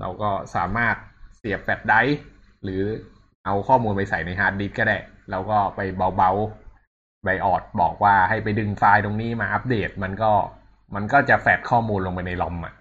[0.00, 0.96] เราก็สามารถ
[1.38, 2.24] เสียบแฟลชไดรฟ์
[2.64, 2.82] หรือ
[3.46, 4.98] เอาข้อมูลไปใส่ในฮาร์ดดิสก์ก็ได้
[5.30, 5.80] แล้วก็ไป
[6.16, 10.32] เบาๆ BIOS บอกว่าให้ไปดึงไฟล์ตรงนี้มาอัปเดต มันก็
[10.94, 12.74] มันก็จะแฟดข้อมูลลงไปใน ROM อะ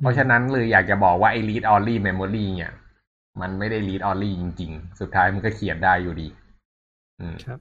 [0.00, 2.72] เพราะฉะนั้นเลยอยากจะบอกว่าไอ้ read only memory เนี่ย
[3.40, 6.28] มันไม่ได้ read only จริง ๆ สุดท้ายมันก็เขียนได้อยู่ดี
[7.20, 7.58] อืมครับ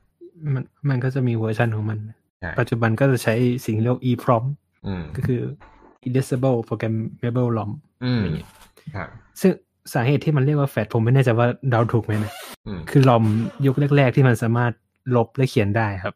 [0.54, 2.00] มันมันก็จะมีเวอร์ชันของมัน
[2.42, 3.36] ใช่ปัจจุบันก็จะใช้
[3.66, 4.44] สิ่งที่เรียกว่า EEPROM
[4.88, 5.42] อืมก็คือ
[6.06, 7.72] Editable Programmable ROM
[8.04, 8.48] อืมอย่างเงี้ย
[8.96, 9.10] ครับ
[9.42, 9.52] ซึ่ง
[9.94, 12.32] สาเหตุที่มันเรียกว่าแฟดผมไม่แน่ใจว่าเดาถูกไหมนะ
[12.68, 13.24] อืมคือ ROM
[13.66, 14.74] ยุคแรก ๆ ที่มันสามารถ
[15.16, 16.14] ลบและเขียนได้ครับ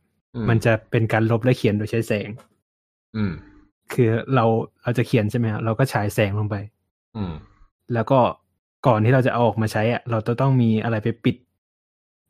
[0.50, 2.30] มันจะเป็นการลบและเขียนโดยใช้แสง
[3.16, 3.32] อืม
[3.94, 4.46] คือเรา
[4.84, 6.56] เราจะเขียนใช่ไหมครับเราก็ฉายแสงลงไป
[7.18, 7.34] อืม
[7.94, 8.20] แล้วก็
[8.88, 11.36] ก่อนที่เราจะเอาออกมาใช้อะเราจะต้องมีอะไรไปปิด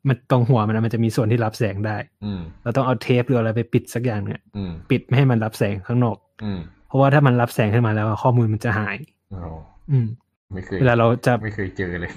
[0.08, 8.96] มันตรงหัวมันอะมันจะมีส่วนที่รับแสงได้อืมเราต้องเอาเทปหรืออะไรไปปิดสักอย่างเนี่ยอืมปิดไม่ให้มันรับแสงข้างนอกอืมเพ ราะว่าถ้ามันรับแสงขึ้นมาแล้วอะข้อมูลมันจะหาย
[9.30, 9.38] โอ้
[9.90, 10.06] อืม
[10.52, 12.10] ไม่เคยเวลาเราจะไม่เคยเจอเลย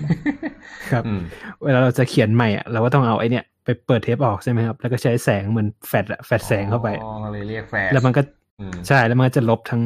[0.91, 1.21] ครับอืม
[1.63, 8.21] เวลาเราจะเขียนใหม่อะเราก็ต้องเอาไอเนี่ยไปเปิดเทปออกใช่ไหมครับแล้วก็ใช้แสงเหมือนแฟลชอะแฟลชแสงเข้าไปอ๋อเลยเรียกแฟชแล้วมันก็
[8.59, 9.81] อืมใช่แล้วมันก็จะลบทั้ง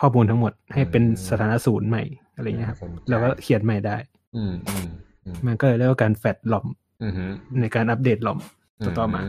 [0.00, 2.02] ข้อมูลทั้งหมดให้เป็นอืมสถานะศูนย์ใหม่
[2.34, 3.96] อะไรอย่างเงี้ยครับน่าสนใจแล้วก็เขียนใหม่ได้
[4.36, 4.88] อืมอืม
[5.24, 6.66] อืมมันก็เลยเรียกว่าการแฟลชลอม
[7.02, 7.24] อืมฮึ
[7.60, 8.38] ในการอัปเดตลอม
[8.84, 9.20] ต่อต่อมา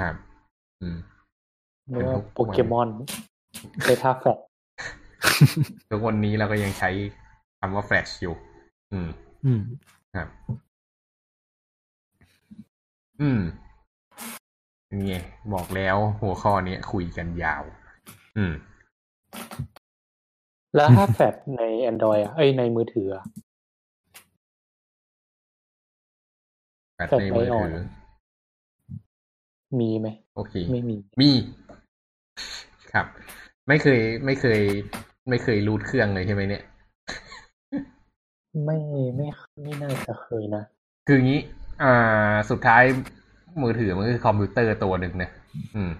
[0.00, 0.14] ครับ
[0.82, 0.96] อืม
[1.90, 2.88] เรียกว่าเป็นทุกโปเกมอน
[3.82, 4.38] เบต้าแฟด
[5.90, 6.90] ทุกวันนี้เราก็ยังใช้
[7.58, 8.34] คำว่าแฟลชอยู่
[8.92, 9.08] อืม
[9.44, 9.60] อืม
[10.16, 10.28] ครับ
[13.20, 13.40] อืม
[14.90, 15.14] นี่ไง
[15.52, 17.62] บอกแล้วหัวข้อนี้คุยกันยาว
[18.36, 18.52] อืม
[20.76, 23.24] แล้วถ้าแฟดใน Android อะ เอ้ยในมือถืออะ
[26.94, 27.74] แฟลชในมือถือ
[29.80, 31.30] มีไหม โอเค ไม่มี มี
[32.92, 33.06] ครับ
[33.68, 34.60] ไม่เคย ไม่เคย
[35.28, 36.62] ไม่เคยรูดเครื่องเลยใช่ไหมเนี่ย
[38.64, 38.78] ไม่
[39.16, 39.28] ไม่
[39.62, 40.62] ไม่น่าจะเคยนะ
[41.06, 41.40] คืองี้
[41.82, 42.82] อ่า สุดท้าย
[43.62, 45.30] มือถือมันคือคอมพิวเตอร์ตัวหนึ่งนะ
[45.74, 45.90] อืม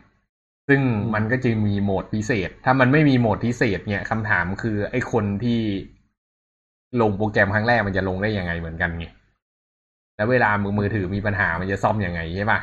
[0.69, 0.81] ซึ่ง
[1.15, 5.61] มันก็จะมีโหมดพิเศษ ถ้ามันไม่มีโหมดพิเศษ เนี่ยคำถามคือไอ้คนที่
[7.01, 9.07] ลงโปรแกรมครั้งแรกมันจะลงได้ยังไงเหมือนกันไง
[10.17, 12.61] แล้วเวลามือมือถือมีปัญหามันจะซ่อมยังไงใช่ปะ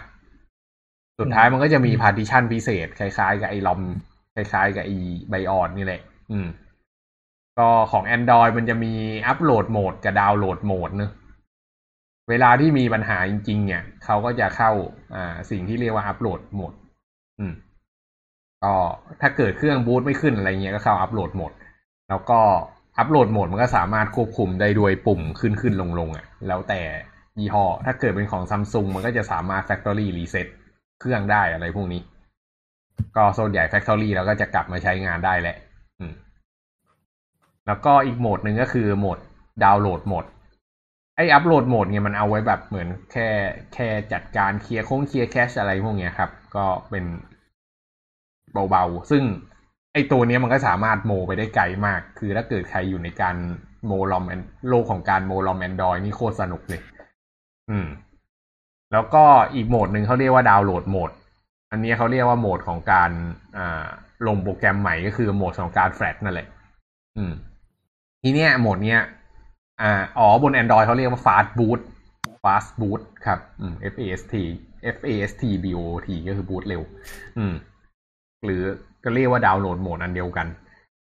[1.20, 3.82] สุดท้ายมันก็จะมี partition พิเศษ คล้ายๆ กับไอ้ ROM
[4.36, 6.48] คล้ายๆ กับไอ้ BIOS นี่แหละ อืม
[7.60, 8.94] ก็ของ Android มันจะมี
[9.28, 11.12] upload mode กับ download mode เนอะ
[12.30, 14.72] เวลาที่มีปัญหาจริง ๆ เนี่ยเขาก็จะเข้า
[15.16, 16.74] อ่าสิ่งที่เรียกว่าอัปโหลดโหมด
[17.40, 17.54] อืม
[18.64, 18.74] ก็
[19.22, 21.52] ถ้าเกิดเครื่องบูตไม่ขึ้นอะไรเงี้ยก็เข้าอัปโหลดโหมด
[22.10, 22.40] แล้วก็
[22.98, 26.82] อัปโหลดโหมดมันก็สามารถควบคุมได้ด้วยปุ่มขึ้นขึ้นลงลงอะ แล้วแต่
[27.40, 30.48] ยี่ห้อ ถ้าเกิดเป็นของซัมซุงมันก็จะสามารถ Factory Reset
[31.00, 32.02] เครื่องได้อะไรพวกนี้
[33.16, 35.58] ก็ส่วนใหญ่ Factory แล้วก็จะกลับมาใช้งานได้แหละ
[37.68, 39.18] แล้วก็อีกโหมดหนึ่งก็คือโหมด
[39.64, 40.26] ดาวน์โหลดโหมด
[41.16, 43.28] ไอ upload mode เนี่ยมันเอาไว้แบบเหมือนแค่
[43.74, 47.06] แค่จัดการเคลียร์คงเคลียร์ cache อะไรพวกเนี้ยครับ ก็เป็น
[48.70, 49.24] เบาๆ ซึ่ง
[49.94, 53.36] ไอตัวเนี้ยมันก็สามารถโมไปได้ไกลมาก คือถ้าเกิดใครอยู่ในการ
[53.86, 54.24] โม ROM
[54.70, 56.82] โลกของการโม ROM Android นี่โคตรสนุกเลย
[57.70, 57.88] อืม
[58.91, 59.24] แล้วก็
[59.54, 61.12] อีกโหมดหนึ่งเขาเรียกว่า download mode
[61.74, 63.11] อันนี้เขาเรียกว่าโหมดของการ
[63.57, 63.86] อ่า
[64.28, 66.47] ลงโปรแกรมใหม่ก็คือโหมดของการแฟลชนั่นแหละ
[67.17, 67.34] อืม
[68.21, 69.01] ทีเนี้ยโหมดเนี้ย
[69.82, 71.80] อ่าอ๋อบน Android เขาเรียกว่า Fast Boot
[72.43, 74.34] Fast Boot ครับ อืม FAST
[74.95, 76.82] FAST BOT ก็คือบูตเร็ว
[77.38, 77.53] อืม
[78.43, 78.61] หรือ
[79.03, 80.47] ก็เรียกว่าดาวน์โหลดโหมดอันเดียวกัน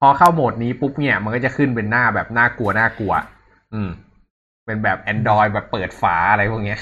[0.00, 3.12] พอเข้าโหมดนี้ปุ๊บเนี่ย มันก็จะขึ้นเป็นหน้าแบบน่ากลัวน่ากลัว
[3.74, 3.90] อืม
[4.66, 6.78] เป็นแบบ Android แบบเปิดฝาอะไรพวกเนี้ย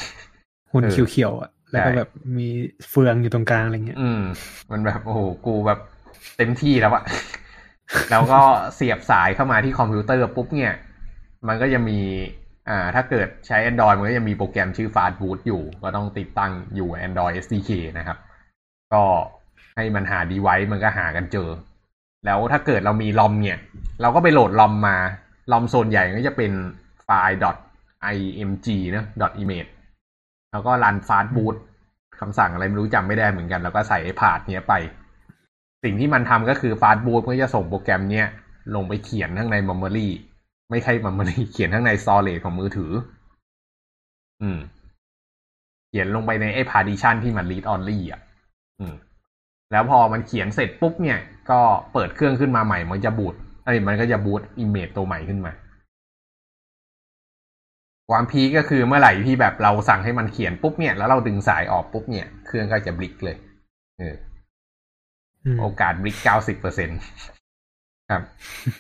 [0.73, 2.49] หุ่นเขียวๆอะ แล้วก็แบบมี
[2.91, 4.23] เฟืองอยู่ตรงกลางอะไรเงี้ย อืม
[4.71, 5.81] มันแบบโอ้โหกูแบบ
[6.37, 7.05] เต็มที่แล้วอะ
[8.11, 8.41] แล้วก็
[8.75, 10.75] เสียบสายเข้ามาที่คอมพิวเตอร์ปุ๊บเนี่ย
[11.49, 11.99] มันก็จะมี
[12.69, 18.19] อ่า ถ้าเกิดใช้ Android มันก็จะมีโปรแกรมชื่อ Fastboot อยู่ ก็ต้องติดตั้งอยู่ Android SDK นะครับ
[18.93, 19.03] ก็
[19.77, 21.49] ให้มันหา device มันก็หากันเจอ
[22.27, 23.59] แล้วถ้าเกิดเรามี ROM เนี่ย
[24.03, 24.97] เราก็ไปโหลด ROM มา
[25.53, 26.53] ROM ส่วนใหญ่ก็จะเป็น
[27.05, 27.39] ไฟล์
[28.43, 29.05] .img นะ
[29.43, 29.71] .image
[30.57, 31.57] แล้วก็รัน Fast Boot
[32.21, 34.75] คำสั่งอะไรไม่รู้จำไม่ได้เหมือนกัน แล้วก็ใส่ไอ้ path เนี้ยไป
[35.85, 38.27] สิ่งที่มันทำก็คือ Fast Boot ก็จะส่งโปรแกรมเนี้ย
[38.75, 40.09] ลงไปเขียนข้างใน Memory
[40.71, 42.93] ไม่ใช่ Memory เขียนข้างใน Storage ของมือถือ
[44.43, 44.59] อืม
[45.89, 48.21] เขียนลงไปในไอ้ partition ที่มัน read only อะ
[48.81, 48.95] อืม
[49.73, 51.19] แล้วพอมันเขียนเสร็จปุ๊บเนี่ย
[51.51, 51.61] ก็
[51.93, 53.35] เปิดเครื่องขึ้นมาใหม่ มันจะบูต
[53.65, 55.53] ไอ้มันก็จะ boot image ตัวใหม่ขึ้นมา
[58.11, 63.37] ความพีคก็คือเมื่อไหร่ที่แบบเราสั่งให้มันเขียนปุ๊บเนี่ย แล้วเราดึงสายออกปุ๊บเนี่ย เครื่องก็จะบลิกเลย
[63.99, 64.15] เออ
[65.61, 66.91] โอกาสบลิกเก้าสิบเปอร์เซ็น
[68.11, 68.23] ครับ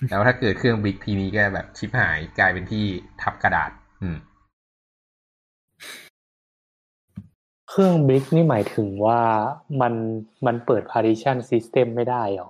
[0.08, 2.84] แล้วถ้าเกิดเครื่องบลิกทีนี้ก็แบบชิปหายกลายเป็นที่
[3.22, 3.70] ทับกระดาษ
[4.02, 4.16] อืม
[7.70, 9.20] เครื่องบลิกนี่หมายถึงว่า
[9.80, 9.94] มัน
[10.46, 12.48] มันเปิด partition system ไม่ได้หรอ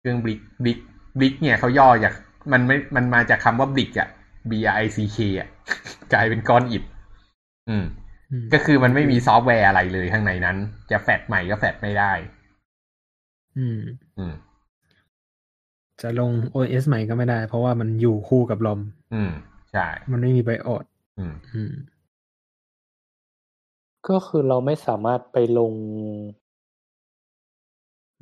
[0.00, 0.78] เครื่องบลิกบลิก
[1.18, 2.14] brick เนี่ยเขาย่อจาก
[2.52, 4.08] มันไม่มันมาจากคำว่า brick อะ
[4.50, 5.48] B R I C K อะ
[6.12, 6.82] กลายเป็นก้อนอิฐ
[7.70, 7.84] อืม
[8.52, 10.56] ก็คือมันไม่มีซอฟต์แวร์อะไรเลยข้างในนั้น
[10.90, 12.12] จะแฟดใหม่ก็แฟดไม่ได้
[13.58, 13.80] อืม
[14.18, 14.34] อืม
[16.02, 18.80] จะลง OS ใหม่ก็ไม่ได้ เพราะว่ามันอยู่คู่กับ ROM
[19.14, 19.30] อืม
[19.72, 20.84] ใช่ มันไม่มี BIOS
[21.18, 21.72] อืม อืม
[24.08, 25.72] ก็คือเราไม่สามารถไปลง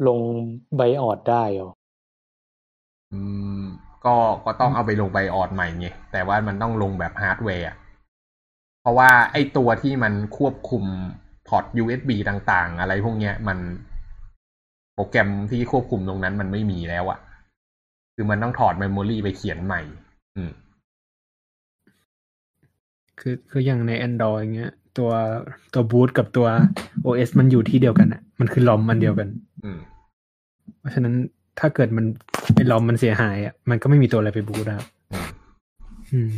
[0.07, 0.21] ลง BIOS
[0.77, 1.71] ได้หรอ
[3.13, 3.21] อื
[3.63, 3.65] ม
[4.05, 7.77] ก็ก็ต้องเอาไปลง BIOS ใหม่ไงแต่ว่ามันต้องลงแบบฮาร์ดแวร์อะ
[8.81, 10.85] เพราะว่าไอ้ตัวที่มันควบคุม
[11.49, 13.59] พอร์ต USB ต่าง ๆ อะไรพวกเนี้ยมัน
[14.95, 17.19] โปรแกรมที่ควบคุมตรงนั้นมันไม่มีแล้วอะ
[18.15, 19.81] คือมันต้องถอด memory ไปเขียนใหม่
[20.37, 20.53] อืม
[23.21, 25.11] คือคืออย่างใน Android เงี้ย ตัว
[25.75, 26.47] ตัวบูตกับตัว
[27.07, 29.29] OS มันอยู่ที่เดียวกันอะมันคือลอมมันเดียวกัน
[29.65, 29.79] อืม
[30.81, 31.15] เพราะฉะนั้น
[31.61, 32.05] ถ้าเกิดมัน
[32.55, 35.29] ไอ้ลอมมันเสียหายอะมันก็ไม่มีตัวอะไรไปบูตครับอืม
[36.13, 36.31] อืม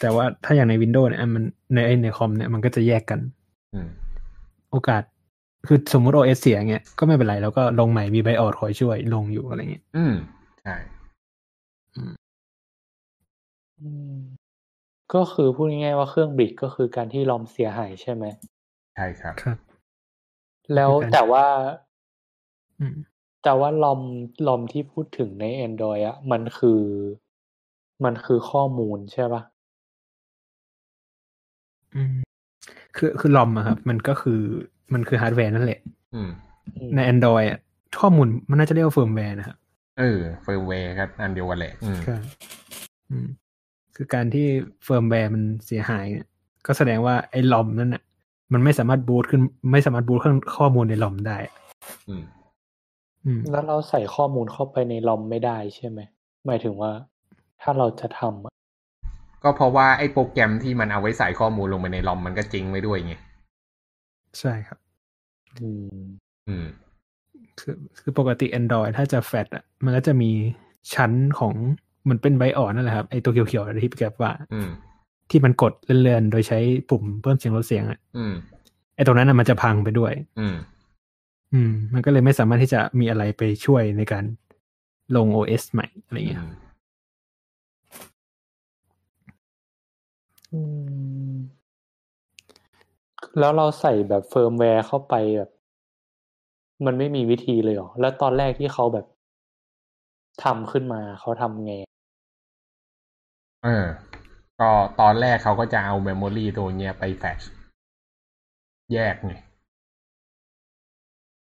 [0.00, 3.20] แต่ว่าถ้าอย่างใน Windows เนี่ยมันในไอ้ในคอมเนี่ยมันก็จะแยกกัน
[3.74, 3.88] อืม
[4.70, 5.02] โอกาส
[5.66, 10.14] คือสมมุติ OS เสียเงี้ยก็ไม่เป็นไร แล้วก็ลงใหม่มีไบออดคอยช่วยลงอยู่อะไรเงี้ยอืม
[10.62, 10.76] ใช่
[11.96, 12.02] อื
[14.14, 14.16] ม
[15.14, 18.24] ก็คือพูดง่ายๆว่าเครื่อง brick ก็คือการที่ ROM เสียหายใช่ไหม
[18.96, 19.58] ใช่ครับครับ
[20.74, 21.46] แล้วคือการแต่ว่า
[22.80, 22.96] อืม
[23.42, 24.00] แต่ว่า ROM
[24.46, 26.82] ROM ที่พูดถึงใน Android อะมันคือ
[28.04, 29.42] มันคือข้อมูลใช่ปะ
[31.94, 32.14] อืม
[32.96, 34.40] คือคือ ROM อะครับ มันก็คือ
[34.92, 35.80] มันคือฮาร์ดแวร์นั่นแหละ
[36.14, 36.30] อืม
[36.76, 37.58] อืมใน Android อะ
[38.00, 39.56] ข้อมูลมันน่าจะเรียกว่าเฟิร์มแวร์นะครับ
[39.98, 42.22] เออเฟิร์มแวร์ก็อันเดียวกันแหละอืมครับ
[43.10, 43.26] อืม
[43.96, 44.46] คือการที่
[44.84, 46.26] เฟิร์มแวร์มันเสียหายเนี่ย
[46.66, 48.02] ก็แสดงว่าไอ้ ROM นั่นน่ะ
[48.52, 49.40] มันไม่สามารถบูตขึ้น
[49.72, 50.18] ไม่สามารถบูต
[50.56, 51.36] ข้อมูลใน ROM ได้
[52.08, 52.39] อืมอืม
[53.50, 56.00] แล้วเราใส่ข้อมูลเข้าไปใน ROM ไม่ได้ใช่ไหม
[56.46, 56.92] หมายถึงว่า
[57.62, 58.52] ถ้าเราจะทำอะ
[59.42, 63.14] ก็เพราะว่าไอ้โปรแกรมที่มันเอาไว้ใส่ข้อมูลลงไปใน ROM มันก็เจ๊งไปด้วยไง
[64.40, 64.78] ใช่ครับ
[65.60, 65.68] อื
[66.02, 66.04] ม
[66.48, 66.66] อืม
[67.60, 70.30] คือคือปกติ Android ถ้าจะแฟดอะ มันก็จะมี
[70.94, 71.54] ชั้นของ
[72.02, 74.68] เหมันเป็นไบออดนั่นแหละครับ ไอ้ตัวเขียวๆที่พี่แกบว่า อืม
[75.30, 76.58] ที่มันกดเลื่อนๆ โดยใช้
[76.90, 78.34] ปุ่มเพิ่มเสียงลดเสียงอะ อืม
[78.94, 80.54] ไอ้ตรงนั้นน่ะมันจะพังไปด้วย อืม
[81.52, 84.24] อืม มันก็เลยไม่สามารถที่จะมีอะไรไปช่วยในการ
[85.16, 86.42] ลง OS ใหม่อะไรเงี้ย
[90.52, 90.60] อื
[91.32, 91.34] ม
[93.38, 95.50] แล้วเราใส่แบบเฟิร์มแวร์เข้าไปแบบ
[96.84, 99.06] มันไม่มีวิธีเลยเหรอ แล้วตอนแรกที่เขาแบบ
[100.42, 101.72] ทำขึ้นมาเขาทำไง
[103.64, 103.86] เออ
[104.60, 104.70] ก็
[105.00, 107.40] ตอนแรกเขาก็จะเอา memory ตัวเนี้ยไปแฟช
[108.92, 109.32] แยกไง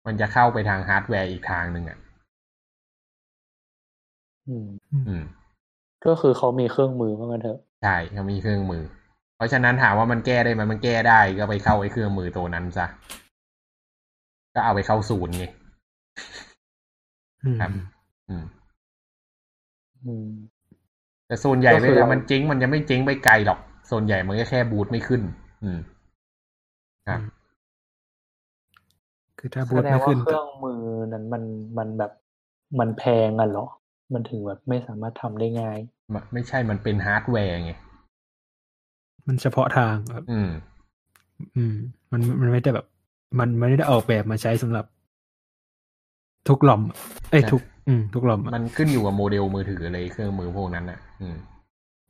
[0.07, 1.99] มันจะเข้าไปทางฮาร์ดแวร์อีกทางหนึ่งอะ
[4.47, 5.24] อืม อืม
[6.05, 8.83] ก็คือเขามีเครื่องมือว่างั้นเถอะ ใช่เขามีเครื่องมือ
[9.37, 12.87] เพราะฉะนั้นถามว่ามันแก้ได้ไหมมันแก้ได้ก็ไปเข้าไอ้เครื่องมือตัวนั้นซะ
[14.55, 15.45] ก็เอาไปเข้าศูนย์ไง
[17.45, 17.70] อืมครับ
[18.28, 18.45] อืม
[20.05, 20.27] อืม
[21.27, 23.59] แต่ส่วนใหญ่ก็เลคืยอเรามันเจ๊งมันจะไม่เจ๊งไปไกลหรอก
[23.91, 25.23] ส่วนใหญ่มันก็แค่บูตไม่ขึ้น
[25.62, 25.78] อืม
[27.07, 27.20] ครับ
[29.47, 30.81] คือถ้าแสบูตดงไม่ว่าขึ้นเครื่องมือ
[31.12, 31.43] นั้นมัน
[31.78, 32.12] มันแบบ
[32.78, 33.66] มันแพงอะเหรอ
[34.14, 35.78] มันถึงแบบไม่สามารถทำได้ง่าย
[36.32, 37.73] ไม่ใช่มันเป็นฮาร์ดแวร์ไง
[39.27, 40.51] มันเฉพาะทางครับอืม
[41.56, 41.77] อืม
[42.12, 42.86] มันมันไม่ได้แบบ
[43.40, 44.85] มันไม่ได้ออกแบบมาใช้สำหรับ
[46.48, 46.82] ทุก ROM
[47.31, 51.36] เอ้ยทุก อืม ทุก ROM มันขึ้นอยู่กับโมเดลมือถือเลยเครื่องมือพวกนั้นอะ อืม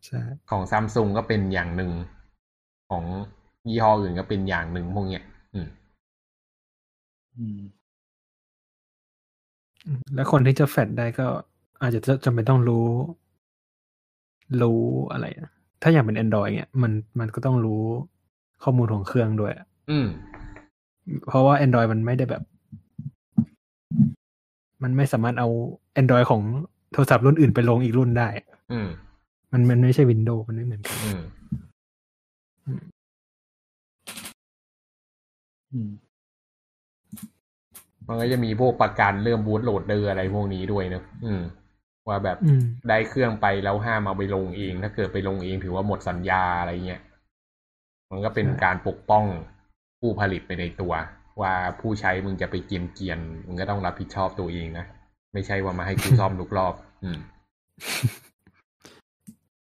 [0.07, 1.91] ใช่ของซัมซุงก็เป็นอย่างหนึ่ง
[2.91, 3.05] ของ
[3.69, 5.36] ยี่ห้ออื่นก็เป็นอย่างหนึ่งพวกเนี้ยอืมอืม
[10.15, 11.27] แล้วคนที่จะแฟดได้ก็
[11.83, 12.87] อาจจะจำเป็นต้องรู้
[14.63, 14.81] รู้
[15.13, 15.53] อะไรนะ
[15.83, 17.83] ถ้าอย่างเป็น Android เนี่ยมันมันก็ต้องรู้
[18.63, 19.53] ข้อมูลของเครื่องด้วย
[19.91, 20.07] อืม
[21.27, 22.43] เพราะว่า Android มันไม่ได้แบบ
[24.83, 25.49] มันไม่สามารถเอา
[26.01, 26.43] Android ของ
[26.93, 28.29] โทรศัพท์รุ่นอื่นไปลงอีกรุ่นได้
[28.73, 28.89] อืม
[29.53, 31.21] มันมันไม่ใช่ Windows มันไม่เหมือนกัน อืม
[35.73, 35.91] อืม
[38.09, 41.43] มันก็จะมีพวกประกันเรื่องบูตโหลดเดอร์อะไรพวกนี้ด้วยเนอะอืม
[42.09, 47.03] ว่าแบบอืมได้เครื่องไปแล้วห้ามเอาไปลงเอง ถ้าเกิดไปลงเองถือว่าหมดสัญญาอะไรเงี้ย
[48.11, 49.25] มันก็เป็นใช่การปกป้อง
[50.01, 50.93] ผู้ผลิตไปในตัว
[51.41, 54.85] ว่าผู้ใช้มึงจะไปเกียนเกียนๆมึงก็ต้องรับผิดชอบตัวเองนะ
[55.33, 57.19] ไม่ใช่ว่ามาให้กูซ่อมทุกรอบ อืม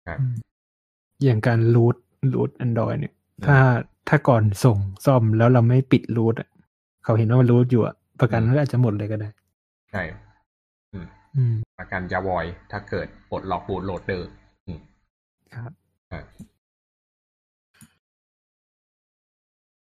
[0.09, 0.21] ครับ
[1.23, 1.97] อย่างการรูท
[2.33, 3.15] รูท Android เนี่ย
[3.47, 3.59] ถ้า
[4.09, 6.49] ถ้าก่อนส่งซ่อมแล้วเราไม่ปิดรูทอะ
[7.05, 9.29] เขาเห็นว่ามันรูทอยู่อะ ประกันก็อาจจะหมดเลยก็ได้
[9.91, 10.03] ใช่
[11.37, 14.29] อืมประกันจะวอย ถ้าเกิดปลดล็อกบูตโหลดเดอร์
[14.67, 14.81] อืม
[15.55, 15.71] ครับ
[16.11, 16.25] ครับ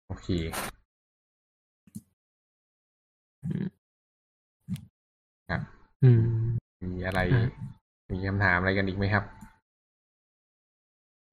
[0.07, 0.27] โอเค
[5.49, 5.61] ครับ
[6.03, 6.21] อืม
[6.95, 7.45] มีอะไรอะ
[8.11, 9.23] มีคำถามอะไรกันอีกไหมครับ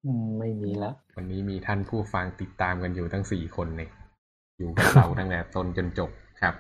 [0.04, 3.90] อืมไม่มีละ วันนี้มีท่านผู้ฟังติดตามกันอยู่ทั้งสี่คนเนี่ย
[4.58, 6.10] อยู่กับเราตั้งแต่ต้นจนจบ
[6.40, 6.54] ครับ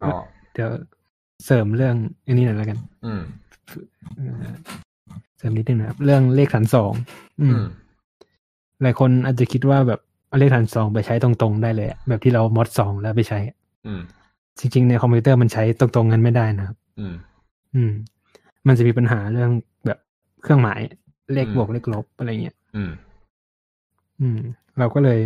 [0.00, 0.08] ก็
[0.52, 0.70] เดี๋ยว
[1.44, 1.94] เสริมเรื่อง
[2.26, 3.22] อันนี้หน่อยแล้วกัน อืม
[4.16, 4.46] เอ่อ
[5.38, 6.92] เสริมนิดนึงนะครับ เรื่องเลขฐานสอง
[7.40, 7.66] อือืมม
[8.82, 13.56] หลายคนอาจจะคิดว่าแบบเอาเลขฐานสองไปใช้ตรงๆได้เลยอะแบบที่เรามอดสองแล้วไปใช้อะ
[13.86, 14.00] อืม
[14.58, 17.14] จริง ๆ ในคอมพิวเตอร์มันใช้ตรงๆกันไม่ได้นะครับ อืม
[17.74, 17.92] อืม
[18.66, 19.50] มันจะมีปัญหาเรื่อง
[19.86, 19.98] แบบ
[20.42, 20.80] เครื่องหมาย
[21.34, 22.90] เลขอืมบวกเลขลบอะไรเงี้ยอืม
[24.20, 24.38] อืม
[24.78, 25.20] เราก็เลย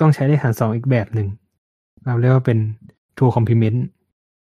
[0.00, 1.28] ต้องใช้เลขฐานสองอีกแบบหนึ่ง
[2.06, 2.58] เราเรียกว่าเป็น
[3.18, 3.78] two complement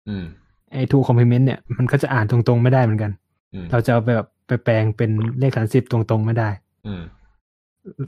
[0.08, 0.24] อืม
[0.72, 3.12] ไอ้ two complement เนี่ยมันก็จะอ่านตรงๆไม่ได้เหมือนกัน
[3.54, 6.48] อืมเราจะเอาไปแบบไปแปลงเป็นเลขฐานสิบตรงๆไม่ได้
[6.86, 7.02] อืม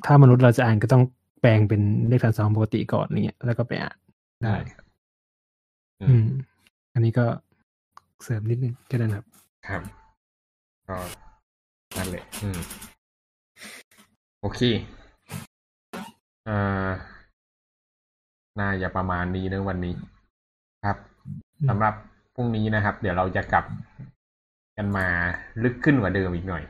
[0.06, 1.02] ถ้ามนุษย์เราจะอ่านก็ต้อง
[1.40, 3.96] แปลงเป็นเลขฐานสองปกติก่อนอะไรเงี้ยแล้วก็ไปอ่าน
[4.44, 4.54] ได้
[6.00, 6.26] อือืมม
[6.94, 7.26] อันนี้ก็
[8.22, 9.26] เสริมนิดนึงก็ได้นะครับ
[9.68, 9.82] ครับ
[10.88, 10.96] ก็
[11.96, 12.60] นั่นแหละอืม
[14.40, 14.60] โอเค
[16.46, 16.56] เอ่
[16.88, 16.90] อ
[18.60, 19.94] น่าจะประมาณนี้เนอะวันนี้
[20.84, 21.30] ครับอื
[21.64, 21.94] มสำหรับ
[22.34, 23.64] พรุ่งนี้นะครับ เดี๋ยวเราจะกลับ
[24.76, 25.06] กันมา
[25.62, 26.64] ลึกขึ้นกว่าเดิมอีกหน่อย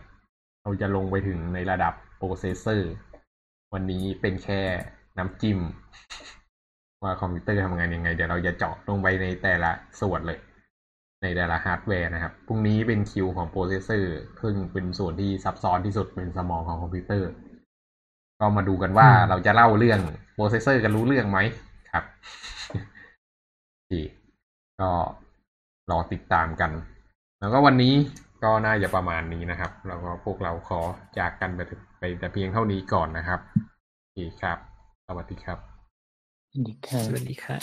[0.63, 2.91] เราจะลงไปถึงในระดับโปรเซสเซอร์
[3.73, 4.61] วันนี้เป็นแค่
[5.19, 5.59] น้ำจิ้ม
[7.03, 10.39] ว่าคอมพิวเตอร์ทำงานยังไง เดี๋ยวเราจะเจาะลงไปในแต่ละส่วนเลย
[11.23, 17.31] ในแต่ละฮาร์ดแวร์นะครับพรุ่งนี้เป็นคิวของโปรเซสเซอร์ซึ่งเป็นส่วนที่ซับซ้อนที่สุดเป็นสมองของคอมพิวเตอร์
[18.41, 20.01] ก็มาดูกันว่าอืมเราจะเล่าเรื่อง
[20.35, 21.39] โปรเซสเซอร์กันรู้เรื่องไหม
[21.93, 22.05] ครับ
[23.89, 24.03] ที่
[24.81, 24.91] ก็
[25.91, 26.71] รอติดตามกัน
[27.41, 27.95] แล้วก็วันนี้
[28.43, 30.81] ก็น่าจะประมาณนี้นะครับ แล้วก็พวกเราขอ
[31.19, 31.61] จากกันไป
[31.99, 33.41] ไปแต่เพียงเท่านี้ก่อนนะครับ
[34.15, 34.59] ที่ครับ
[35.07, 35.59] สวัสดีครับ
[36.51, 37.57] สวัสดีค่ะ